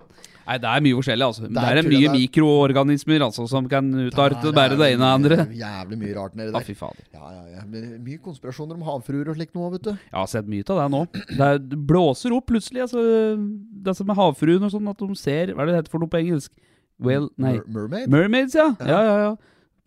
Nei, 0.41 0.55
det 0.57 0.67
er 0.71 0.81
mye 0.83 0.95
forskjellig, 0.97 1.25
altså. 1.29 1.43
Det 1.45 1.51
det 1.53 1.61
er 1.69 1.77
er, 1.77 1.85
mye 1.85 1.99
det 2.01 2.07
er- 2.09 2.15
mikroorganismer 2.17 3.21
altså, 3.27 3.43
som 3.47 3.67
kan 3.69 3.85
utarte 4.07 4.49
bare 4.57 4.73
det 4.79 4.87
ene 4.95 5.05
og 5.05 5.27
det 5.29 5.37
andre. 5.37 5.37
Jævlig 5.59 5.99
mye 6.01 6.15
rart 6.17 6.33
nedi 6.39 6.49
Ja, 6.49 6.55
der. 6.57 6.65
fy 6.65 6.73
fader. 6.79 7.03
Ja, 7.13 7.29
ja, 7.35 7.43
ja. 7.59 7.61
Mye 8.01 8.17
konspirasjoner 8.25 8.73
om 8.79 8.81
havfruer 8.87 9.29
og 9.29 9.37
slikt 9.37 9.53
nå, 9.55 9.69
vet 9.75 9.85
du. 9.85 9.91
Jeg 9.91 10.17
har 10.17 10.27
sett 10.33 10.49
mye 10.49 10.65
av 10.73 10.81
det 10.81 10.87
nå. 10.95 11.03
Det, 11.29 11.39
er, 11.45 11.61
det 11.61 11.79
blåser 11.93 12.33
opp 12.35 12.49
plutselig. 12.49 12.81
Altså, 12.87 13.05
det 13.85 13.95
som 14.01 14.09
er 14.09 14.19
havfruen 14.19 14.65
og 14.65 14.73
sånn, 14.73 14.89
at 14.91 14.97
de 15.05 15.15
ser 15.21 15.53
Hva 15.53 15.61
er 15.61 15.69
det 15.69 15.75
det 15.75 15.79
heter 15.83 15.93
for 15.93 16.03
noe 16.03 16.11
på 16.11 16.19
engelsk? 16.25 16.51
Well, 17.01 17.29
nei. 17.37 17.53
Mer 17.61 17.69
mermaid? 17.77 18.09
Mermaids, 18.13 18.57
ja. 18.57 18.67
Ja, 18.81 18.99
ja, 19.05 19.15
ja. 19.29 19.31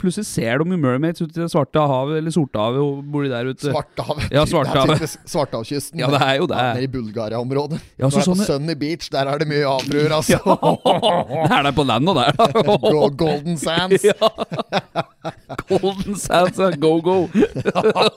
Plutselig 0.04 0.26
ser 0.28 0.60
de 0.60 0.74
jo 0.74 0.76
mermaids 0.80 1.22
ute 1.24 1.32
i 1.32 1.40
det 1.40 1.46
svarte 1.48 1.80
havet, 1.88 2.18
eller 2.20 2.34
Sortehavet, 2.34 3.04
bor 3.08 3.24
de 3.24 3.30
der 3.32 3.48
ute. 3.48 3.70
Svartehavet. 3.72 4.26
Ja, 4.34 4.42
Svartehavet. 4.50 5.00
Det 5.00 5.08
Svartehavskysten. 5.32 6.02
Ja, 6.02 6.10
det 6.12 6.20
er 6.26 6.34
jo 6.42 6.48
det. 6.50 6.58
Ja, 6.60 6.74
Nede 6.76 6.84
i 6.84 6.90
Bulgaria-området. 6.92 7.78
Ja, 7.96 8.10
så 8.12 8.20
det 8.20 8.26
er 8.26 8.34
på 8.34 8.48
Sunny 8.50 8.76
Beach, 8.82 9.08
der 9.14 9.30
er 9.32 9.40
det 9.40 9.48
mye 9.48 9.64
havfruer, 9.64 10.12
altså. 10.18 10.36
Det 10.44 11.56
er 11.56 11.64
der 11.70 11.72
på 11.80 11.86
landet 11.88 12.20
der. 12.20 12.36
Go- 12.84 13.08
Golden 13.24 13.56
Sands. 13.56 14.04
Golden 15.72 16.16
Sands, 16.20 16.58
ja. 16.60 16.70
Go, 16.76 16.98
go. 17.00 17.16
Ja, 17.34 17.82
ja, 17.88 18.08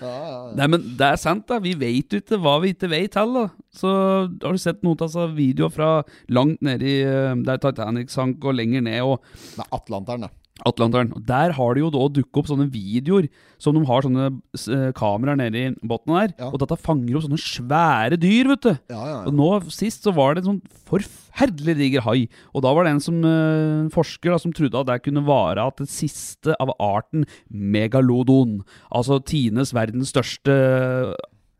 ja. 0.00 0.14
Nei, 0.56 0.66
men 0.70 0.84
det 0.98 1.06
er 1.12 1.18
sant, 1.20 1.46
da. 1.50 1.58
Vi 1.62 1.74
vet 1.78 2.14
jo 2.14 2.20
ikke 2.22 2.38
hva 2.40 2.56
vi 2.62 2.72
ikke 2.74 2.90
vet 2.92 3.18
heller. 3.18 3.50
Så 3.74 3.90
har 3.90 4.54
du 4.54 4.60
sett 4.60 4.80
noen 4.86 4.98
altså, 5.04 5.26
videoer 5.34 5.72
fra 5.74 5.90
langt 6.32 6.62
nede 6.66 6.86
i 6.86 6.96
eh, 7.06 7.34
der 7.46 7.60
Titanic 7.62 8.10
sank, 8.14 8.42
og 8.46 8.56
lenger 8.58 8.82
ned, 8.86 9.00
og 9.02 9.18
er 9.58 9.66
Atlanteren, 9.76 10.26
da. 10.26 10.32
Atlanteren. 10.68 11.12
Og 11.16 11.24
Der 11.26 11.54
har 11.56 11.74
det 11.74 11.82
jo 11.82 11.90
da 11.94 12.06
dukket 12.12 12.40
opp 12.40 12.50
sånne 12.50 12.68
videoer 12.72 13.28
som 13.60 13.76
de 13.76 13.82
har 13.88 14.04
sånne 14.04 14.26
eh, 14.30 14.90
kameraer 14.96 15.38
nede 15.40 15.62
i 15.62 15.72
bunnen 15.80 16.16
der. 16.16 16.34
Ja. 16.38 16.50
Og 16.50 16.60
dette 16.62 16.78
fanger 16.80 17.18
opp 17.18 17.26
sånne 17.26 17.40
svære 17.40 18.20
dyr, 18.20 18.52
vet 18.52 18.66
du. 18.66 18.72
Ja, 18.92 19.00
ja, 19.12 19.18
Og 19.28 19.36
nå 19.36 19.50
sist 19.72 20.06
så 20.06 20.14
var 20.16 20.34
det 20.34 20.44
en 20.44 20.50
sånn 20.52 20.62
forferdelig 20.90 21.76
diger 21.80 22.06
hai. 22.06 22.28
Og 22.54 22.64
da 22.66 22.74
var 22.76 22.86
det 22.86 22.94
en 22.96 23.04
som, 23.04 23.18
eh, 23.24 23.90
forsker 23.94 24.32
da, 24.34 24.38
som 24.38 24.54
trodde 24.56 24.80
at 24.80 24.88
det 24.90 25.02
kunne 25.08 25.26
være 25.26 25.66
at 25.66 25.76
det 25.82 25.88
siste 25.88 26.56
av 26.60 26.74
arten 26.78 27.26
megalodon, 27.50 28.60
altså 28.90 29.20
Tines 29.24 29.74
verdens 29.76 30.12
største 30.14 31.14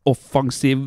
offensiv 0.09 0.87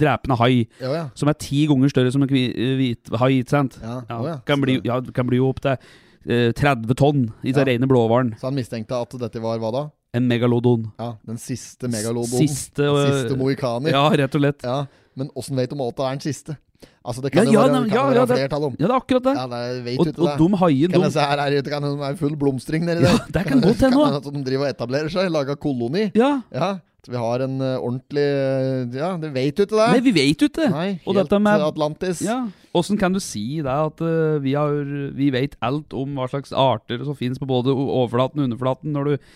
drepende 0.00 0.36
hai, 0.40 0.66
ja, 0.80 0.92
ja. 0.92 1.04
som 1.16 1.30
er 1.30 1.38
ti 1.40 1.64
ganger 1.70 1.92
større 1.92 2.12
som 2.12 2.24
en 2.24 2.30
hvit 2.30 3.10
hai, 3.22 3.32
ikke 3.40 3.54
sant? 3.54 3.78
Ja, 3.82 4.02
ja. 4.08 4.36
Kan, 4.48 4.60
bli, 4.60 4.80
ja, 4.84 5.00
kan 5.16 5.28
bli 5.30 5.40
opp 5.42 5.62
til 5.64 5.76
eh, 5.76 5.90
30 6.26 6.94
tonn 6.96 7.22
i 7.42 7.52
Ja. 7.52 7.64
rene 7.64 7.86
blåhvalen. 7.88 8.34
Så 8.38 8.46
han 8.50 8.54
mistenkte 8.54 8.92
at 9.00 9.10
dette 9.18 9.40
var 9.40 9.58
hva 9.58 9.72
da? 9.72 9.90
En 10.12 10.26
megalodon. 10.26 10.90
Ja, 10.98 11.14
Den 11.26 11.38
siste 11.38 11.88
megalodon. 11.88 12.26
Siste, 12.46 12.82
uh, 12.82 13.06
siste 13.06 13.36
mohikaner. 13.38 13.90
Ja, 13.94 14.08
rett 14.10 14.34
og 14.34 14.40
slett. 14.42 14.62
Ja, 14.62 14.86
Men 15.16 15.30
åssen 15.36 15.56
vet 15.56 15.70
du 15.70 15.74
om 15.76 15.80
alt 15.86 15.96
det 15.96 16.04
er 16.06 16.10
den 16.16 16.20
siste? 16.20 16.56
Altså, 17.04 17.20
det 17.22 17.32
kan 17.32 17.44
Ja, 17.44 17.50
jo 17.52 17.52
ja, 17.52 17.66
være, 17.66 17.88
ja, 17.90 18.04
være 18.08 18.14
ja, 18.16 18.26
flertall 18.26 18.64
om. 18.64 18.76
Ja, 18.78 18.86
det 18.86 18.90
er 18.90 19.00
akkurat 19.00 19.22
det. 19.24 19.34
Ja, 19.36 19.46
det 19.46 19.84
vet 19.84 19.98
og, 20.00 20.06
og 20.18 20.38
dum 20.38 20.52
de 20.52 20.58
haiene, 20.58 20.92
Kan 20.92 21.02
jeg 21.02 21.12
se 21.12 21.20
her 21.20 21.38
er 21.38 21.56
ute, 21.58 21.70
kan 21.70 21.82
det 21.86 21.98
være 21.98 22.16
full 22.16 22.36
blomstring 22.36 22.84
nedi 22.84 23.02
Ja, 23.04 23.12
der? 23.16 23.26
det 23.32 23.42
kan 23.46 23.60
godt 23.60 23.80
hende 23.84 24.04
at 24.16 24.24
de 24.24 24.44
driver 24.44 24.64
og 24.66 24.70
etablerer 24.74 25.08
seg, 25.12 25.30
lager 25.30 25.56
koloni. 25.60 26.10
Ja. 26.14 26.40
Ja, 26.52 26.70
vi 27.08 27.16
har 27.16 27.44
en 27.44 27.60
eh, 27.64 27.76
ordentlig 27.78 28.24
eh, 28.26 28.98
Ja, 28.98 29.14
det 29.20 29.30
vet 29.32 29.56
du 29.56 29.64
ikke 29.64 29.78
det? 29.78 29.86
Nei, 29.94 30.02
vi 30.04 30.12
vet 30.16 30.42
jo 30.42 30.48
ikke. 30.50 30.68
Nei, 30.72 30.88
og 31.04 31.14
helt 31.14 31.22
dette 31.22 31.40
med 31.42 31.64
Atlantis. 31.64 32.20
Ja, 32.26 32.42
Åssen 32.76 33.00
kan 33.00 33.14
du 33.14 33.20
si 33.22 33.62
det 33.64 33.72
at 33.72 34.02
uh, 34.04 34.36
vi, 34.42 34.52
har, 34.54 34.76
vi 35.16 35.30
vet 35.34 35.56
alt 35.64 35.94
om 35.96 36.18
hva 36.18 36.28
slags 36.30 36.52
arter 36.54 37.02
som 37.06 37.16
finnes 37.18 37.40
på 37.40 37.48
både 37.50 37.72
overflaten 37.74 38.42
og 38.42 38.46
underflaten, 38.46 38.92
når, 38.94 39.08
du, 39.08 39.32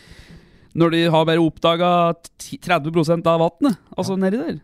når 0.79 0.95
de 0.95 1.01
har 1.11 1.27
bare 1.27 1.43
oppdaga 1.43 1.89
30% 2.45 3.27
av 3.33 3.43
vannet? 3.43 3.81
Altså 3.97 4.19
nedi 4.21 4.39
der. 4.39 4.61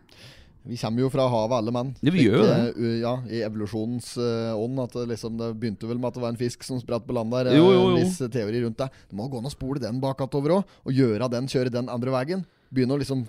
Vi 0.61 0.77
kommer 0.77 1.01
jo 1.01 1.09
fra 1.09 1.25
havet, 1.25 1.57
alle 1.57 1.73
mann. 1.73 1.91
Ja, 2.05 2.13
vi 2.13 2.27
gjør 2.27 2.45
uh, 2.45 2.95
Ja, 3.01 3.15
I 3.27 3.41
evolusjonens 3.47 4.13
uh, 4.21 4.53
ånd. 4.53 4.77
At 4.83 4.93
det, 4.93 5.07
liksom, 5.15 5.35
det 5.39 5.51
begynte 5.57 5.89
vel 5.89 5.97
med 5.97 6.11
at 6.11 6.19
det 6.19 6.23
var 6.23 6.35
en 6.35 6.39
fisk 6.39 6.63
som 6.67 6.79
spratt 6.79 7.07
på 7.07 7.17
land 7.17 7.33
der. 7.33 7.51
Jo, 7.57 7.65
jo, 7.73 7.83
jo. 7.89 7.91
En 7.97 8.05
viss 8.05 8.21
teori 8.21 8.61
rundt 8.63 8.79
det. 8.79 8.91
Det 9.09 9.17
må 9.17 9.27
gå 9.27 9.41
an 9.41 9.49
å 9.49 9.53
spole 9.53 9.81
den 9.81 9.99
bakover 10.03 10.59
òg, 10.59 10.75
og 10.85 10.95
gjøre 10.95 11.31
den, 11.33 11.49
kjøre 11.49 11.73
den 11.73 11.89
andre 11.91 12.13
veien. 12.13 12.45
Begynne 12.71 12.95
å 12.95 12.99
liksom 13.01 13.25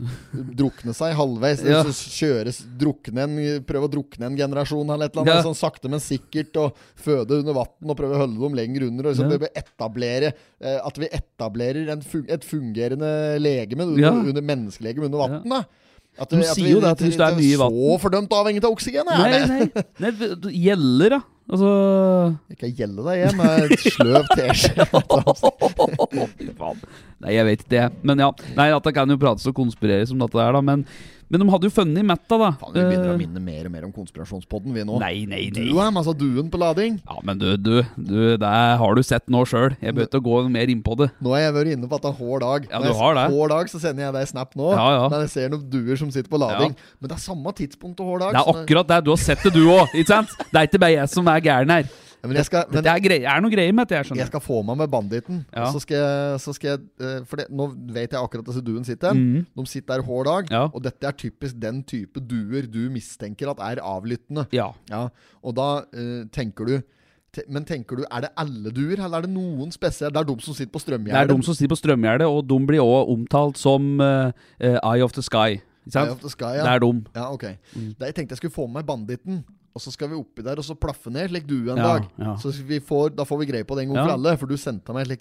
drukne 0.55 0.93
seg 0.95 1.16
halvveis. 1.18 1.64
Ja. 1.66 1.80
Kjøres, 1.82 2.61
drukne 2.78 3.24
en, 3.26 3.32
prøve 3.66 3.88
å 3.88 3.90
drukne 3.90 4.28
en 4.28 4.36
generasjon 4.38 4.86
eller 4.86 5.09
et 5.11 5.16
eller 5.16 5.24
annet. 5.24 5.40
Ja. 5.40 5.43
Sånn 5.49 5.59
sakte, 5.59 5.90
men 5.90 5.99
sikkert. 6.03 6.55
Og 6.62 6.76
føde 7.03 7.40
under 7.40 7.57
vann 7.59 7.90
og 7.90 7.97
prøve 7.99 8.14
å 8.14 8.22
holde 8.22 8.38
dem 8.38 8.55
lenger 8.55 8.86
under. 8.86 9.09
Og 9.11 9.16
liksom 9.16 9.34
Ja. 9.34 9.51
etablere 9.64 10.30
eh, 10.62 10.78
At 10.86 10.95
vi 11.03 11.09
etablerer 11.11 11.90
en 11.90 12.03
fun 12.07 12.22
et 12.28 12.45
fungerende 12.47 13.11
legeme 13.43 13.82
under, 13.82 13.99
Ja. 14.01 14.12
under 14.14 14.43
menneskelegeme 14.43 15.07
under 15.11 15.18
vann. 15.18 15.43
At 16.20 16.28
du, 16.28 16.36
sier 16.45 16.68
jo 16.76 16.80
det 16.84 16.90
at 16.93 17.01
hvis 17.01 17.16
du 17.16 17.22
er 17.24 17.32
mye 17.34 17.57
vann- 17.57 17.72
Så 17.72 17.97
fordømt 18.03 18.28
avhengig 18.36 18.61
av 18.62 18.70
oksygen? 18.76 19.07
Nei, 19.09 19.47
nei, 19.49 19.64
nei 19.99 20.11
det 20.12 20.36
gjelder, 20.53 21.09
da. 21.16 21.20
Altså 21.53 21.68
Ikke 22.53 22.61
kan 22.68 22.74
gjelde 22.78 23.03
deg 23.03 23.18
hjem 23.24 23.40
et 23.43 23.80
sløv 23.80 24.24
teskje. 24.36 24.84
Nei, 27.23 27.37
jeg 27.39 27.47
vet 27.49 27.64
ikke 27.64 27.75
det. 27.77 27.89
Men 28.03 28.18
ja. 28.27 28.31
Nei, 28.59 28.68
at 28.75 28.87
det 28.87 28.95
kan 28.97 29.11
jo 29.11 29.18
prates 29.23 29.47
og 29.51 29.55
konspireres 29.57 30.11
om 30.14 30.23
dette 30.25 30.39
her, 30.43 30.53
da. 30.57 30.61
Men, 30.64 30.83
men 31.33 31.41
de 31.41 31.47
hadde 31.49 31.64
jo 31.68 31.73
funnet 31.73 32.05
Metta, 32.05 32.37
da. 32.37 32.49
Faen, 32.61 32.75
vi 32.75 32.83
begynner 32.83 33.12
å 33.12 33.14
Eh, 33.14 33.20
minne 33.23 33.41
mer 33.41 33.68
og 33.68 33.73
mer 33.73 33.85
om 33.87 33.93
konspirasjonspodden, 33.95 34.75
vi 34.75 34.83
nå. 34.85 34.99
Nei, 35.01 35.23
nei, 35.31 35.45
nei. 35.55 35.68
Du 35.70 35.79
er 35.81 35.93
masse 35.95 36.12
duen 36.18 36.51
på 36.53 36.59
lading. 36.61 36.99
Ja, 37.07 37.16
men 37.25 37.39
du, 37.41 37.47
du, 37.57 37.70
du 37.97 38.18
det 38.43 38.51
har 38.83 38.99
du 38.99 39.03
sett 39.07 39.31
nå 39.33 39.45
sjøl. 39.49 39.77
Jeg 39.81 39.95
begynte 39.97 40.20
å 40.20 40.25
gå 40.27 40.43
mer 40.53 40.75
inn 40.75 40.83
på 40.85 40.99
det. 41.01 41.09
Nå 41.23 41.33
har 41.37 41.47
jeg 41.47 41.57
vært 41.61 41.73
inne 41.79 41.89
på 41.89 42.01
at 42.01 42.05
det 42.05 42.12
er 42.12 42.18
hår 42.20 42.45
dag. 42.45 42.68
Ja, 42.75 42.83
du 42.85 42.91
har 43.01 43.16
det. 43.20 43.27
Hår 43.33 43.55
dag, 43.55 43.73
så 43.73 43.81
sender 43.87 44.09
jeg 44.09 44.16
deg 44.18 44.29
snap 44.35 44.53
nå. 44.59 44.73
Ja, 44.75 44.87
ja. 44.99 45.09
Når 45.14 45.25
jeg 45.29 45.35
ser 45.39 45.55
noen 45.55 45.66
duer 45.73 46.03
som 46.03 46.11
sitter 46.12 46.29
på 46.35 46.43
lading. 46.43 46.77
Men 47.01 47.14
det 47.14 47.16
er 47.20 47.25
samme 47.31 47.55
tidspunkt 47.62 48.03
og 48.05 48.12
hår 48.12 48.25
dag. 48.27 48.37
Det 48.37 48.43
er 48.45 48.55
akkurat 48.59 48.93
det. 48.93 49.01
Du 49.07 49.14
har 49.14 49.23
sett 49.31 49.47
det, 49.47 49.55
du 49.57 49.62
òg. 49.73 49.95
Ikke 49.95 50.11
sant? 50.12 50.35
Det 50.51 50.59
er 50.59 50.68
ikke 50.68 50.83
bare 50.85 50.99
jeg 50.99 51.14
som 51.16 51.33
er 51.33 51.47
gæren 51.49 51.77
her. 51.79 51.93
Ja, 52.23 52.29
men 52.31 52.39
jeg 52.39 52.47
skal, 52.47 52.68
men 52.70 52.85
Det 52.87 52.91
er, 52.93 53.01
grei, 53.03 53.16
er 53.27 53.41
noe 53.43 53.51
greier 53.51 53.75
med 53.75 53.89
dette, 53.89 53.99
jeg 53.99 54.07
skjønner 54.07 54.23
jeg 54.23 54.31
skal 54.31 54.43
få 54.45 54.61
meg 54.62 54.77
med 54.79 54.91
banditten. 54.93 55.41
Ja. 55.51 55.66
Så 55.75 55.81
skal 55.83 55.99
jeg, 55.99 56.37
så 56.45 56.53
skal 56.55 56.68
jeg 56.70 56.83
eh, 57.03 57.16
For 57.27 57.41
det, 57.41 57.49
nå 57.51 57.66
vet 57.97 58.14
jeg 58.14 58.20
akkurat 58.20 58.47
hvor 58.47 58.62
duen 58.62 58.87
sitter. 58.87 59.16
Mm. 59.18 59.43
De 59.59 59.64
sitter 59.66 59.97
der 59.97 60.05
hver 60.07 60.29
dag. 60.29 60.53
Ja. 60.55 60.61
Og 60.70 60.85
dette 60.85 61.09
er 61.09 61.16
typisk 61.18 61.57
den 61.59 61.81
type 61.83 62.23
duer 62.23 62.68
du 62.70 62.85
mistenker 62.95 63.51
at 63.51 63.62
er 63.66 63.83
avlyttende. 63.83 64.47
Ja. 64.55 64.68
Ja, 64.93 65.09
og 65.43 65.57
da 65.59 65.68
uh, 65.83 66.23
tenker 66.35 66.68
du 66.68 66.77
Men 67.49 67.64
tenker 67.64 67.97
du, 67.97 68.05
er 68.05 68.27
det 68.27 68.31
alle 68.37 68.70
duer, 68.70 69.01
eller 69.01 69.23
er 69.23 69.27
det 69.27 69.33
noen 69.33 69.70
spesielle? 69.73 70.12
Det 70.12 70.20
er 70.20 70.29
de 70.29 70.45
som 70.45 70.55
sitter 70.55 70.73
på 70.75 70.83
Det 70.85 71.14
er 71.16 71.31
de 71.31 71.37
som 71.43 71.57
sitter 71.57 71.73
på 71.73 71.79
strømgjerdet, 71.81 72.27
og 72.29 72.45
de 72.47 72.59
blir 72.68 72.85
òg 72.85 73.09
omtalt 73.09 73.57
som 73.59 73.97
uh, 73.99 74.31
Eye 74.61 75.03
of 75.03 75.16
the 75.16 75.25
Sky. 75.25 75.57
Ikke 75.87 75.95
sant? 75.97 76.11
Eye 76.11 76.12
of 76.12 76.20
the 76.20 76.31
Sky, 76.31 76.61
Det 76.61 76.68
er 76.68 76.79
de. 76.85 76.93
ja, 77.16 77.33
ok. 77.33 77.45
Mm. 77.75 77.95
Da, 77.99 78.11
jeg 78.11 78.14
tenkte 78.14 78.37
jeg 78.37 78.43
skulle 78.45 78.55
få 78.55 78.66
med 78.68 78.83
meg 78.83 78.87
banditten. 78.87 79.43
Og 79.73 79.81
så 79.81 79.93
skal 79.95 80.11
vi 80.11 80.18
oppi 80.18 80.45
der 80.45 80.61
og 80.61 80.66
så 80.66 80.75
plaffe 80.77 81.09
ned 81.12 81.31
slik 81.31 81.47
du 81.49 81.70
en 81.73 81.79
Ja, 81.81 81.95
dag. 81.95 82.09
ja. 82.20 82.35
Så 82.37 82.53
vi 82.68 82.79
får, 82.81 83.14
Da 83.16 83.25
får 83.25 83.39
vi 83.41 83.47
greie 83.47 83.64
på 83.64 83.77
det 83.77 83.87
en 83.87 83.95
gang 83.95 83.97
Ja. 83.97 84.05
for 84.05 84.12
alle. 84.18 84.37
For 84.37 84.47
du 84.47 84.57
sendte 84.57 84.93
meg 84.93 85.11
et, 85.11 85.20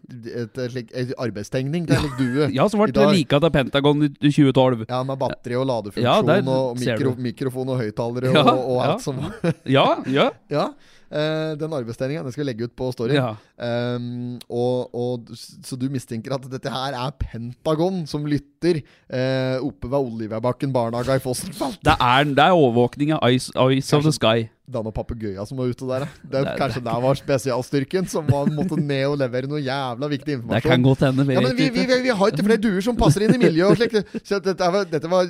et, 0.91 1.14
arbeidstegning 1.18 1.88
til 1.88 1.95
slik 1.95 2.18
due. 2.20 2.49
Ja, 2.58 2.68
så 2.68 2.78
ble 2.78 2.91
det 2.91 3.08
like 3.16 3.39
til 3.39 3.52
Pentagon 3.52 4.04
i 4.04 4.10
i 4.22 4.32
2012. 4.32 4.86
Ja, 4.89 5.04
med 5.04 5.18
batteri 5.20 5.56
og 5.56 5.68
ladefunksjon 5.68 6.28
der 6.28 6.49
og 6.52 6.78
mikro, 6.80 7.16
mikrofon 7.18 7.70
og 7.70 7.80
høyttalere 7.80 8.32
og, 8.36 8.60
og 8.76 8.82
alt 8.84 8.91
ja. 8.91 8.97
som 8.99 9.16
var. 9.24 9.54
Ja, 9.66 10.32
ja. 10.49 10.68
eh, 11.12 11.53
den 11.59 11.76
arbeidsdelinga 11.78 12.24
skal 12.32 12.43
vi 12.43 12.47
legge 12.49 12.68
ut 12.70 12.76
på 12.78 12.91
Story. 12.95 13.18
ja. 13.20 13.36
Um, 13.62 14.39
og, 14.49 14.95
og, 14.97 15.28
så 15.38 15.78
du 15.78 15.86
mistenker 15.93 16.34
at 16.34 16.47
dette 16.49 16.72
her 16.72 16.95
er 16.97 17.12
Pentagon 17.20 18.01
som 18.09 18.26
lytter 18.26 18.80
uh, 18.82 19.62
oppe 19.62 19.91
ved 19.91 19.99
Oliviabakken 19.99 20.74
barnehage 20.74 21.20
i 21.20 21.22
Fossenfalt? 21.22 21.78
Det 21.86 21.93
er, 21.93 22.32
det 22.32 22.47
er 22.47 22.57
overvåkning 22.57 23.14
av 23.18 23.28
Ice, 23.30 23.53
Eyes 23.53 23.93
of 23.93 24.07
the 24.07 24.16
Sky. 24.16 24.49
Det 24.72 24.93
papegøyen 24.95 25.38
noen 25.41 25.47
som 25.49 25.59
var 25.59 25.72
ute 25.72 25.88
der. 25.89 26.05
Det, 26.24 26.43
Det- 26.45 26.55
kanskje 26.59 26.82
det 26.86 26.95
var 27.05 27.15
spesialstyrken 27.19 28.07
som 28.09 28.28
var, 28.28 28.45
måtte 28.47 28.78
ned 28.80 29.05
og 29.09 29.17
levere 29.19 29.49
noe 29.51 29.59
jævla 29.61 30.09
viktig 30.11 30.38
informasjon. 30.38 30.61
Det 30.61 30.72
kan 30.72 30.86
godt 30.86 31.05
hende. 31.07 31.26
Ja, 31.34 31.41
men 31.41 31.55
vi, 31.57 31.69
vi, 31.69 31.86
vi, 31.89 31.99
vi 32.07 32.09
har 32.22 32.32
ikke 32.32 32.45
flere 32.47 32.61
duer 32.61 32.82
som 32.86 32.95
passer 32.99 33.26
inn 33.26 33.36
i 33.36 33.41
miljøet. 33.41 33.72
og 33.72 33.78
slik. 33.78 34.24
Så 34.28 34.39
dette, 34.43 34.72
var, 34.76 34.86
dette 34.89 35.11
var 35.11 35.30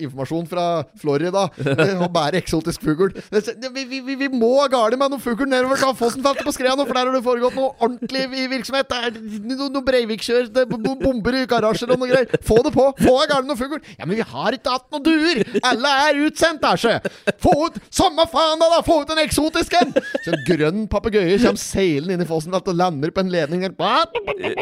informasjon 0.00 0.48
fra 0.50 0.66
Florida. 1.00 1.46
Det 1.56 1.98
var 2.00 2.08
bare 2.12 2.40
eksotisk 2.40 2.82
fugl. 2.84 3.14
Vi, 3.30 4.00
vi, 4.16 4.28
må 4.32 4.50
ha 4.60 4.66
garde 4.72 4.98
med 5.00 5.12
noen 5.14 5.22
fugl 5.22 5.46
nedover 5.48 5.78
til 5.80 5.94
Fossenfeltet 5.98 6.46
på 6.46 6.54
Skrea 6.54 6.74
nå, 6.78 6.86
for 6.88 6.96
der 6.96 7.06
har 7.08 7.14
det 7.16 7.22
foregått 7.24 7.56
noe 7.58 7.72
ordentlig 7.78 8.26
i 8.42 8.46
virksomhet. 8.50 8.88
Det 8.90 8.98
er 9.06 9.18
noe, 9.50 9.68
noe 9.72 9.84
Breivik-kjør, 9.86 10.50
er 10.64 10.68
bomber 10.70 11.38
i 11.38 11.44
garasjer 11.50 11.92
og 11.94 12.00
noe 12.02 12.10
greier. 12.10 12.40
Få 12.46 12.60
det 12.66 12.72
på! 12.74 12.86
Få 13.00 13.14
av 13.22 13.28
garde 13.30 13.48
noen 13.50 13.58
fugl! 13.60 13.80
Ja, 13.98 14.06
men 14.06 14.16
vi 14.18 14.26
har 14.26 14.56
ikke 14.56 14.74
hatt 14.76 14.88
noen 14.92 15.04
duer! 15.06 15.42
Alle 15.70 15.94
er 16.08 16.20
utsendt, 16.26 16.64
æsje! 16.66 16.98
Få 17.42 17.54
ut 17.66 17.78
Samme 17.90 18.26
faen, 18.30 18.60
da! 18.60 18.79
Få 18.86 19.00
ut 19.02 19.10
den 19.10 19.20
eksotiske 19.22 19.80
en! 19.80 19.94
Så 20.24 20.34
en 20.34 20.44
grønn 20.46 20.86
papegøye 20.90 21.38
kommer 21.42 21.60
seilende 21.60 22.16
inn 22.16 22.24
i 22.24 22.28
fossen 22.28 22.54
og 22.56 22.68
lander 22.74 23.12
på 23.14 23.24
en 23.24 23.32
ledning 23.32 23.64
der. 23.66 23.74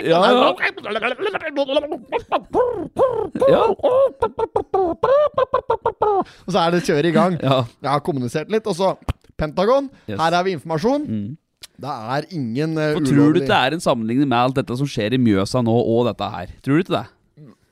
Ja, 0.05 0.23
ja. 0.29 0.55
Ja. 3.49 3.65
Og 6.47 6.53
så 6.53 6.63
er 6.63 6.75
det 6.75 6.85
kjøret 6.87 7.11
i 7.11 7.15
gang. 7.15 7.39
Ja. 7.43 7.63
Jeg 7.83 7.91
har 7.91 8.03
kommunisert 8.05 8.51
litt. 8.53 8.67
Og 8.69 8.77
så 8.79 8.95
Pentagon. 9.39 9.87
Yes. 10.09 10.19
Her 10.19 10.35
har 10.35 10.47
vi 10.47 10.57
informasjon. 10.57 11.05
Mm. 11.07 11.37
Det 11.79 11.93
er 12.15 12.27
ingen 12.35 12.75
uh, 12.75 12.97
ulovlig 12.99 13.13
tror 13.13 13.35
du 13.35 13.39
ikke 13.39 13.51
det 13.53 13.59
er 13.59 13.77
en 13.77 13.83
sammenligning 13.83 14.27
med 14.31 14.39
alt 14.39 14.57
dette 14.59 14.75
som 14.81 14.89
skjer 14.91 15.15
i 15.15 15.21
Mjøsa 15.23 15.63
nå, 15.63 15.71
og 15.71 16.09
dette 16.09 16.27
her? 16.33 16.51
Tror 16.65 16.75
du 16.75 16.83
ikke 16.83 16.97
det? 16.97 17.05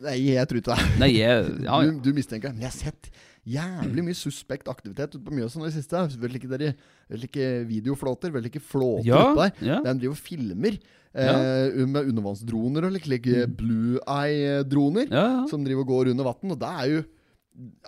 Nei, 0.06 0.16
jeg 0.28 0.46
tror 0.46 0.60
ikke 0.60 0.76
det. 0.76 0.86
Nei, 1.00 1.08
jeg 1.16 1.46
ja, 1.64 1.78
Du, 1.82 1.98
du 2.04 2.10
mistenker 2.14 2.52
Men 2.52 2.66
jeg 2.66 2.70
har 2.70 2.76
sett 2.76 3.08
jævlig 3.46 4.04
mye 4.08 4.16
suspekt 4.18 4.68
aktivitet 4.68 5.14
ute 5.14 5.22
på 5.24 5.34
Mjøsa 5.36 5.60
nå 5.60 5.68
i 5.68 5.74
siste. 5.74 6.00
Vel 6.20 6.34
ikke, 6.38 6.50
dere, 6.50 6.72
vel 7.12 7.26
ikke 7.28 7.48
videoflåter, 7.68 8.32
vel 8.34 8.48
ikke 8.50 8.62
flåter 8.64 9.06
Ja, 9.12 9.20
oppe 9.30 9.46
der. 9.46 9.66
ja. 9.68 9.80
De 9.86 9.94
driver 10.00 10.16
og 10.16 10.22
filmer 10.22 10.78
eh, 11.14 11.84
med 11.86 12.10
undervannsdroner 12.10 12.88
og 12.88 12.92
like, 12.96 13.06
like 13.10 13.46
Blue 13.56 14.00
Eye-droner. 14.06 15.06
Mm. 15.06 15.14
ja, 15.14 15.26
ja. 15.40 15.44
Som 15.50 15.64
driver 15.66 15.86
og 15.86 15.92
går 15.94 16.10
under 16.14 16.24
vann. 16.32 16.50
Og 16.56 16.58
det 16.60 16.72
er 16.72 16.90
jo 16.96 17.04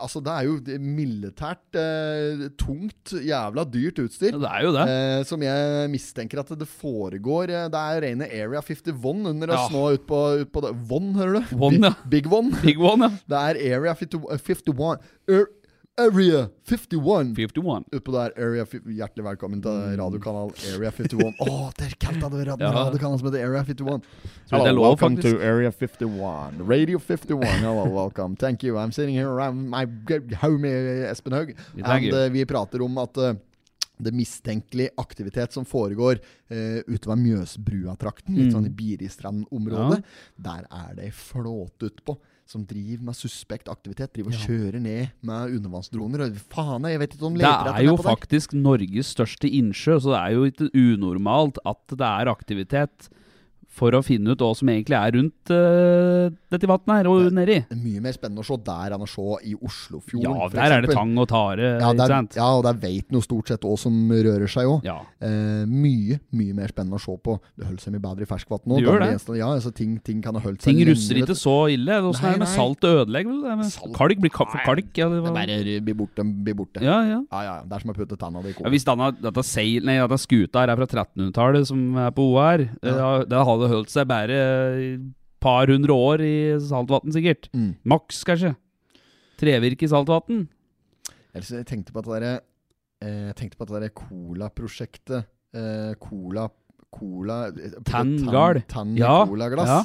Altså, 0.01 0.23
det 0.25 0.33
er 0.33 0.47
jo 0.47 0.79
militært 0.81 1.77
eh, 1.77 2.47
tungt, 2.57 3.13
jævla 3.21 3.65
dyrt 3.69 3.99
utstyr. 4.01 4.33
Ja, 4.33 4.39
Det 4.41 4.51
er 4.55 4.63
jo 4.65 4.71
det. 4.73 4.85
Eh, 4.95 5.25
som 5.29 5.43
jeg 5.45 5.91
mistenker 5.93 6.41
at 6.41 6.53
det 6.57 6.69
foregår 6.71 7.53
eh, 7.53 7.67
Det 7.73 7.83
er 7.83 8.01
rene 8.07 8.29
Area 8.33 8.63
51 8.65 9.27
under 9.35 9.53
oss 9.53 9.67
Ja. 9.67 9.75
nå 9.77 9.83
ut 9.99 10.07
på, 10.09 10.23
ut 10.41 10.53
på 10.55 10.63
det. 10.65 10.73
Von, 10.89 11.11
hører 11.19 11.37
du? 11.41 11.57
Von, 11.61 11.77
Big, 11.77 11.85
ja. 11.85 11.93
Big 12.09 12.33
One. 12.33 12.57
Big 12.65 12.81
one, 12.81 13.11
ja. 13.11 13.11
Det 13.35 13.43
er 13.45 13.77
Area 13.77 13.95
50, 13.95 14.25
eh, 14.33 14.39
51 14.41 14.99
Er- 15.29 15.49
Area 15.99 16.49
51 16.65 17.35
51. 17.35 17.85
Utpå 17.93 18.13
der. 18.13 18.33
Area 18.39 18.65
Hjertelig 18.71 19.25
velkommen 19.27 19.63
til 19.65 19.97
radiokanal 19.99 20.53
Area 20.71 20.93
51. 20.95 21.33
Å, 21.43 21.57
det 21.75 21.89
er 21.89 21.97
kalte 21.99 22.29
av 22.29 22.37
det 22.37 22.45
rad- 22.47 22.63
Ja. 22.63 22.71
radiokanal 22.77 23.19
som 23.19 23.27
heter 23.27 23.43
Area 23.43 23.65
51. 23.67 24.07
Hello, 24.53 24.73
lov, 24.77 24.85
welcome 24.93 25.17
faktisk. 25.17 25.41
to 25.41 25.43
Area 25.43 25.73
51. 25.73 26.63
Radio 26.71 27.01
51. 27.03 27.43
Hello, 27.65 27.89
welcome. 27.99 28.37
Thank 28.37 28.63
you. 28.63 28.79
I'm 28.79 28.93
sitting 28.93 29.17
here 29.19 29.27
around 29.29 29.69
my 29.69 29.87
homie 30.39 30.71
Espen 31.11 31.35
Haug. 31.35 31.53
And 31.83 32.15
eh, 32.15 32.29
vi 32.31 32.47
prater 32.47 32.83
om 32.87 32.99
at 33.03 33.19
uh, 33.19 33.35
det 33.99 34.15
mistenkelig 34.15 34.93
aktivitet 35.03 35.53
som 35.53 35.67
foregår 35.67 36.21
uh, 36.23 36.79
utover 36.87 37.19
Mjøsbrua-trakten, 37.19 38.39
litt 38.39 38.55
sånn 38.55 38.71
i 38.71 38.75
Biristrand-området. 38.79 40.05
Der 40.39 40.63
er 40.71 40.95
det 40.95 41.11
ei 41.11 41.15
flåte 41.27 41.91
utpå 41.91 42.15
som 42.49 42.65
driver 42.65 43.05
med 43.11 43.17
suspekt 43.17 43.69
aktivitet. 43.69 44.15
Driver 44.17 44.33
og 44.33 44.45
kjører 44.47 44.81
ned 44.81 45.13
med 45.29 45.57
undervannsdroner. 45.59 46.25
Faen, 46.49 46.87
jeg 46.89 47.03
vet 47.03 47.17
ikke 47.17 47.29
om 47.29 47.37
de 47.37 47.43
Det 47.43 47.51
leter 47.51 47.75
er 47.75 47.85
jo 47.85 47.97
faktisk 48.01 48.55
Norges 48.57 49.13
største 49.13 49.51
innsjø, 49.61 49.99
så 50.01 50.15
det 50.15 50.21
er 50.23 50.37
jo 50.37 50.49
ikke 50.49 50.71
unormalt 50.73 51.61
at 51.69 51.83
det 51.93 52.09
er 52.09 52.33
aktivitet 52.33 53.11
for 53.79 53.95
å 53.95 54.01
finne 54.03 54.33
ut 54.35 54.41
hva 54.43 54.51
som 54.59 54.71
egentlig 54.73 54.97
er 54.99 55.13
rundt 55.15 55.53
uh, 55.55 56.29
dette 56.51 56.67
vannet 56.71 56.95
her 56.97 57.09
og 57.11 57.29
nedi. 57.37 57.61
Det 57.69 57.77
er 57.77 57.83
mye 57.83 58.03
mer 58.09 58.17
spennende 58.17 58.43
å 58.43 58.47
se 58.49 58.57
der 58.67 58.95
enn 58.97 59.05
å 59.05 59.09
se 59.11 59.27
i 59.47 59.55
Oslofjorden. 59.55 60.25
Ja, 60.27 60.49
der 60.55 60.75
er 60.79 60.87
det 60.87 60.95
tang 60.97 61.13
og 61.21 61.29
tare, 61.31 61.75
Ja, 61.79 61.93
der, 61.97 62.15
sant? 62.15 62.39
ja, 62.41 62.49
og 62.59 62.65
der 62.67 62.79
veit 62.81 63.07
en 63.13 63.19
jo 63.21 63.23
stort 63.25 63.53
sett 63.53 63.67
hva 63.67 63.77
som 63.79 63.95
rører 64.11 64.51
seg 64.51 64.71
òg. 64.71 64.87
Ja. 64.89 64.99
Eh, 65.23 65.63
mye 65.69 66.19
mye 66.35 66.57
mer 66.57 66.73
spennende 66.73 66.99
å 66.99 67.03
se 67.03 67.15
på. 67.23 67.37
Det 67.59 67.69
holder 67.69 67.85
seg 67.85 67.95
mye 67.95 68.05
bedre 68.09 68.27
i 68.27 68.31
ferskvann 68.31 68.65
nå. 68.65 68.81
Det 68.81 68.87
gjør 68.89 69.05
det. 69.05 69.11
eneste- 69.15 69.39
Ja, 69.39 69.53
altså, 69.55 69.75
ting, 69.75 69.99
ting 70.05 70.23
kan 70.23 70.35
ha 70.35 70.41
holdt 70.43 70.63
seg 70.63 70.73
Ting 70.75 70.83
russer 70.89 71.21
ikke 71.23 71.37
så 71.39 71.57
ille. 71.71 72.01
Åssen 72.09 72.25
er 72.29 72.33
det 72.39 72.43
med 72.45 72.49
salt 72.55 72.81
ødelegger 72.81 73.09
ødelegg 73.09 73.27
Det 73.43 73.51
er 73.53 73.57
med 73.57 73.71
Salt- 73.73 73.95
Kalk 73.97 74.21
blir 74.21 74.31
kalk 74.31 74.51
for 74.51 74.61
kalk. 74.65 74.91
Ja, 74.99 75.09
det 75.09 75.19
Det 75.19 75.23
var... 75.23 75.35
bare 75.35 75.81
blir 75.85 75.95
borte, 75.95 76.25
blir 76.45 76.55
borte. 76.55 76.83
ja, 76.83 76.99
ja. 77.07 77.21
Ja, 77.31 77.41
ja. 77.43 77.55
Det 77.65 77.73
er 77.77 77.81
som 77.81 77.91
å 77.93 77.97
putte 77.97 78.19
tanna 78.19 78.43
di 78.43 78.51
i 78.51 78.55
Ja, 78.59 78.69
hvis 78.73 78.85
denne, 78.85 79.11
dette, 79.21 79.45
seil, 79.45 79.85
nei, 79.85 79.99
dette 79.99 80.19
skuta 80.19 80.61
her 80.63 80.71
er 80.73 80.77
fra 80.77 80.87
1300-tallet, 80.87 81.67
som 81.67 81.97
er 81.97 82.11
på 82.11 82.27
OR, 82.33 82.67
ja. 82.83 83.25
det 83.25 83.43
hadde 83.59 83.73
holdt 83.75 83.93
seg 83.93 84.09
bare 84.11 84.39
par 85.43 85.71
hundre 85.71 85.95
år 85.95 86.23
i 86.27 86.35
saltvann, 86.63 87.13
sikkert. 87.15 87.49
Mm. 87.55 87.75
Maks, 87.87 88.25
kanskje. 88.27 88.55
Trevirke 89.39 89.87
i 89.87 89.91
saltvann. 89.91 90.47
Jeg 91.37 91.67
tenkte 91.69 91.95
på 91.95 92.01
at 92.03 92.09
det 92.09 92.21
der, 92.25 92.41
eh, 93.07 93.27
jeg 93.31 93.37
tenkte 93.39 93.59
på 93.61 93.69
at 93.69 93.75
det 93.85 93.93
Cola-prosjektet 93.95 95.29
eh, 95.55 95.93
Cola 96.03 96.49
Cola 96.91 97.37
eh, 97.53 97.77
Tanngard. 97.87 98.63
Tann 98.71 98.97
i 98.97 99.03
Ja, 99.03 99.25
colaglass. 99.29 99.69
ja. 99.69 99.85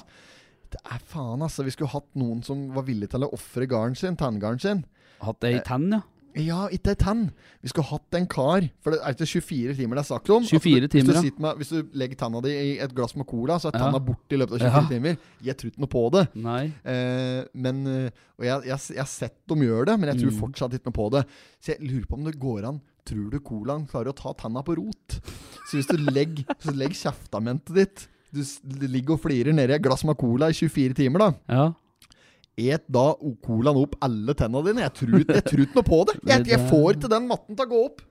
Det 0.73 0.79
er 0.89 1.03
faen, 1.05 1.43
altså. 1.45 1.61
Vi 1.67 1.69
skulle 1.75 1.91
hatt 1.93 2.07
noen 2.17 2.41
som 2.41 2.63
var 2.73 2.87
villig 2.87 3.11
til 3.11 3.21
å 3.27 3.29
ofre 3.35 3.67
garden 3.69 3.93
sin, 3.99 4.15
tanngarden 4.17 4.59
sin. 4.63 4.79
Hatt 5.21 5.43
ei 5.45 5.59
tann, 5.61 5.91
ja. 5.91 6.01
Ja, 6.35 6.67
ikke 6.73 6.93
ei 6.93 6.97
tann. 6.99 7.23
Vi 7.61 7.69
skulle 7.69 7.85
hatt 7.89 8.17
en 8.17 8.25
kar. 8.27 8.65
For 8.81 8.95
det 8.95 8.99
er 9.03 9.13
ikke 9.13 9.27
24 9.29 9.75
timer 9.77 9.99
det 9.99 10.03
er 10.03 10.07
sagt 10.09 10.29
om. 10.33 10.43
24 10.43 10.87
altså, 10.87 10.91
timer, 10.95 11.19
hvis, 11.19 11.31
du 11.35 11.41
med, 11.45 11.57
hvis 11.61 11.69
du 11.73 11.91
legger 11.93 12.19
tanna 12.23 12.41
di 12.41 12.53
i 12.53 12.71
et 12.83 12.95
glass 12.95 13.15
med 13.15 13.27
cola, 13.29 13.59
så 13.59 13.69
er 13.73 13.77
Ja. 13.79 13.99
borte 13.99 14.33
i 14.33 14.39
løpet 14.41 14.53
av 14.57 14.59
24 14.59 14.81
Ja. 14.83 14.87
timer. 14.89 15.17
Jeg 15.43 15.57
tror 15.57 15.71
ikke 15.71 15.83
noe 15.83 15.93
på 15.93 16.03
det. 16.11 16.23
Eh, 16.85 17.43
men, 17.53 17.87
eh, 17.87 18.09
og 18.39 18.45
jeg, 18.45 18.63
jeg, 18.65 18.79
jeg 18.89 19.03
har 19.03 19.11
sett 19.13 19.37
dem 19.47 19.59
gjøre 19.61 19.85
det, 19.85 19.99
men 19.99 20.09
jeg 20.09 20.21
tror 20.23 20.31
Mm. 20.33 20.39
fortsatt 20.39 20.73
ikke 20.73 20.89
noe 20.89 20.97
på 20.97 21.11
det. 21.11 21.25
Så 21.61 21.75
jeg 21.77 21.79
lurer 21.91 22.05
på 22.07 22.13
om 22.17 22.23
det 22.25 22.39
går 22.39 22.65
an 22.67 22.81
Tror 23.05 23.29
du 23.29 23.39
colaen 23.43 23.85
klarer 23.85 24.13
å 24.13 24.15
ta 24.15 24.31
tanna 24.33 24.61
på 24.63 24.77
rot? 24.77 25.19
Så 25.67 25.75
hvis 25.75 25.87
du 25.87 25.97
legger, 25.97 26.45
så 26.63 26.71
legg 26.71 26.91
kjeftamentet 26.95 27.75
ditt 27.75 28.07
du 28.33 28.87
ligger 28.87 29.13
og 29.13 29.21
flirer 29.21 29.53
nedi 29.53 29.75
et 29.75 29.81
glass 29.83 30.03
med 30.03 30.17
cola 30.17 30.47
i 30.49 30.53
24 30.53 30.95
timer, 30.95 31.19
da. 31.19 31.33
Ja. 31.49 31.65
Et 32.57 32.83
da 32.93 33.05
colaen 33.41 33.79
opp 33.81 33.95
alle 34.05 34.33
tenna 34.37 34.61
dine? 34.61 34.83
Jeg 34.85 34.93
tror, 34.93 35.23
jeg 35.25 35.43
tror 35.47 35.61
ikke 35.65 35.75
noe 35.79 35.87
på 35.87 36.01
det. 36.09 36.15
Jeg, 36.29 36.45
jeg 36.53 36.59
får 36.69 36.89
ikke 36.99 37.09
den 37.09 37.27
matten 37.27 37.55
til 37.57 37.65
å 37.65 37.69
gå 37.71 37.79
opp. 37.87 38.01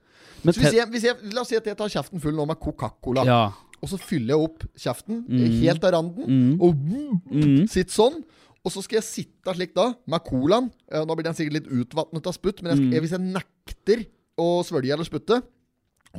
Hvis 0.43 0.57
jeg, 0.75 0.87
hvis 0.91 1.03
jeg, 1.07 1.15
la 1.31 1.39
oss 1.45 1.47
si 1.53 1.55
at 1.55 1.63
jeg 1.69 1.77
tar 1.79 1.87
kjeften 1.87 2.19
full 2.19 2.35
nå 2.35 2.43
med 2.49 2.59
Coca-Cola, 2.59 3.23
Ja. 3.23 3.37
og 3.79 3.87
så 3.87 3.95
fyller 3.97 4.33
jeg 4.35 4.43
opp 4.43 4.65
kjeften 4.75 5.21
Mm. 5.23 5.61
helt 5.61 5.79
til 5.81 5.91
randen, 5.95 6.25
Mm. 6.27 6.57
og 6.61 6.75
mm, 6.75 7.67
sitter 7.71 7.93
sånn. 7.95 8.17
Og 8.65 8.71
så 8.71 8.83
skal 8.83 8.97
jeg 8.99 9.03
sitte 9.07 9.53
slik 9.55 9.73
da, 9.73 9.93
med 10.07 10.23
colaen. 10.27 10.67
Nå 10.91 11.15
blir 11.15 11.23
den 11.23 11.33
sikkert 11.35 11.53
litt 11.61 11.71
utvatnet 11.71 12.27
av 12.27 12.33
sputt, 12.35 12.61
men 12.61 12.71
jeg 12.71 12.77
skal, 12.77 12.91
Mm. 12.91 12.99
hvis 13.03 13.15
jeg 13.15 13.23
nekter 13.31 14.05
å 14.37 14.47
svølge 14.67 14.91
eller 14.91 15.07
sputte 15.07 15.41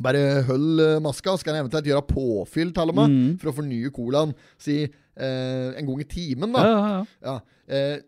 bare 0.01 0.43
hold 0.49 0.81
eh, 0.81 0.99
maska, 1.05 1.37
så 1.39 1.45
kan 1.45 1.55
jeg 1.55 1.65
eventuelt 1.67 1.87
gjøre 1.87 2.07
påfyll 2.09 2.73
til 2.75 2.89
og 2.91 2.95
med, 2.97 3.11
Mm. 3.11 3.39
for 3.39 3.51
å 3.53 3.55
fornye 3.61 3.93
colaen. 3.93 4.35
Si 4.59 4.83
eh, 5.17 5.69
en 5.79 5.87
gang 5.87 6.01
i 6.01 6.05
timen, 6.11 6.51
da. 6.53 6.65
ja, 6.65 6.81
ja. 6.89 7.05
Ja. 7.23 7.41
Eh, 7.69 7.99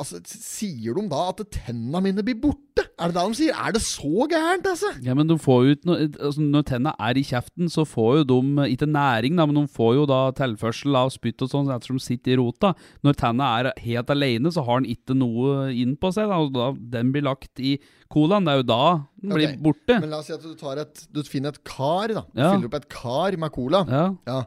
altså, 0.00 0.18
sier 0.26 0.94
de 0.98 1.02
da 1.10 1.22
at 1.30 1.40
tenna 1.54 2.00
mine 2.04 2.22
blir 2.26 2.36
borte? 2.40 2.84
Er 2.98 3.10
det 3.10 3.16
det 3.16 3.22
de 3.30 3.36
sier? 3.38 3.54
Er 3.58 3.72
det 3.74 3.82
så 3.82 4.26
gærent, 4.30 4.66
altså? 4.70 4.90
Ja, 5.02 5.14
men 5.18 5.26
de 5.30 5.36
får 5.40 5.68
ut 5.72 5.86
noe, 5.88 6.08
altså 6.18 6.42
Når 6.42 6.64
tenna 6.68 6.92
er 7.02 7.18
i 7.18 7.24
kjeften, 7.26 7.70
så 7.72 7.84
får 7.88 8.20
jo 8.20 8.24
de 8.30 8.38
eh, 8.64 8.72
ikke 8.74 8.86
næring, 8.90 9.36
da, 9.38 9.46
men 9.50 9.58
de 9.60 9.64
får 9.74 9.94
jo 9.98 10.04
da 10.10 10.20
tilførsel 10.38 10.94
av 10.98 11.10
spytt 11.14 11.42
og 11.46 11.50
sånn 11.52 11.70
ettersom 11.74 11.98
de 11.98 12.04
sitter 12.06 12.34
i 12.34 12.38
rota. 12.40 12.72
Når 13.06 13.18
tenna 13.20 13.50
er 13.60 13.70
helt 13.82 14.10
alene, 14.14 14.52
så 14.54 14.64
har 14.66 14.82
den 14.82 14.90
ikke 14.94 15.16
noe 15.18 15.70
inn 15.74 15.96
på 15.98 16.12
seg. 16.14 16.28
Da, 16.30 16.38
og 16.42 16.52
da 16.54 16.70
den 16.98 17.10
blir 17.14 17.26
lagt 17.26 17.58
i 17.62 17.76
colaen. 18.12 18.46
Det 18.46 18.54
er 18.54 18.62
jo 18.62 18.68
da 18.70 18.82
den 19.24 19.34
blir 19.38 19.56
borte. 19.62 20.00
Men 20.00 20.10
la 20.14 20.20
oss 20.22 20.30
si 20.30 20.36
at 20.36 20.42
du, 20.44 20.54
tar 20.58 20.82
et, 20.84 21.06
du 21.14 21.22
finner 21.26 21.54
et 21.54 21.62
kar, 21.66 22.08
da. 22.14 22.26
Du 22.34 22.40
Ja. 22.42 22.52
fyller 22.54 22.70
opp 22.70 22.78
et 22.82 22.88
kar 22.92 23.36
med 23.40 23.52
cola. 23.54 23.84
Ja. 23.88 24.06
Ja. 24.28 24.42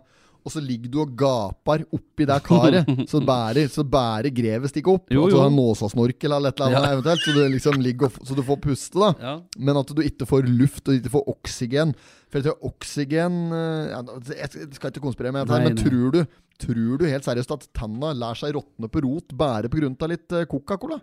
Og 0.48 0.54
så 0.54 0.62
ligger 0.64 0.92
du 0.94 1.02
og 1.04 1.14
gaper 1.20 1.84
oppi 1.92 2.28
det 2.30 2.38
karet, 2.46 2.92
så 3.12 3.20
bærer, 3.28 3.68
så 3.72 3.84
bærer 3.84 4.32
grevet 4.32 4.72
stikker 4.72 4.96
opp. 4.96 5.10
Jo, 5.12 5.26
altså 5.28 5.42
jo. 5.42 5.48
en 5.50 5.58
nåsasnorkel 5.60 6.38
eller 6.38 6.54
et 6.54 6.62
eller 6.62 6.78
annet 6.78 6.88
Ja. 6.88 6.94
eventuelt, 6.96 7.26
så 7.26 7.34
du 7.36 7.42
liksom 7.58 7.82
ligger 7.84 8.08
og, 8.08 8.22
så 8.24 8.38
du 8.38 8.44
får 8.48 8.62
puste, 8.64 9.02
da. 9.02 9.10
ja. 9.20 9.34
Men 9.60 9.82
at 9.82 9.92
du 9.92 10.00
ikke 10.06 10.30
får 10.30 10.48
luft 10.48 10.88
og 10.88 10.96
ikke 10.96 11.12
får 11.18 11.28
oksygen. 11.36 11.92
For 12.28 12.40
jeg 12.40 12.48
tror 12.48 12.72
oksygen 12.72 13.36
eh, 13.56 13.92
ja, 13.94 14.00
Jeg 14.36 14.72
skal 14.76 14.92
ikke 14.92 15.04
konspirere 15.04 15.36
med 15.36 15.48
dette, 15.48 15.60
men 15.64 15.78
tror 15.80 16.16
du, 16.16 16.40
tror 16.60 16.98
du 17.00 17.06
helt 17.08 17.28
seriøst 17.28 17.54
at 17.56 17.68
tanna 17.76 18.14
lar 18.16 18.40
seg 18.40 18.56
råtne 18.58 18.90
på 18.92 19.04
rot 19.06 19.36
bare 19.38 19.72
pga. 19.72 19.92
litt 20.12 20.36
eh, 20.36 20.48
Coca-Cola? 20.48 21.00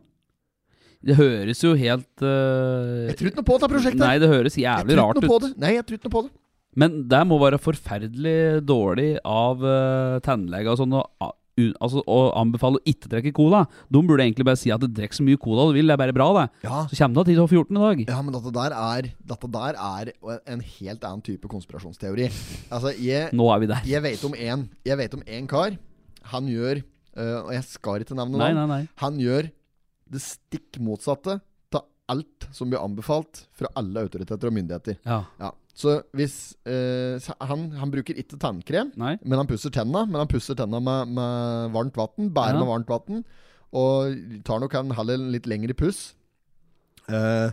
Det 1.05 1.17
høres 1.19 1.61
jo 1.61 1.75
helt 1.77 2.23
uh, 2.25 3.11
Jeg 3.11 3.19
tror 3.19 3.29
ikke 3.29 3.41
noe 3.43 3.49
på 3.49 3.57
dette 3.59 3.69
prosjektet. 3.75 4.01
Nei, 4.01 4.15
det 4.23 4.31
høres 4.31 4.57
jævlig 4.57 4.97
rart 4.97 5.21
ut. 5.21 5.51
Nei, 5.61 5.75
jeg 5.77 5.85
tror 5.85 5.99
ikke 5.99 6.09
noe 6.09 6.15
på 6.17 6.23
det. 6.25 6.33
Men 6.81 7.05
det 7.11 7.23
må 7.31 7.39
være 7.43 7.63
forferdelig 7.63 8.65
dårlig 8.67 9.15
av 9.23 9.63
uh, 9.63 10.21
tannleger 10.25 10.75
og 10.75 10.81
sånn 10.83 10.99
å 10.99 11.05
altså, 11.55 12.03
å 12.11 12.19
anbefale 12.39 12.81
å 12.81 12.85
ikke 12.89 13.11
drikke 13.13 13.33
cola. 13.37 13.65
De 13.93 14.01
burde 14.03 14.25
egentlig 14.25 14.47
bare 14.49 14.59
si 14.61 14.73
at 14.75 14.83
du 14.83 14.89
drikker 14.91 15.21
så 15.21 15.27
mye 15.27 15.41
cola 15.41 15.69
du 15.71 15.77
vil, 15.77 15.89
det 15.89 15.95
er 15.95 16.03
bare 16.03 16.17
bra, 16.17 16.29
det. 16.39 16.47
Ja, 16.67 16.85
Så 16.91 16.99
kommer 16.99 17.23
du 17.23 17.31
til 17.31 17.41
14 17.41 17.79
i 17.79 17.85
dag. 17.85 18.05
Ja, 18.11 18.21
men 18.23 18.35
dette 18.35 18.55
der 18.55 18.77
er 18.79 19.11
Dette 19.35 19.51
der 19.55 19.79
er 19.79 20.13
en 20.51 20.65
helt 20.65 21.07
annen 21.07 21.25
type 21.25 21.51
konspirasjonsteori. 21.51 22.29
Altså, 22.71 22.95
jeg, 22.99 23.31
Nå 23.37 23.49
er 23.55 23.63
vi 23.63 23.71
der. 23.71 23.89
jeg 23.95 24.03
vet 24.03 24.25
om 24.27 24.35
en 24.35 24.69
Jeg 24.85 24.99
vet 24.99 25.15
om 25.15 25.25
en 25.27 25.51
kar. 25.51 25.79
Han 26.35 26.49
gjør 26.49 26.81
uh, 27.19 27.41
Og 27.45 27.51
jeg 27.55 27.65
skal 27.71 28.05
ikke 28.05 28.19
nevne 28.19 28.41
navn. 28.41 28.89
Han 29.03 29.21
gjør 29.23 29.51
det 30.15 30.23
stikk 30.23 30.79
motsatte 30.85 31.39
av 31.75 31.87
alt 32.13 32.47
som 32.53 32.69
blir 32.69 32.83
anbefalt 32.83 33.47
fra 33.57 33.71
alle 33.79 34.03
autoriteter 34.05 34.51
og 34.51 34.55
myndigheter. 34.55 34.99
Ja. 35.07 35.25
Ja. 35.41 35.55
Så 35.75 35.97
hvis 36.15 36.55
øh, 36.71 37.19
han, 37.43 37.65
han 37.75 37.91
bruker 37.91 38.15
ikke 38.21 38.39
tannkrem, 38.39 38.93
Nei. 39.01 39.17
men 39.25 39.41
han 39.41 39.49
pusser 39.51 39.73
tenna. 39.75 40.05
Men 40.07 40.21
han 40.23 40.31
pusser 40.31 40.55
tenna 40.59 40.79
med, 40.79 41.11
med 41.17 41.73
varmt 41.75 41.97
vann. 41.99 42.29
Bærer 42.35 42.55
Ja. 42.55 42.61
med 42.63 42.71
varmt 42.71 42.93
vann. 42.93 43.25
Og 43.75 44.15
tar 44.47 44.61
nok 44.63 44.75
en 44.79 44.95
heller 44.95 45.19
litt 45.35 45.49
lengre 45.51 45.75
puss. 45.75 46.13
Eh, 47.11 47.51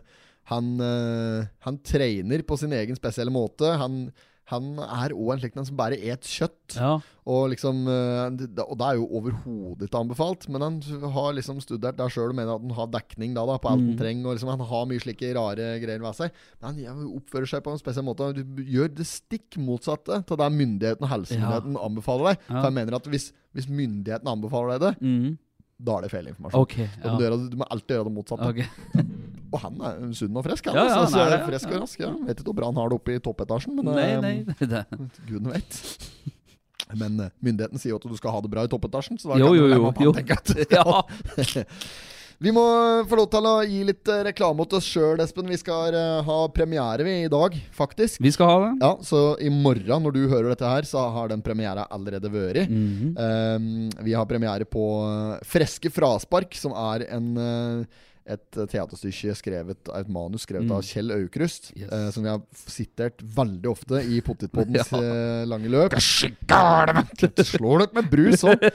han, 0.52 0.68
eh, 0.86 1.48
han 1.66 1.80
trener 1.82 2.44
på 2.46 2.58
sin 2.62 2.74
egen 2.78 2.96
spesielle 3.00 3.34
måte. 3.34 3.74
Han, 3.82 4.12
han 4.52 4.66
er 4.84 5.14
òg 5.16 5.32
en 5.34 5.40
slik 5.42 5.56
en 5.58 5.66
som 5.68 5.78
bare 5.80 5.98
et 5.98 6.22
kjøtt. 6.28 6.76
Ja. 6.78 7.00
Og 7.32 7.50
liksom 7.54 7.82
eh, 7.88 8.64
Og 8.66 8.78
det 8.80 8.86
er 8.88 8.96
jo 8.98 9.06
overhodet 9.20 9.88
ikke 9.88 10.00
anbefalt, 10.02 10.48
men 10.50 10.62
han 10.66 10.80
har 11.14 11.34
liksom 11.38 11.60
studert 11.64 11.98
det 12.00 12.08
sjøl 12.12 12.30
og 12.34 12.36
mener 12.38 12.56
at 12.56 12.62
han 12.66 12.76
har 12.78 12.88
dekning 12.96 13.34
da, 13.38 13.46
da 13.46 13.58
på 13.62 13.70
alt 13.72 13.80
han 13.80 13.92
Mm. 13.94 14.00
trenger. 14.00 14.26
Og 14.28 14.36
liksom 14.38 14.50
Han 14.54 14.66
har 14.72 14.86
mye 14.90 15.00
slike 15.04 15.34
rare 15.38 15.68
greier 15.84 16.02
ved 16.02 16.16
seg. 16.18 16.32
Men 16.62 16.82
han 16.86 17.06
oppfører 17.18 17.48
seg 17.48 17.64
på 17.64 17.72
en 17.72 17.82
spesiell 17.82 18.06
måte. 18.06 18.32
Du 18.36 18.64
gjør 18.64 18.90
det 18.96 19.06
stikk 19.08 19.58
motsatte 19.58 20.24
til 20.26 20.38
det 20.38 20.52
myndigheten 20.52 21.04
og 21.08 21.14
helsemyndigheten 21.16 21.78
anbefaler 21.78 22.32
deg. 22.34 22.38
Ja. 22.50 22.60
For 22.62 22.68
jeg 22.72 22.78
mener 22.82 22.96
at 22.96 23.06
hvis, 23.12 23.32
hvis 23.54 23.70
myndigheten 23.70 24.28
anbefaler 24.28 24.78
deg 24.78 24.82
det, 24.88 24.94
Mm. 25.02 25.38
da 25.82 25.98
er 25.98 26.02
det 26.02 26.12
feil 26.12 26.28
informasjon. 26.28 26.62
Ok. 26.62 26.76
Da 27.02 27.10
Ja. 27.10 27.18
må 27.18 27.50
du, 27.50 27.58
må 27.58 27.66
alltid 27.70 27.96
gjøre 27.98 28.06
det 28.10 28.14
motsatte. 28.14 28.50
ok. 28.50 28.62
Og 29.52 29.60
han 29.60 29.82
er 29.84 29.96
sunn 30.16 30.38
og 30.40 30.46
frisk, 30.48 30.70
han. 30.70 30.78
Ja, 30.80 30.86
ja, 30.88 31.00
altså, 31.02 31.20
han 31.20 31.28
er 31.28 31.34
det, 31.36 31.42
frisk 31.50 31.72
og 31.74 31.82
rask. 31.84 32.00
Ja. 32.00 32.12
Vet 32.30 32.40
ikke 32.40 32.52
hvor 32.54 32.60
bra 32.62 32.70
han 32.72 32.80
har 32.80 32.92
det 32.92 33.00
oppe 33.02 33.16
i 33.18 33.24
toppetasjen, 33.24 33.76
men 33.76 33.90
Nei, 33.92 34.06
eh, 34.08 34.22
nei. 34.24 34.36
Det. 34.62 34.86
gudene 35.28 35.58
vet. 35.58 35.82
Men 36.96 37.20
eh, 37.26 37.34
myndigheten 37.44 37.82
sier 37.82 37.94
jo 37.94 38.00
at 38.00 38.08
du 38.08 38.16
skal 38.20 38.36
ha 38.38 38.40
det 38.44 38.52
bra 38.52 38.64
i 38.68 38.72
toppetasjen, 38.72 39.20
så 39.20 39.34
da 39.34 39.42
Jo, 39.42 39.52
kan 39.52 39.60
jo, 39.60 39.68
jo, 39.68 39.92
jo. 40.08 40.66
Ja. 40.78 41.04
Vi 42.42 42.50
må 42.50 42.62
få 43.06 43.20
lov 43.20 43.28
til 43.30 43.46
å 43.46 43.52
gi 43.70 43.84
litt 43.86 44.08
eh, 44.10 44.24
reklame 44.26 44.66
til 44.66 44.80
oss 44.80 44.88
sjøl, 44.90 45.20
Espen. 45.22 45.52
Vi 45.52 45.60
skal 45.62 45.94
ha 46.26 46.38
premiere 46.50 47.06
vi 47.06 47.18
i 47.28 47.30
dag, 47.30 47.54
faktisk. 47.78 48.18
Vi 48.24 48.32
skal 48.34 48.50
ha 48.50 48.56
det. 48.64 48.72
Ja, 48.82 48.94
Så 49.06 49.20
i 49.38 49.52
morgen, 49.54 50.08
når 50.08 50.16
du 50.16 50.24
hører 50.32 50.50
dette 50.56 50.66
her, 50.72 50.88
så 50.90 51.04
har 51.14 51.30
den 51.30 51.44
premiera 51.46 51.84
allerede 51.94 52.32
vært. 52.34 52.72
Mhm. 52.72 53.12
Um, 53.20 53.68
vi 54.08 54.16
har 54.18 54.26
premiere 54.32 54.66
på 54.66 54.88
Freske 55.46 55.92
fraspark, 55.94 56.58
som 56.58 56.74
er 56.74 57.06
en, 57.14 57.30
eh, 57.38 58.08
et 58.26 58.58
teaterstykke 58.70 59.34
skrevet 59.36 59.90
av 59.90 60.02
et 60.04 60.10
manus 60.14 60.44
skrevet 60.46 60.68
Mm. 60.68 60.76
av 60.78 60.82
Kjell 60.86 61.12
Aukrust. 61.16 61.72
Yes. 61.76 61.90
eh, 61.92 62.10
som 62.14 62.24
vi 62.24 62.30
har 62.30 62.42
sitert 62.54 63.22
veldig 63.22 63.70
ofte 63.72 64.02
i 64.06 64.22
Pottitpoddens 64.22 64.92
Ja. 64.94 65.02
eh, 65.02 65.46
lange 65.50 65.70
løp. 65.74 65.96
Slår 67.52 67.84
dere 67.86 67.96
med 67.98 68.12
brus 68.12 68.42
sånn! 68.44 68.60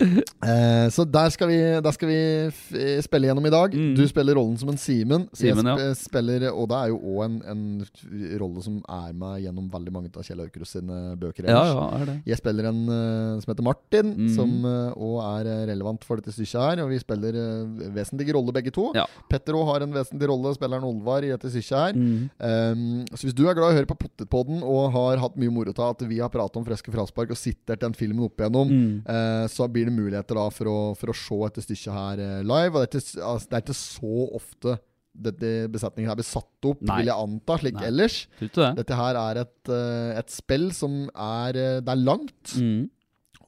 Eh, 0.00 0.86
så 0.88 1.04
der 1.04 1.28
skal 1.28 1.50
vi, 1.50 1.56
der 1.84 1.92
skal 1.92 2.08
vi 2.08 2.14
eh, 2.48 3.00
spille 3.04 3.28
gjennom 3.28 3.44
i 3.44 3.50
dag. 3.52 3.74
Mm. 3.76 3.90
Du 3.98 4.00
spiller 4.08 4.32
rollen 4.38 4.54
som 4.56 4.70
en 4.72 4.78
Simen. 4.80 5.26
Simen, 5.36 5.66
ja. 5.68 5.90
spiller, 5.98 6.46
og 6.54 6.70
det 6.70 6.78
er 6.78 6.88
jo 6.88 6.96
òg 7.18 7.18
en, 7.26 7.34
en 7.52 8.38
rolle 8.40 8.62
som 8.64 8.78
er 8.88 9.10
med 9.12 9.42
gjennom 9.44 9.66
veldig 9.68 9.92
mange 9.92 10.08
av 10.16 10.24
Kjell 10.24 10.40
Aukrust 10.46 10.78
sine 10.78 11.00
bøker. 11.20 11.50
Ja, 11.52 11.60
ja, 11.68 11.84
er 12.00 12.06
det. 12.08 12.14
Jeg 12.32 12.40
spiller 12.40 12.70
en 12.70 12.80
uh, 12.88 13.42
som 13.44 13.52
heter 13.52 13.66
Martin, 13.68 14.14
Mm. 14.16 14.30
som 14.38 14.54
òg 14.64 15.18
er 15.26 15.50
eh, 15.52 15.60
relevant 15.74 16.02
for 16.08 16.16
dette 16.16 16.32
stykket 16.32 16.56
her. 16.64 16.80
Og 16.86 16.94
vi 16.94 17.02
spiller 17.04 17.36
uh, 17.36 17.84
vesentlige 17.92 18.32
roller 18.38 18.49
begge 18.56 18.72
to. 18.74 18.88
Ja. 18.96 19.06
Petter 19.30 19.56
òg 19.58 19.66
har 19.70 19.84
en 19.86 19.92
vesentlig 19.94 20.28
rolle, 20.30 20.52
spilleren 20.56 20.86
Olvar, 20.88 21.24
i 21.26 21.30
dette 21.32 21.50
stykket 21.52 21.78
her. 21.78 21.94
Mm. 21.96 22.28
Um, 22.38 22.84
så 23.14 23.26
hvis 23.28 23.36
du 23.36 23.44
er 23.48 23.54
glad 23.58 23.70
i 23.70 23.74
å 23.74 23.78
høre 23.80 23.90
på 23.90 23.98
Pottetpodden 24.02 24.62
og 24.66 24.92
har 24.96 25.22
hatt 25.22 25.36
mye 25.40 25.52
moro 25.54 25.72
av 25.76 25.94
at 25.94 26.04
vi 26.10 26.18
har 26.22 26.30
pratet 26.32 26.56
om 26.60 26.66
Freske 26.66 26.92
fraspark 26.94 27.30
og 27.34 27.38
sitter 27.40 27.76
den 27.80 27.94
filmen 27.96 28.24
opp 28.28 28.38
igjennom, 28.40 28.70
Mm. 28.70 29.02
uh, 29.08 29.46
så 29.50 29.66
blir 29.70 29.86
det 29.88 29.94
muligheter 29.96 30.34
da 30.38 30.46
for 30.54 30.66
å, 30.70 30.78
for 30.96 31.10
å 31.10 31.16
se 31.16 31.40
dette 31.46 31.64
stykket 31.66 31.92
her 31.94 32.20
uh, 32.20 32.42
live. 32.46 32.74
Og 32.76 32.84
det 32.84 32.88
er, 32.94 33.02
ikke, 33.02 33.24
altså, 33.32 33.48
det 33.50 33.58
er 33.58 33.64
ikke 33.66 33.80
så 33.80 34.14
ofte 34.40 34.78
dette 35.20 35.48
besetningen 35.74 36.08
her 36.08 36.16
blir 36.20 36.24
satt 36.28 36.68
opp, 36.70 36.80
Nei. 36.86 37.00
vil 37.00 37.08
jeg 37.10 37.18
anta, 37.26 37.56
slik 37.58 37.74
Nei. 37.74 37.86
ellers. 37.90 38.20
Det? 38.38 38.68
Dette 38.78 38.94
her 38.96 39.18
er 39.18 39.40
et, 39.42 39.68
eh, 39.74 40.12
et 40.20 40.30
spill 40.30 40.68
som 40.72 41.10
er 41.10 41.52
Det 41.82 41.90
er 41.90 41.98
langt. 41.98 42.54
Mm. 42.54 42.88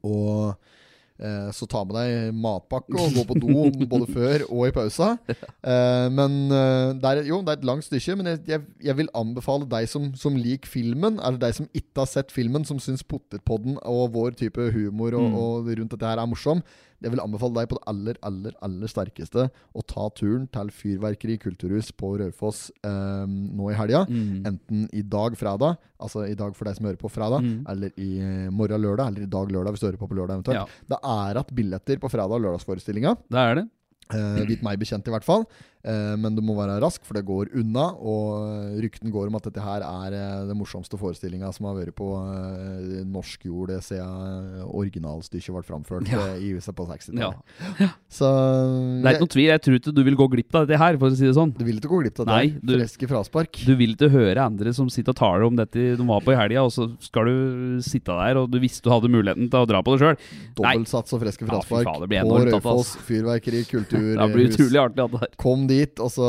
Og 0.03 0.57
så 1.54 1.66
ta 1.70 1.84
med 1.86 1.94
deg 1.94 2.34
matpakke 2.34 2.96
og 2.98 3.14
gå 3.14 3.22
på 3.28 3.36
do 3.38 3.66
både 3.92 4.08
før 4.10 4.44
og 4.48 4.64
i 4.66 4.72
pausa. 4.74 5.12
Eh, 5.28 6.06
men 6.10 6.38
eh, 6.50 6.92
det 6.98 7.10
er, 7.12 7.22
jo, 7.28 7.40
det 7.46 7.54
er 7.54 7.60
et 7.60 7.66
langt 7.68 7.86
stykke. 7.86 8.16
Men 8.18 8.30
jeg, 8.32 8.40
jeg, 8.50 8.64
jeg 8.90 8.98
vil 8.98 9.10
anbefale 9.14 9.68
deg 9.70 9.86
som, 9.90 10.10
som 10.18 10.36
liker 10.38 10.68
filmen, 10.70 11.20
eller 11.22 11.38
deg 11.42 11.54
som 11.60 11.68
ikke 11.72 12.02
har 12.04 12.10
sett 12.10 12.34
filmen, 12.34 12.66
som 12.68 12.80
syns 12.82 13.04
Potetpodden 13.06 13.78
og 13.86 14.12
vår 14.16 14.34
type 14.42 14.70
humor 14.74 15.14
og, 15.18 15.22
Mm. 15.22 15.34
og 15.38 15.68
rundt 15.78 15.92
dette 15.94 16.08
her 16.08 16.18
er 16.18 16.26
morsom. 16.26 16.60
Jeg 17.03 17.11
vil 17.12 17.20
anbefale 17.22 17.55
deg 17.61 17.68
på 17.72 17.76
det 17.78 17.84
aller, 17.90 18.18
aller, 18.22 18.55
aller 18.62 18.90
sterkeste 18.90 19.48
å 19.74 19.82
ta 19.86 20.09
turen 20.14 20.46
til 20.55 20.70
Fyrverkeri 20.70 21.36
kulturhus 21.42 21.90
på 21.98 22.12
Raufoss 22.20 22.70
eh, 22.84 23.26
nå 23.26 23.70
i 23.72 23.74
helga. 23.78 24.05
Mm. 24.09 24.46
Enten 24.46 24.84
i 24.94 25.03
dag, 25.03 25.36
fredag, 25.40 25.76
altså 25.98 26.24
i 26.28 26.34
dag 26.38 26.55
for 26.57 26.64
deg 26.70 26.76
som 26.78 26.86
hører 26.86 27.00
på 27.03 27.11
fredag, 27.11 27.42
Mm. 27.42 27.64
eller 27.68 27.90
i 27.98 28.11
eh, 28.22 28.48
morgen 28.55 28.80
lørdag, 28.82 29.09
eller 29.12 29.22
i 29.26 29.30
dag 29.30 29.50
lørdag 29.50 29.74
hvis 29.74 29.80
du 29.82 29.86
hører 29.90 29.98
på 30.00 30.09
på 30.12 30.18
lørdag 30.18 30.38
eventuelt. 30.38 30.62
Ja, 30.62 30.88
Det 30.94 30.98
er 31.03 31.34
igjen 31.42 31.55
billetter 31.59 31.98
på 31.98 32.11
fredag- 32.12 32.38
og 32.38 32.42
lørdagsforestillinga. 32.46 33.16
det 33.30 33.38
er 33.38 33.55
det. 33.57 33.68
Eh, 34.12 34.44
vidt 34.46 34.62
meg 34.62 34.78
bekjent, 34.78 35.07
i 35.09 35.11
hvert 35.14 35.24
fall. 35.24 35.46
Eh, 35.85 36.14
men 36.14 36.37
du 36.37 36.43
må 36.47 36.55
være 36.55 36.76
rask, 36.83 37.03
for 37.03 37.18
det 37.18 37.24
går 37.26 37.49
unna. 37.59 37.89
Og 37.99 38.45
eh, 38.47 38.80
rykten 38.85 39.11
går 39.11 39.26
om 39.33 39.35
at 39.41 39.49
dette 39.49 39.62
her 39.64 39.83
er 39.83 40.14
eh, 40.14 40.45
den 40.47 40.59
morsomste 40.61 40.95
forestillinga 41.01 41.51
som 41.57 41.66
har 41.66 41.74
vært 41.80 41.97
på 41.99 42.07
norsk 43.11 43.47
jord 43.49 43.72
siden 43.83 44.62
originalstykket 44.70 45.55
ble 45.57 45.62
framført 45.66 46.11
Ja. 46.12 46.22
i 46.39 46.53
USA 46.55 46.70
på 46.76 46.87
60-tallet. 46.87 47.41
Ja. 47.80 47.89
Så 48.12 48.28
Det 49.03 49.09
er 49.11 49.16
ikke 49.16 49.24
noe 49.26 49.33
tvil. 49.35 49.49
Jeg 49.51 49.62
tror 49.64 49.78
ikke 49.80 49.95
du 49.97 50.03
vil 50.07 50.16
gå 50.18 50.28
glipp 50.37 50.55
av 50.55 50.66
dette 50.68 50.78
her, 50.78 50.99
for 51.01 51.11
å 51.11 51.16
si 51.18 51.26
det 51.26 51.35
sånn. 51.37 51.53
du 51.57 51.64
vil 51.66 51.80
ikke 51.80 51.91
gå 51.91 52.01
glipp 52.05 52.20
av 52.22 52.26
Nei, 52.30 52.47
det. 52.55 52.62
du- 52.62 52.76
Freske 52.78 53.09
fraspark. 53.11 53.62
Du 53.66 53.74
vil 53.76 53.95
ikke 53.97 54.11
høre 54.12 54.39
andre 54.47 54.72
som 54.72 54.89
sitter 54.89 55.11
og 55.12 55.16
taler 55.18 55.43
om 55.47 55.57
dette 55.57 55.97
de 55.97 56.07
var 56.07 56.20
på 56.22 56.33
i 56.33 56.37
helga, 56.39 56.62
og 56.64 56.70
så 56.70 56.89
skal 57.03 57.26
du 57.26 57.80
sitte 57.83 58.12
der, 58.14 58.37
og 58.39 58.51
du 58.51 58.59
visste 58.62 58.83
du 58.87 58.91
hadde 58.91 59.11
muligheten 59.11 59.51
til 59.51 59.59
å 59.61 59.66
dra 59.66 59.83
på 59.83 59.97
det 59.97 60.01
sjøl. 60.03 60.16
Dobbeltsats 60.57 61.12
og 61.14 61.20
freske 61.22 61.47
Ja, 61.47 61.59
fraspark 61.59 61.87
faen, 61.87 62.07
på 62.07 62.39
Røyfoss 62.39 62.53
Raufoss 62.62 62.97
fyrverkeri 63.07 63.64
kulturhus. 63.66 64.16
Det 64.18 64.30
blir 64.35 64.49
utrolig 64.53 64.80
artig, 64.83 65.05
at 65.05 65.11
det 65.12 65.20
her. 65.20 65.28
Kom 65.43 65.66
dit, 65.72 66.02
og 66.02 66.12
så 66.12 66.28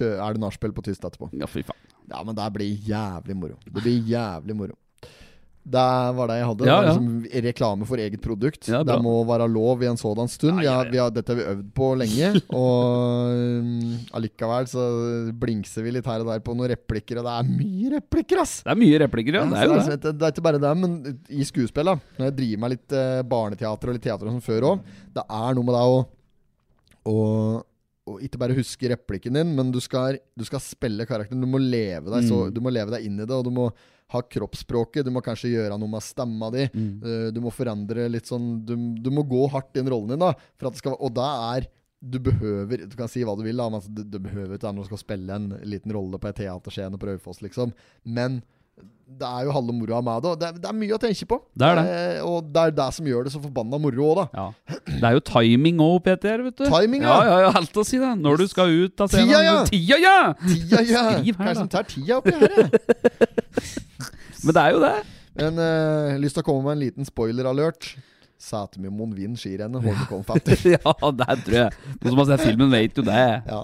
er 0.00 0.36
det 0.36 0.42
nachspiel 0.42 0.74
på 0.76 0.84
tyst 0.88 1.04
etterpå. 1.04 1.30
Ja, 1.36 1.48
fy 1.50 1.64
faen. 1.66 1.84
Ja, 2.06 2.22
men 2.22 2.36
det 2.38 2.50
blir 2.54 2.88
jævlig 2.88 3.36
moro. 3.38 3.56
Det 3.66 3.82
blir 3.82 4.02
jævlig 4.06 4.56
moro. 4.56 4.76
Det 5.66 5.82
var 6.14 6.30
det 6.30 6.36
jeg 6.38 6.46
hadde. 6.46 6.66
Ja, 6.68 6.74
ja. 6.78 6.92
liksom 6.92 7.40
reklame 7.42 7.86
for 7.88 7.98
eget 7.98 8.20
produkt. 8.22 8.68
Ja, 8.70 8.84
det 8.86 8.94
må 9.02 9.16
være 9.26 9.48
lov 9.50 9.82
i 9.82 9.88
en 9.90 9.98
sådan 9.98 10.30
stund. 10.30 10.60
Har, 10.60 10.86
har, 10.92 11.10
dette 11.10 11.32
har 11.32 11.40
vi 11.40 11.46
øvd 11.50 11.72
på 11.74 11.88
lenge. 11.98 12.28
Og 12.54 13.32
um, 13.34 13.96
allikevel 14.14 14.70
så 14.70 14.86
blingser 15.34 15.82
vi 15.82 15.96
litt 15.96 16.06
her 16.06 16.22
og 16.22 16.30
der 16.30 16.44
på 16.46 16.54
noen 16.54 16.70
replikker, 16.70 17.18
og 17.18 17.26
det 17.26 17.34
er 17.34 17.50
mye 17.50 17.92
replikker, 17.96 18.44
ass! 18.44 18.60
Det 18.62 18.76
er 18.76 18.78
mye 18.78 19.00
replikker, 19.02 19.40
ja. 19.40 19.44
Det 19.50 19.58
er 19.64 19.74
altså, 19.74 19.96
det. 19.96 20.14
det 20.14 20.28
er 20.28 20.36
ikke 20.36 20.46
bare 20.46 20.62
det, 20.62 20.74
men 20.84 20.96
i 21.34 21.46
skuespill, 21.48 21.90
da 21.90 21.96
når 21.98 22.30
jeg 22.30 22.36
driver 22.38 22.62
med 22.62 22.74
litt 22.76 22.96
eh, 23.00 23.22
barneteater 23.34 23.90
og 23.90 23.96
litt 23.98 24.06
teater 24.06 24.28
og 24.28 24.36
sånn 24.36 24.46
før 24.46 24.68
òg, 24.70 24.92
det 25.18 25.24
er 25.40 25.58
noe 25.58 25.66
med 25.66 25.74
det 25.76 25.86
å 27.10 27.16
å- 28.06 28.16
å 28.16 28.20
ikke 28.22 28.38
bare 28.38 28.54
huske 28.54 28.88
replikken 28.88 29.34
din, 29.34 29.54
men 29.56 29.70
du 29.72 29.80
skal, 29.80 30.18
du 30.38 30.44
skal 30.44 30.60
spille 30.60 31.06
karakteren. 31.06 31.40
Du 31.40 31.46
må 31.46 31.58
leve 31.58 32.10
deg 32.10 32.24
så, 32.28 32.46
Mm. 32.46 32.54
Du 32.54 32.60
må 32.60 32.70
leve 32.72 32.90
deg 32.90 33.04
inn 33.04 33.18
i 33.20 33.24
det, 33.26 33.30
og 33.34 33.44
du 33.44 33.50
må 33.50 33.72
ha 34.08 34.20
kroppsspråket. 34.22 35.04
Du 35.04 35.10
må 35.10 35.20
kanskje 35.20 35.50
gjøre 35.50 35.78
noe 35.78 35.88
med 35.90 36.00
stemma 36.02 36.50
di. 36.52 36.68
Mm. 36.72 37.02
Uh, 37.02 37.30
Du 37.32 37.40
må 37.40 37.50
forandre 37.52 38.08
litt 38.10 38.24
sånn 38.26 38.64
Du, 38.64 38.76
du 39.02 39.10
må 39.10 39.24
gå 39.28 39.48
hardt 39.50 39.74
inn 39.76 39.88
rollen 39.90 40.08
din, 40.14 40.18
da. 40.20 40.32
For 40.56 40.68
at 40.68 40.74
det 40.74 40.78
skal, 40.78 40.96
og 41.00 41.12
da 41.14 41.56
er 41.56 41.66
du 42.06 42.18
behøver 42.20 42.88
Du 42.88 42.94
kan 42.94 43.08
si 43.08 43.24
hva 43.24 43.34
du 43.36 43.42
vil, 43.42 43.56
da, 43.56 43.68
men 43.68 43.80
altså, 43.80 43.92
du, 43.92 44.04
du 44.04 44.18
behøver 44.20 44.58
ikke 44.58 44.74
du 44.76 44.84
skal 44.84 44.98
spille 44.98 45.30
en 45.34 45.48
liten 45.64 45.90
rolle 45.92 46.18
på 46.20 46.28
et 46.28 46.36
teaterscene 46.36 46.98
på 47.00 47.08
Raufoss, 47.08 47.40
liksom. 47.42 47.72
Men 48.04 48.42
det 49.16 49.24
er 49.24 49.44
jo 49.46 49.52
halve 49.54 49.72
moroa 49.72 50.00
med 50.04 50.24
det. 50.24 50.32
Det, 50.40 50.48
er- 50.48 50.56
det 50.60 50.68
er 50.68 50.74
mye 50.76 50.96
å 50.96 50.98
tenke 51.00 51.26
på. 51.30 51.36
Det 51.56 51.64
er 51.70 51.78
det. 51.78 51.84
Eh, 51.94 52.24
og 52.26 52.48
det 52.52 52.62
er 52.66 52.72
det 52.76 52.86
som 52.96 53.06
gjør 53.08 53.24
det 53.28 53.32
så 53.32 53.40
forbanna 53.40 53.78
moro 53.80 54.08
òg, 54.10 54.18
da. 54.18 54.26
Ja. 54.36 54.74
Det 54.90 55.06
er 55.08 55.14
jo 55.16 55.22
timing 55.30 55.78
òg, 55.80 55.94
Peter, 56.04 56.42
vet 56.44 56.58
du. 56.58 56.64
Timing, 56.68 57.06
ja. 57.06 57.14
ja. 57.24 57.38
Ja, 57.46 57.52
alt 57.62 57.78
å 57.80 57.84
si 57.86 58.00
det. 58.02 58.10
Når 58.20 58.42
du 58.42 58.46
skal 58.50 58.74
ut 58.74 59.00
av 59.06 59.08
scenen. 59.12 59.30
Tida, 59.30 59.40
ja. 59.46 59.54
Tida, 59.70 60.00
ja! 60.02 60.18
Tida, 60.42 60.82
ja! 60.90 61.04
Skriv 61.16 61.38
Hva 61.38 61.46
er 61.46 61.46
her, 61.46 61.54
det 61.54 61.62
som 61.62 61.70
da. 61.70 61.78
tar 61.78 61.88
tida 61.94 62.18
oppi 62.18 62.34
her? 62.36 63.46
Men 64.44 64.52
det 64.58 64.62
er 64.66 64.74
jo 64.76 64.82
det. 64.84 64.92
Men 65.36 65.62
eh, 65.64 66.18
lyst 66.22 66.36
til 66.38 66.44
å 66.44 66.48
komme 66.50 66.66
med 66.68 66.76
en 66.76 66.84
liten 66.84 67.08
spoiler-alert. 67.08 67.94
Sætermoen 68.46 69.14
vinner 69.16 69.40
skirennet. 69.40 69.86
Ja. 69.86 70.20
50. 70.28 70.66
ja, 70.76 70.92
det 71.22 71.38
tror 71.46 71.56
jeg. 71.56 71.72
Noen 72.02 72.10
som 72.12 72.20
har 72.20 72.28
sett 72.34 72.44
filmen, 72.50 72.68
vet 72.74 73.00
jo 73.00 73.04
det. 73.06 73.24
Ja. 73.48 73.62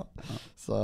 Så 0.63 0.79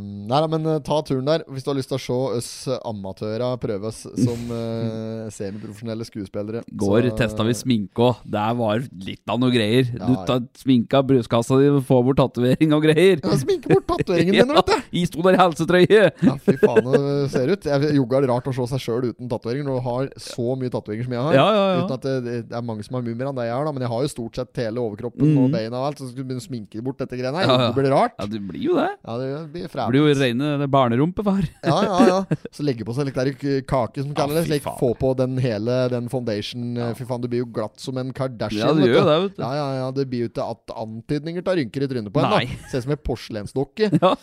Nei 0.00 0.38
da, 0.40 0.46
men 0.48 0.64
eh, 0.72 0.78
ta 0.86 1.00
turen 1.04 1.26
der. 1.28 1.42
Hvis 1.52 1.64
du 1.66 1.70
har 1.72 1.76
lyst 1.76 1.90
til 1.92 1.98
å 1.98 2.02
se 2.02 2.14
oss 2.38 2.50
amatører 2.88 3.58
prøve 3.60 3.90
oss 3.90 4.02
som 4.06 4.52
uh, 4.54 5.28
semiprofesjonelle 5.36 6.06
skuespillere. 6.08 6.62
Går 6.80 7.08
så- 7.10 7.16
testa 7.18 7.44
vi 7.44 7.54
sminke 7.58 8.06
òg. 8.06 8.22
Det 8.32 8.44
var 8.58 8.80
litt 9.04 9.22
av 9.32 9.40
noe 9.42 9.52
greier. 9.52 9.90
Ja, 9.98 10.06
Du 10.08 10.14
tar 10.28 10.40
sminka 10.58 11.02
brystkassa 11.06 11.58
di, 11.60 11.68
får 11.84 12.02
bort 12.08 12.20
tatovering 12.22 12.72
og 12.76 12.86
greier. 12.86 13.20
Ja, 13.22 13.36
Sminke 13.42 13.68
bort 13.74 13.86
tatoveringene 13.90 14.46
din, 14.46 14.54
vet 14.56 14.70
du! 14.72 14.88
I 15.02 15.04
sto 15.08 15.22
der 15.26 15.36
i 15.36 15.40
helsetrøye! 15.42 16.02
Ja, 16.22 16.36
fy 16.46 16.56
faen, 16.62 16.88
det 16.92 17.30
ser 17.34 17.52
ut. 17.52 17.68
Jeg 17.68 17.92
Jogga 17.98 18.22
rart 18.30 18.48
å 18.48 18.54
se 18.56 18.66
seg 18.72 18.82
sjøl 18.86 19.08
uten 19.10 19.28
tatoveringer 19.30 19.68
når 19.68 19.78
du 19.80 19.84
har 19.90 20.08
så 20.22 20.56
mye 20.58 20.72
tatoveringer 20.72 21.08
som 21.08 21.16
jeg 21.18 21.26
har. 21.28 21.36
Ja, 21.36 21.46
ja, 21.52 21.64
ja. 21.74 21.82
Uten 21.84 21.96
at 21.98 22.06
det, 22.08 22.16
det 22.48 22.56
er 22.58 22.64
mange 22.66 22.86
som 22.86 22.96
har 22.98 23.04
mye 23.06 23.18
mer 23.18 23.30
enn 23.32 23.38
det 23.42 23.46
jeg 23.50 23.56
har, 23.58 23.68
da. 23.68 23.74
Men 23.76 23.84
jeg 23.86 23.92
har 23.92 24.06
jo 24.06 24.12
stort 24.14 24.40
sett 24.40 24.62
hele 24.62 24.80
overkroppen 24.86 25.28
og 25.36 25.42
Mhm. 25.42 25.52
beina 25.58 25.80
og 25.82 25.86
alt. 25.90 26.00
Så 26.00 26.08
skal 26.08 26.22
du 26.22 26.24
begynne 26.30 26.42
å 26.44 26.48
sminke 26.48 26.82
bort 26.84 27.00
dette 27.02 27.18
greiene 27.20 27.42
her. 27.42 27.52
Det 27.68 27.76
blir 27.76 27.90
rart. 27.92 28.16
Ja, 28.18 28.26
det 28.30 28.40
blir 28.48 28.62
jo 28.70 28.78
det. 28.78 28.88
Ja, 29.02 29.16
det 29.18 29.28
blir 29.50 29.66
Det 29.66 29.86
blir 29.90 29.98
jo 29.98 30.14
reine 30.14 30.66
barnerumpe, 30.70 31.24
far. 31.26 31.42
Ja, 31.66 31.78
ja, 31.84 31.96
ja. 32.06 32.36
Så 32.54 32.62
legge 32.62 32.86
på 32.86 32.94
seg 32.94 33.08
litt 33.08 33.18
der 33.18 33.32
kake, 33.66 34.04
som 34.04 34.14
kaller 34.14 34.38
det. 34.40 34.44
Slik, 34.46 34.66
få 34.78 34.92
på 34.98 35.10
den 35.18 35.34
hele 35.42 35.88
den 35.90 36.06
foundation. 36.12 36.76
Ja. 36.78 36.92
Fy 36.94 37.06
faen, 37.08 37.24
du 37.24 37.28
blir 37.32 37.42
jo 37.42 37.48
glatt 37.50 37.82
som 37.82 37.98
en 37.98 38.12
Kardashian. 38.14 38.62
Ja, 38.62 38.72
det 38.78 38.92
gjør 38.92 39.08
det, 39.10 39.16
vet 39.24 39.36
du. 39.36 39.42
Ja, 39.42 39.52
ja, 39.58 39.68
ja. 39.80 39.88
Det 39.96 40.06
blir 40.10 40.26
jo 40.26 40.30
ikke 40.30 40.46
antydninger 40.84 41.46
til 41.46 41.60
rynker 41.62 41.86
i 41.86 41.90
trynet 41.90 42.14
på 42.14 42.22
en. 42.22 42.54
Ser 42.70 42.82
ut 42.82 42.86
som 42.86 42.96
en 42.96 43.04
porselensdokke. 43.10 43.90
Ja. 44.02 44.16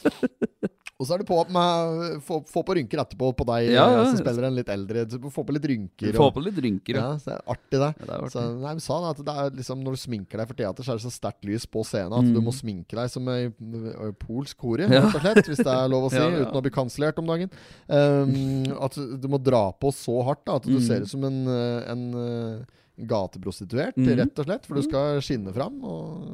Og 1.00 1.08
så 1.08 1.14
er 1.16 1.22
det 1.22 1.28
på 1.30 1.36
med 1.56 2.18
få, 2.28 2.42
få 2.44 2.60
på 2.68 2.74
rynker 2.76 3.00
etterpå 3.00 3.30
på 3.40 3.46
deg 3.48 3.70
Ja, 3.72 3.86
ja. 3.88 4.00
som 4.10 4.18
spiller 4.20 4.44
en 4.50 4.56
litt 4.58 4.68
eldre. 4.68 5.06
Få 5.32 5.46
på 5.48 5.54
litt 5.56 5.64
rynker. 5.72 6.12
Få 6.18 6.26
på 6.36 6.42
litt 6.44 6.58
rynker. 6.60 6.98
ja, 7.00 7.06
Ja. 7.14 7.18
så 7.18 7.30
det 7.30 7.36
er 7.38 7.46
artig, 7.54 7.80
det. 7.80 7.92
Det 8.02 8.10
er 8.10 8.18
artig. 8.26 8.32
Så, 8.34 8.44
nei, 8.60 8.74
vi 8.76 8.84
sa 8.84 8.98
det 9.00 9.12
at 9.14 9.22
det 9.30 9.58
liksom 9.62 9.80
Når 9.86 9.96
du 9.96 10.02
sminker 10.02 10.38
deg 10.42 10.48
for 10.50 10.60
teater, 10.60 10.84
så 10.84 10.92
er 10.92 11.00
det 11.00 11.06
så 11.08 11.14
sterkt 11.16 11.46
lys 11.48 11.66
på 11.72 11.86
scenen 11.88 12.18
at 12.20 12.26
Mm. 12.28 12.34
du 12.36 12.42
må 12.44 12.52
sminke 12.52 13.00
deg 13.00 13.10
som 13.10 13.30
ei 13.32 13.48
polsk 14.20 14.60
hore, 14.60 14.90
rett 14.92 15.16
og 15.16 15.22
slett. 15.24 15.48
Hvis 15.48 15.64
det 15.64 15.72
er 15.72 15.88
lov 15.88 16.10
å 16.10 16.12
si, 16.12 16.20
uten 16.20 16.60
å 16.60 16.62
bli 16.68 16.72
kansellert 16.76 17.18
om 17.24 17.32
dagen. 17.32 17.50
Um, 17.88 18.76
at 18.84 18.94
du 19.00 19.28
må 19.32 19.40
dra 19.42 19.72
på 19.72 19.94
så 19.96 20.20
hardt 20.28 20.44
da, 20.46 20.56
at 20.60 20.64
du 20.68 20.76
Mm. 20.76 20.84
ser 20.84 21.02
ut 21.02 21.08
som 21.08 21.24
en, 21.24 21.48
en 21.48 22.66
gateprostituert, 23.00 23.96
Mm. 23.96 24.18
rett 24.20 24.40
og 24.40 24.46
slett. 24.46 24.66
For 24.68 24.76
du 24.76 24.82
skal 24.84 25.22
skinne 25.24 25.54
fram 25.56 25.80
og 25.82 26.28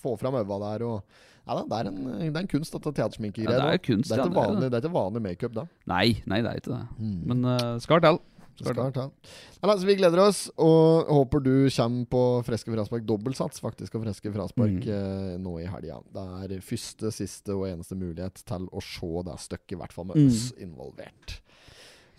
få 0.00 0.16
fram 0.18 0.34
øva 0.40 0.58
der. 0.78 0.84
Og, 0.88 1.02
ja, 1.46 1.56
det, 1.58 1.78
er 1.78 1.88
en, 1.90 1.96
det 2.20 2.36
er 2.36 2.42
en 2.44 2.50
kunst, 2.50 2.72
dette 2.72 2.92
teatersminkegreiet. 2.94 3.58
Ja, 3.58 3.70
det 3.72 3.80
er 3.80 3.82
kunst, 3.82 4.10
det 4.10 4.18
er 4.18 4.24
ikke 4.28 4.36
vanlig, 4.38 4.70
det. 4.70 4.90
vanlig 4.94 5.22
makeup 5.22 5.54
da. 5.56 5.64
Nei, 5.90 6.22
nei, 6.30 6.38
det 6.44 6.50
er 6.52 6.60
ikke 6.62 6.74
det. 6.76 6.84
Mm. 6.98 7.16
Men 7.32 7.44
uh, 7.50 7.78
skal 7.82 8.00
til. 8.04 8.20
Altså, 8.62 9.86
vi 9.88 9.94
gleder 9.96 10.20
oss, 10.22 10.44
og 10.60 11.08
håper 11.08 11.40
du 11.42 11.52
kommer 11.72 12.04
på 12.12 12.22
Freske 12.46 12.70
fraspark 12.70 13.06
dobbeltsats 13.08 13.62
faktisk 13.64 13.96
og 13.96 14.04
Freske 14.04 14.30
fraspark 14.34 14.84
Mm. 14.86 15.40
nå 15.42 15.58
i 15.62 15.66
helga. 15.66 15.98
Det 16.12 16.54
er 16.54 16.60
første, 16.60 17.10
siste 17.10 17.56
og 17.56 17.66
eneste 17.66 17.96
mulighet 17.96 18.44
til 18.46 18.68
å 18.70 18.82
se 18.84 19.12
det 19.26 19.38
stykket, 19.40 19.72
i 19.72 19.80
hvert 19.80 19.92
fall 19.92 20.04
med 20.06 20.16
Mm. 20.16 20.28
oss 20.28 20.52
involvert. 20.60 21.40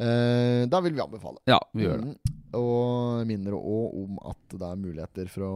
Eh, 0.04 0.64
da 0.68 0.80
vil 0.84 0.93
vi 0.97 1.04
anbefale. 1.04 1.39
Ja, 1.47 1.60
vi 1.74 1.86
gjør 1.88 2.01
det. 2.01 2.14
Mm. 2.14 2.39
Og 2.54 3.24
minner 3.26 3.56
òg 3.58 3.93
om 3.97 4.18
at 4.30 4.54
det 4.60 4.68
er 4.68 4.78
muligheter 4.78 5.30
for 5.32 5.45
å 5.47 5.54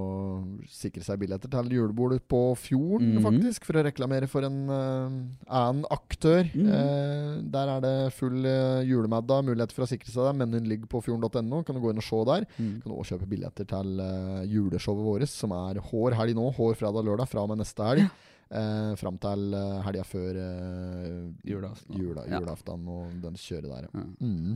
sikre 0.74 1.04
seg 1.06 1.20
billetter 1.22 1.52
til 1.54 1.68
julebordet 1.76 2.24
på 2.32 2.40
Fjorden, 2.58 3.12
Mhm. 3.20 3.24
faktisk. 3.28 3.66
For 3.68 3.78
å 3.78 3.84
reklamere 3.86 4.28
for 4.28 4.42
en 4.48 4.58
eh, 4.70 5.18
annen 5.60 5.86
aktør. 5.94 6.48
Mhm. 6.56 6.72
Eh, 6.74 7.42
der 7.54 7.68
er 7.76 7.82
det 7.86 8.14
full 8.14 8.40
uh, 8.46 8.82
julemiddag, 8.88 9.46
muligheter 9.46 9.74
for 9.78 9.86
å 9.86 9.92
sikre 9.92 10.10
seg 10.10 10.26
det. 10.26 10.36
Menyen 10.42 10.68
ligger 10.68 10.88
på 10.90 11.04
fjorden.no. 11.06 11.64
Kan 11.64 11.76
du 11.76 11.82
gå 11.82 11.92
inn 11.92 12.02
og 12.02 12.08
se 12.08 12.24
der. 12.26 12.48
Mm. 12.58 12.82
Kan 12.82 12.92
du 12.92 12.98
også 12.98 13.18
kjøpe 13.20 13.30
billetter 13.30 13.66
til 13.70 14.00
eh, 14.00 14.46
juleshowet 14.50 15.06
vårt, 15.06 15.28
som 15.30 15.52
er 15.52 15.80
hår 15.92 16.14
helg 16.18 16.34
nå. 16.36 16.50
Hår 16.58 16.74
fredag 16.82 17.06
lørdag 17.06 17.28
fra 17.30 17.42
og 17.46 17.50
med 17.50 17.60
neste 17.62 17.84
helg. 17.86 18.10
Eh, 18.48 18.94
fram 18.96 19.18
til 19.20 19.54
uh, 19.58 19.82
helga 19.84 20.04
før 20.08 20.38
eh, 20.40 21.24
Julaften. 21.52 21.98
jula, 22.00 22.24
julaften 22.32 22.88
og 22.88 23.18
den 23.24 23.36
kjøret 23.36 23.68
der. 23.74 23.88
Mm. 24.22 24.56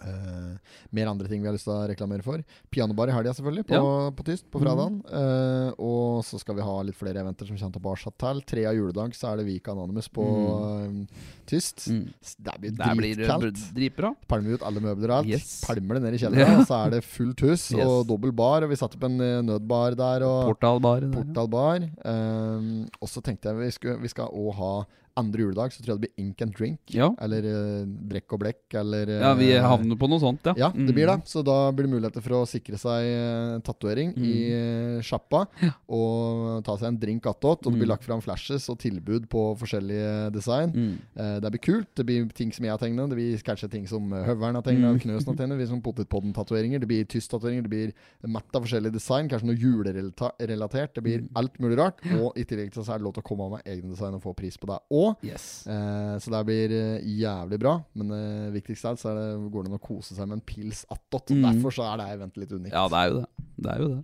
Eh, 0.00 0.74
mer 0.96 1.08
andre 1.10 1.28
ting 1.30 1.40
vi 1.42 1.48
har 1.48 1.54
lyst 1.56 1.66
til 1.68 1.74
å 1.74 1.86
reklamere 1.88 2.24
for. 2.24 2.42
Pianobar 2.72 3.10
i 3.10 3.14
helga, 3.16 3.32
selvfølgelig, 3.36 3.66
på, 3.70 3.80
på 4.18 4.26
Tyst 4.26 4.46
på 4.52 4.60
fredagen. 4.62 4.98
Uh, 5.08 5.70
og 5.82 6.24
så 6.26 6.40
skal 6.42 6.58
vi 6.58 6.66
ha 6.66 6.74
litt 6.86 6.98
flere 6.98 7.22
eventer 7.22 7.48
som 7.48 7.58
kommer 7.58 7.76
tilbake 7.78 8.12
til. 8.22 8.42
Tre 8.52 8.66
av 8.70 8.76
juledag 8.78 9.16
så 9.16 9.30
er 9.32 9.40
det 9.40 9.46
Vika 9.48 9.72
Anonymous 9.74 10.08
på 10.12 10.26
eh, 10.26 11.24
Tyst. 11.48 11.86
Mm. 11.92 12.04
Det 12.46 12.56
blir 12.60 12.76
Det 12.76 12.90
dritkaldt. 13.16 13.64
dritbra. 13.76 14.12
Ut 14.36 14.66
alle 14.66 14.82
møbler 14.84 15.12
og 15.12 15.16
alt. 15.22 15.32
Yes. 15.32 15.60
Pælmer 15.66 15.98
det 15.98 16.04
ned 16.06 16.18
i 16.18 16.20
kjelleren, 16.24 16.60
og 16.62 16.68
så 16.68 16.82
er 16.84 16.96
det 16.96 17.02
fullt 17.06 17.46
hus 17.46 17.70
Yes. 17.76 17.82
og 17.86 18.06
dobbel 18.10 18.34
bar. 18.36 18.66
Og 18.66 18.70
vi 18.72 18.78
satte 18.78 18.98
opp 18.98 19.08
en 19.08 19.18
nødbar 19.46 19.96
der. 19.98 20.26
Og 20.26 20.52
Portalbar. 20.52 21.08
der, 21.08 21.88
ja. 21.88 22.86
Og 23.00 23.08
så 23.10 23.22
tenkte 23.24 23.50
jeg 23.50 23.58
vi, 23.60 23.70
skulle, 23.74 23.98
vi 24.02 24.10
skal 24.12 24.30
òg 24.32 24.54
ha 24.60 24.72
andre 25.16 25.40
juledag, 25.46 25.72
så 25.72 25.82
tror 25.82 25.94
jeg 25.94 26.00
det 26.00 26.08
blir 26.08 26.24
Ink 26.24 26.42
and 26.42 26.54
Drink. 26.56 26.80
Ja. 26.94 27.08
Eller 27.24 27.46
uh, 27.46 27.86
Brekk 27.86 28.32
og 28.36 28.40
blekk, 28.42 28.62
eller 28.74 29.08
ja, 29.08 29.32
vi 29.38 29.50
eh, 29.54 29.62
havner 29.64 29.96
på 29.96 30.08
noe 30.08 30.20
sånt, 30.20 30.44
ja. 30.46 30.54
ja, 30.56 30.68
det 30.74 30.92
blir 30.94 31.06
det. 31.08 31.16
Mm. 31.22 31.26
Så 31.26 31.42
da 31.46 31.56
blir 31.72 31.86
det 31.88 31.92
muligheter 31.94 32.22
for 32.24 32.36
å 32.38 32.46
sikre 32.48 32.76
seg 32.78 33.06
uh, 33.10 33.58
tatovering 33.66 34.12
i 34.18 34.34
uh, 34.52 35.00
sjappa. 35.06 35.46
Og 35.88 36.62
ta 36.66 36.76
seg 36.78 36.88
en 36.92 36.98
drink 37.00 37.26
attåt. 37.26 37.64
Og 37.66 37.72
det 37.72 37.78
blir 37.80 37.86
Mm. 37.86 37.92
lagt 37.94 38.04
fram 38.04 38.20
flashes 38.20 38.68
og 38.72 38.78
tilbud 38.82 39.28
på 39.30 39.42
forskjellige 39.60 40.32
design. 40.34 40.72
Mm. 40.74 40.94
Det 41.42 41.50
blir 41.54 41.62
kult. 41.62 41.88
Det 41.94 42.04
blir 42.06 42.26
ting 42.34 42.50
som 42.52 42.64
jeg 42.64 42.72
har 42.74 42.78
tegnet. 42.82 43.08
Det 43.10 43.16
blir 43.16 43.38
kanskje 43.46 43.70
ting 43.70 43.86
som 43.86 44.10
Høveren 44.10 44.54
har 44.58 44.62
tegnet, 44.66 44.96
Mm. 44.96 45.00
Knøsen 45.04 45.28
har. 45.32 45.46
Det 45.46 45.56
blir 45.60 45.66
sånn 45.70 45.82
Potetpodden-tatoveringer. 45.82 46.80
Det 46.80 46.88
blir 46.90 47.04
Tyst-tatoveringer. 47.06 47.62
Det 47.62 47.70
blir 47.70 47.92
matt 48.26 48.50
av 48.54 48.62
forskjellige 48.66 48.92
design. 48.92 49.28
Kanskje 49.28 49.46
noe 49.46 49.56
julerelatert. 49.56 50.94
Det 50.94 51.02
blir 51.02 51.20
Mm. 51.22 51.28
alt 51.34 51.58
mulig 51.60 51.78
rart. 51.78 52.00
Og 52.20 52.32
i 52.36 52.44
tillegg 52.44 52.72
til 52.72 52.82
så 52.82 52.94
er 52.94 52.98
det 52.98 53.04
lov 53.04 53.14
til 53.14 53.22
å 53.22 53.26
komme 53.26 53.50
med 53.50 53.62
egne 53.64 53.90
design 53.94 54.14
og 54.14 54.22
få 54.22 54.34
pris 54.36 54.56
på 54.56 54.66
det 54.66 54.78
Yes. 55.26 55.66
Eh, 55.70 56.14
så 56.22 56.32
det 56.32 56.42
blir 56.48 56.74
eh, 56.76 57.06
jævlig 57.20 57.60
bra. 57.62 57.76
Men 57.98 58.16
eh, 58.16 58.50
viktigst 58.56 58.86
er 58.86 58.94
alt 58.94 59.02
så 59.02 59.12
er 59.12 59.20
det, 59.20 59.28
går 59.52 59.66
det 59.66 59.72
an 59.72 59.78
å 59.80 59.86
kose 59.86 60.16
seg 60.16 60.28
med 60.28 60.40
en 60.40 60.46
pils 60.46 60.84
attåt. 60.92 61.32
Mm. 61.34 61.46
Derfor 61.48 61.78
så 61.78 61.86
er 61.90 62.02
det 62.02 62.10
eventet 62.16 62.44
litt 62.44 62.54
unikt. 62.56 62.74
Ja, 62.74 62.86
det 62.92 63.00
er 63.02 63.12
jo 63.12 63.22
det. 63.22 63.48
Det 63.56 63.72
er 63.72 63.84
jo 63.84 63.94
det. 63.94 64.02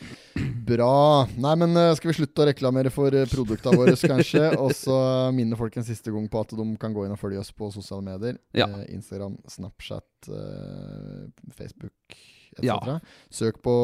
Bra. 0.70 1.26
Nei, 1.36 1.54
men 1.60 1.76
eh, 1.76 1.92
skal 1.98 2.12
vi 2.12 2.16
slutte 2.20 2.44
å 2.44 2.48
reklamere 2.48 2.92
for 2.94 3.14
uh, 3.14 3.26
produktene 3.30 3.80
våre, 3.80 3.96
kanskje? 4.14 4.44
Og 4.60 4.74
så 4.76 4.96
minne 5.36 5.58
folk 5.58 5.76
en 5.76 5.86
siste 5.86 6.12
gang 6.14 6.28
på 6.30 6.44
at 6.44 6.54
de 6.56 6.66
kan 6.80 6.94
gå 6.96 7.06
inn 7.06 7.14
og 7.14 7.20
følge 7.20 7.42
oss 7.42 7.52
på 7.54 7.70
sosiale 7.74 8.04
medier. 8.06 8.38
Ja. 8.56 8.68
Eh, 8.68 8.86
Instagram, 8.96 9.38
Snapchat, 9.50 10.30
eh, 10.30 11.26
Facebook 11.56 12.20
etc. 12.60 12.86
Ja. 12.86 12.98
Søk 13.30 13.62
på 13.62 13.74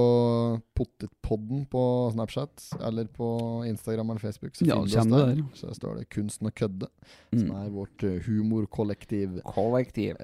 Pottetpodden 0.76 1.66
på 1.70 1.82
Snapchat 2.12 2.68
eller 2.86 3.04
på 3.06 3.28
Instagram 3.66 4.10
eller 4.10 4.20
Facebook. 4.20 4.54
Så 4.56 4.66
Ja, 4.68 4.80
finner 4.84 5.02
du 5.04 5.10
det 5.10 5.26
der. 5.26 5.34
der. 5.42 5.42
Så 5.54 5.74
står 5.74 5.96
det 5.98 6.08
'Kunsten 6.10 6.46
å 6.48 6.52
kødde', 6.52 6.88
som 7.32 7.48
Mm. 7.50 7.66
er 7.66 7.70
vårt 7.70 8.02
eh, 8.04 8.20
humorkollektiv. 8.26 9.40
Kollektiv. 9.44 10.16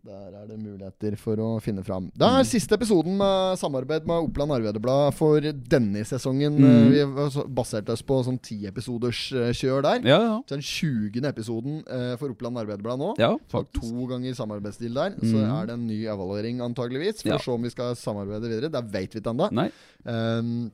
Der 0.00 0.32
er 0.32 0.46
det 0.48 0.56
muligheter 0.56 1.12
for 1.20 1.36
å 1.44 1.48
finne 1.60 1.82
fram. 1.84 2.06
Det 2.16 2.24
er 2.24 2.46
siste 2.48 2.72
episoden 2.78 3.18
med 3.20 3.58
samarbeid 3.60 4.06
med 4.08 4.30
Oppland 4.30 4.54
Arbeiderblad 4.56 5.12
for 5.12 5.44
denne 5.44 6.00
sesongen. 6.08 6.56
Mm. 6.56 6.64
Eh, 6.64 6.88
Vi 6.94 7.02
baserte 7.04 7.52
basert 7.60 7.92
oss 7.92 8.00
på 8.08 8.16
sånn 8.24 8.38
ti 8.40 8.62
episoders 8.70 9.20
eh, 9.36 9.50
kjør 9.52 9.82
der. 9.84 10.00
Ja, 10.08 10.18
ja. 10.24 10.38
Så 10.48 10.56
den 10.56 10.64
20. 10.64 11.20
episoden 11.28 11.82
eh, 11.84 12.14
for 12.16 12.32
Oppland 12.32 12.56
Arbeiderblad 12.62 12.98
nå. 13.02 13.10
Ja, 13.20 13.34
faktisk. 13.52 13.84
to 13.92 14.06
ganger 14.08 14.32
samarbeidsdeal 14.40 14.94
der. 15.02 15.18
Så 15.20 15.36
Mm. 15.36 15.52
er 15.60 15.66
det 15.66 15.74
en 15.76 15.86
ny 15.86 16.00
evaluering 16.06 16.60
antageligvis. 16.64 17.20
For 17.20 17.28
Ja. 17.28 17.36
å 17.36 17.44
se 17.44 17.50
om 17.52 17.62
vi 17.62 17.68
skal 17.70 17.94
samarbeide 17.94 18.48
videre. 18.48 18.72
Det 18.72 18.84
vet 18.92 19.12
vi 19.12 19.20
ikke 19.20 19.34
ennå. 19.36 19.70
Um, 20.06 20.72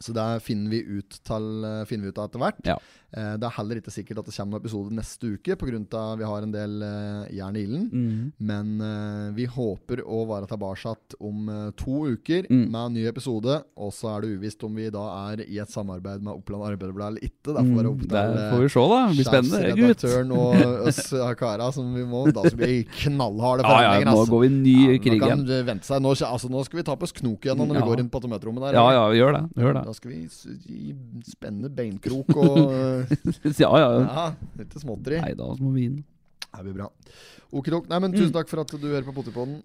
så 0.00 0.12
det 0.16 0.42
finner 0.42 0.70
vi 0.70 0.80
ut, 0.98 1.10
til, 1.22 1.44
finner 1.86 2.02
vi 2.04 2.08
ut 2.08 2.18
av 2.18 2.30
etter 2.30 2.40
hvert. 2.40 2.64
Ja. 2.66 2.78
Eh, 3.12 3.34
det 3.36 3.44
er 3.44 3.52
heller 3.58 3.76
ikke 3.76 3.92
sikkert 3.92 4.22
at 4.22 4.28
det 4.30 4.32
kommer 4.34 4.56
noen 4.56 4.62
episode 4.64 4.94
neste 4.96 5.28
uke, 5.34 5.56
pga. 5.60 6.16
vi 6.16 6.24
har 6.24 6.42
en 6.46 6.52
del 6.54 6.82
eh, 6.82 7.34
jern 7.36 7.56
i 7.56 7.64
ilden. 7.66 7.82
Mm. 7.92 8.32
Men 8.40 8.70
eh, 8.80 9.32
vi 9.36 9.44
håper 9.46 10.00
å 10.00 10.22
være 10.30 10.48
tilbake 10.48 10.94
om 11.20 11.50
to 11.76 12.06
uker 12.16 12.46
Mm. 12.48 12.70
med 12.70 12.80
en 12.86 12.94
ny 12.94 13.06
episode. 13.06 13.62
Og 13.76 13.92
så 13.92 14.08
er 14.16 14.20
det 14.24 14.30
uvisst 14.38 14.64
om 14.64 14.74
vi 14.74 14.88
da 14.90 15.02
er 15.32 15.42
i 15.44 15.58
et 15.60 15.68
samarbeid 15.70 16.22
med 16.24 16.32
Oppland 16.34 16.64
Arbeiderblad 16.72 17.12
eller 17.12 17.20
ikke. 17.28 17.52
Det 17.52 17.60
får 17.60 17.76
være 17.76 17.90
opp 17.92 18.00
Mm, 18.02 18.08
til 18.08 18.40
får 18.52 18.62
vi 18.62 18.68
se, 18.72 18.82
da. 18.88 19.00
Det 19.06 19.16
blir 19.16 19.28
spennende, 19.28 20.32
og 20.32 20.88
oss 20.88 21.02
kara 21.38 21.70
som 21.72 21.92
vi 21.94 22.02
må. 22.08 22.24
Da 22.32 22.42
skal 22.48 22.58
vi 22.58 22.84
knallharde 23.02 23.62
Ja, 23.68 23.98
ja, 23.98 24.04
nå 24.04 24.16
altså. 24.16 24.30
går 24.32 24.40
vi 24.40 24.48
ny 24.48 24.76
Ja, 24.94 24.98
krig 25.04 25.22
igjen. 25.22 25.44
Nå, 26.02 26.14
altså, 26.16 26.48
nå 26.50 26.64
skal 26.64 26.78
vi 26.80 26.82
ta 26.88 26.96
på 26.96 27.02
oss 27.04 27.12
knok 27.12 27.44
igjen 27.44 27.58
når 27.60 27.74
Ja. 27.76 27.80
vi 27.84 27.88
går 27.92 28.00
inn 28.00 28.10
på 28.10 28.20
møterommet 28.28 28.62
der. 28.70 28.74
Ja, 28.80 28.86
ja, 28.92 29.04
gjør 29.20 29.32
det. 29.36 29.44
Gjør 29.62 29.74
det. 29.78 29.84
Da 29.86 29.92
skal 29.92 30.10
vi 30.10 30.28
gi 30.66 30.94
spennende 31.28 31.68
beinkrok 31.74 32.36
og 32.36 33.01
Ja, 33.62 33.70
ja. 33.78 33.90
Ja, 34.00 34.24
litt 34.56 34.64
er 34.64 34.70
ikke 34.70 34.82
småtteri. 34.84 35.20
Nei 35.24 35.34
da, 35.38 35.50
små 35.58 35.74
vin. 35.76 36.00
Det 36.52 36.64
blir 36.66 36.76
bra. 36.76 36.88
Okitok. 37.52 37.88
Nei, 37.90 38.00
men 38.04 38.14
tusen 38.16 38.32
takk 38.34 38.50
for 38.50 38.62
at 38.64 38.72
du 38.76 38.88
hører 38.88 39.06
på 39.08 39.14
Potipodden. 39.16 39.60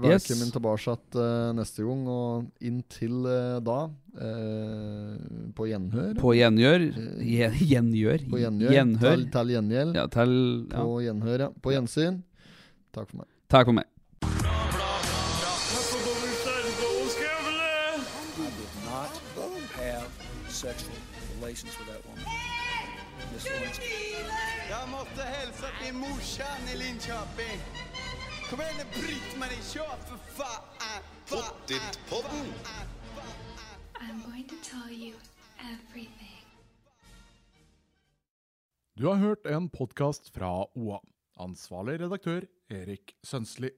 Velkommen 0.00 0.48
Yes. 0.48 0.52
Tilbake 0.54 0.94
uh, 1.20 1.52
neste 1.52 1.84
gang, 1.84 2.06
og 2.08 2.46
inntil 2.64 3.26
uh, 3.28 3.58
da 3.60 3.76
uh, 4.16 5.18
på 5.54 5.66
gjenhør. 5.68 6.14
På 6.18 6.32
gjengjør. 6.32 6.86
Gjen- 7.20 7.58
Gjengjør. 7.60 8.24
På 8.32 8.40
gjengjør. 8.40 8.72
Gjenhør. 8.72 9.16
Til, 9.20 9.26
til 9.36 9.52
gjengjeld. 9.52 9.94
Ja, 10.00 10.06
til 10.16 10.34
ja. 10.72 10.80
På 10.80 10.96
gjenhør, 11.04 11.46
ja. 11.46 11.50
På 11.62 11.76
gjensyn. 11.76 12.22
Takk 12.96 13.12
for 13.12 13.20
meg. 13.20 13.28
Takk 13.52 13.68
for 13.68 13.76
meg. 13.76 13.88
Not 18.88 19.12
have 19.76 20.08
sexual 20.48 20.96
relations 21.36 21.76
with 21.78 21.88
that 21.88 22.01
woman. 23.44 23.68
måtte 23.68 23.82
hilse 23.82 24.70
Jag 24.70 24.88
måste 24.88 25.22
hälsa 25.22 25.66
till 25.80 25.94
morsan 25.94 26.60
i 26.72 26.76
Linköping. 26.76 27.58
Kom 28.50 28.60
igjen, 28.60 28.86
Britt-Marie, 28.94 29.62
kjør, 29.72 29.96
for 30.08 30.18
faen! 30.36 31.02
Pottitpodden. 31.28 32.46
I'm 34.00 34.22
going 34.30 34.48
to 34.48 34.56
tell 34.70 34.92
you 34.92 35.14
everything. 35.58 36.44
Du 38.94 39.06
har 39.06 39.14
hørt 39.14 39.46
en 39.46 39.68
podkast 39.68 40.28
fra 40.34 40.66
OA. 40.74 41.00
Ansvarlig 41.40 42.00
redaktør 42.00 42.44
Erik 42.70 43.14
Sønsli. 43.22 43.70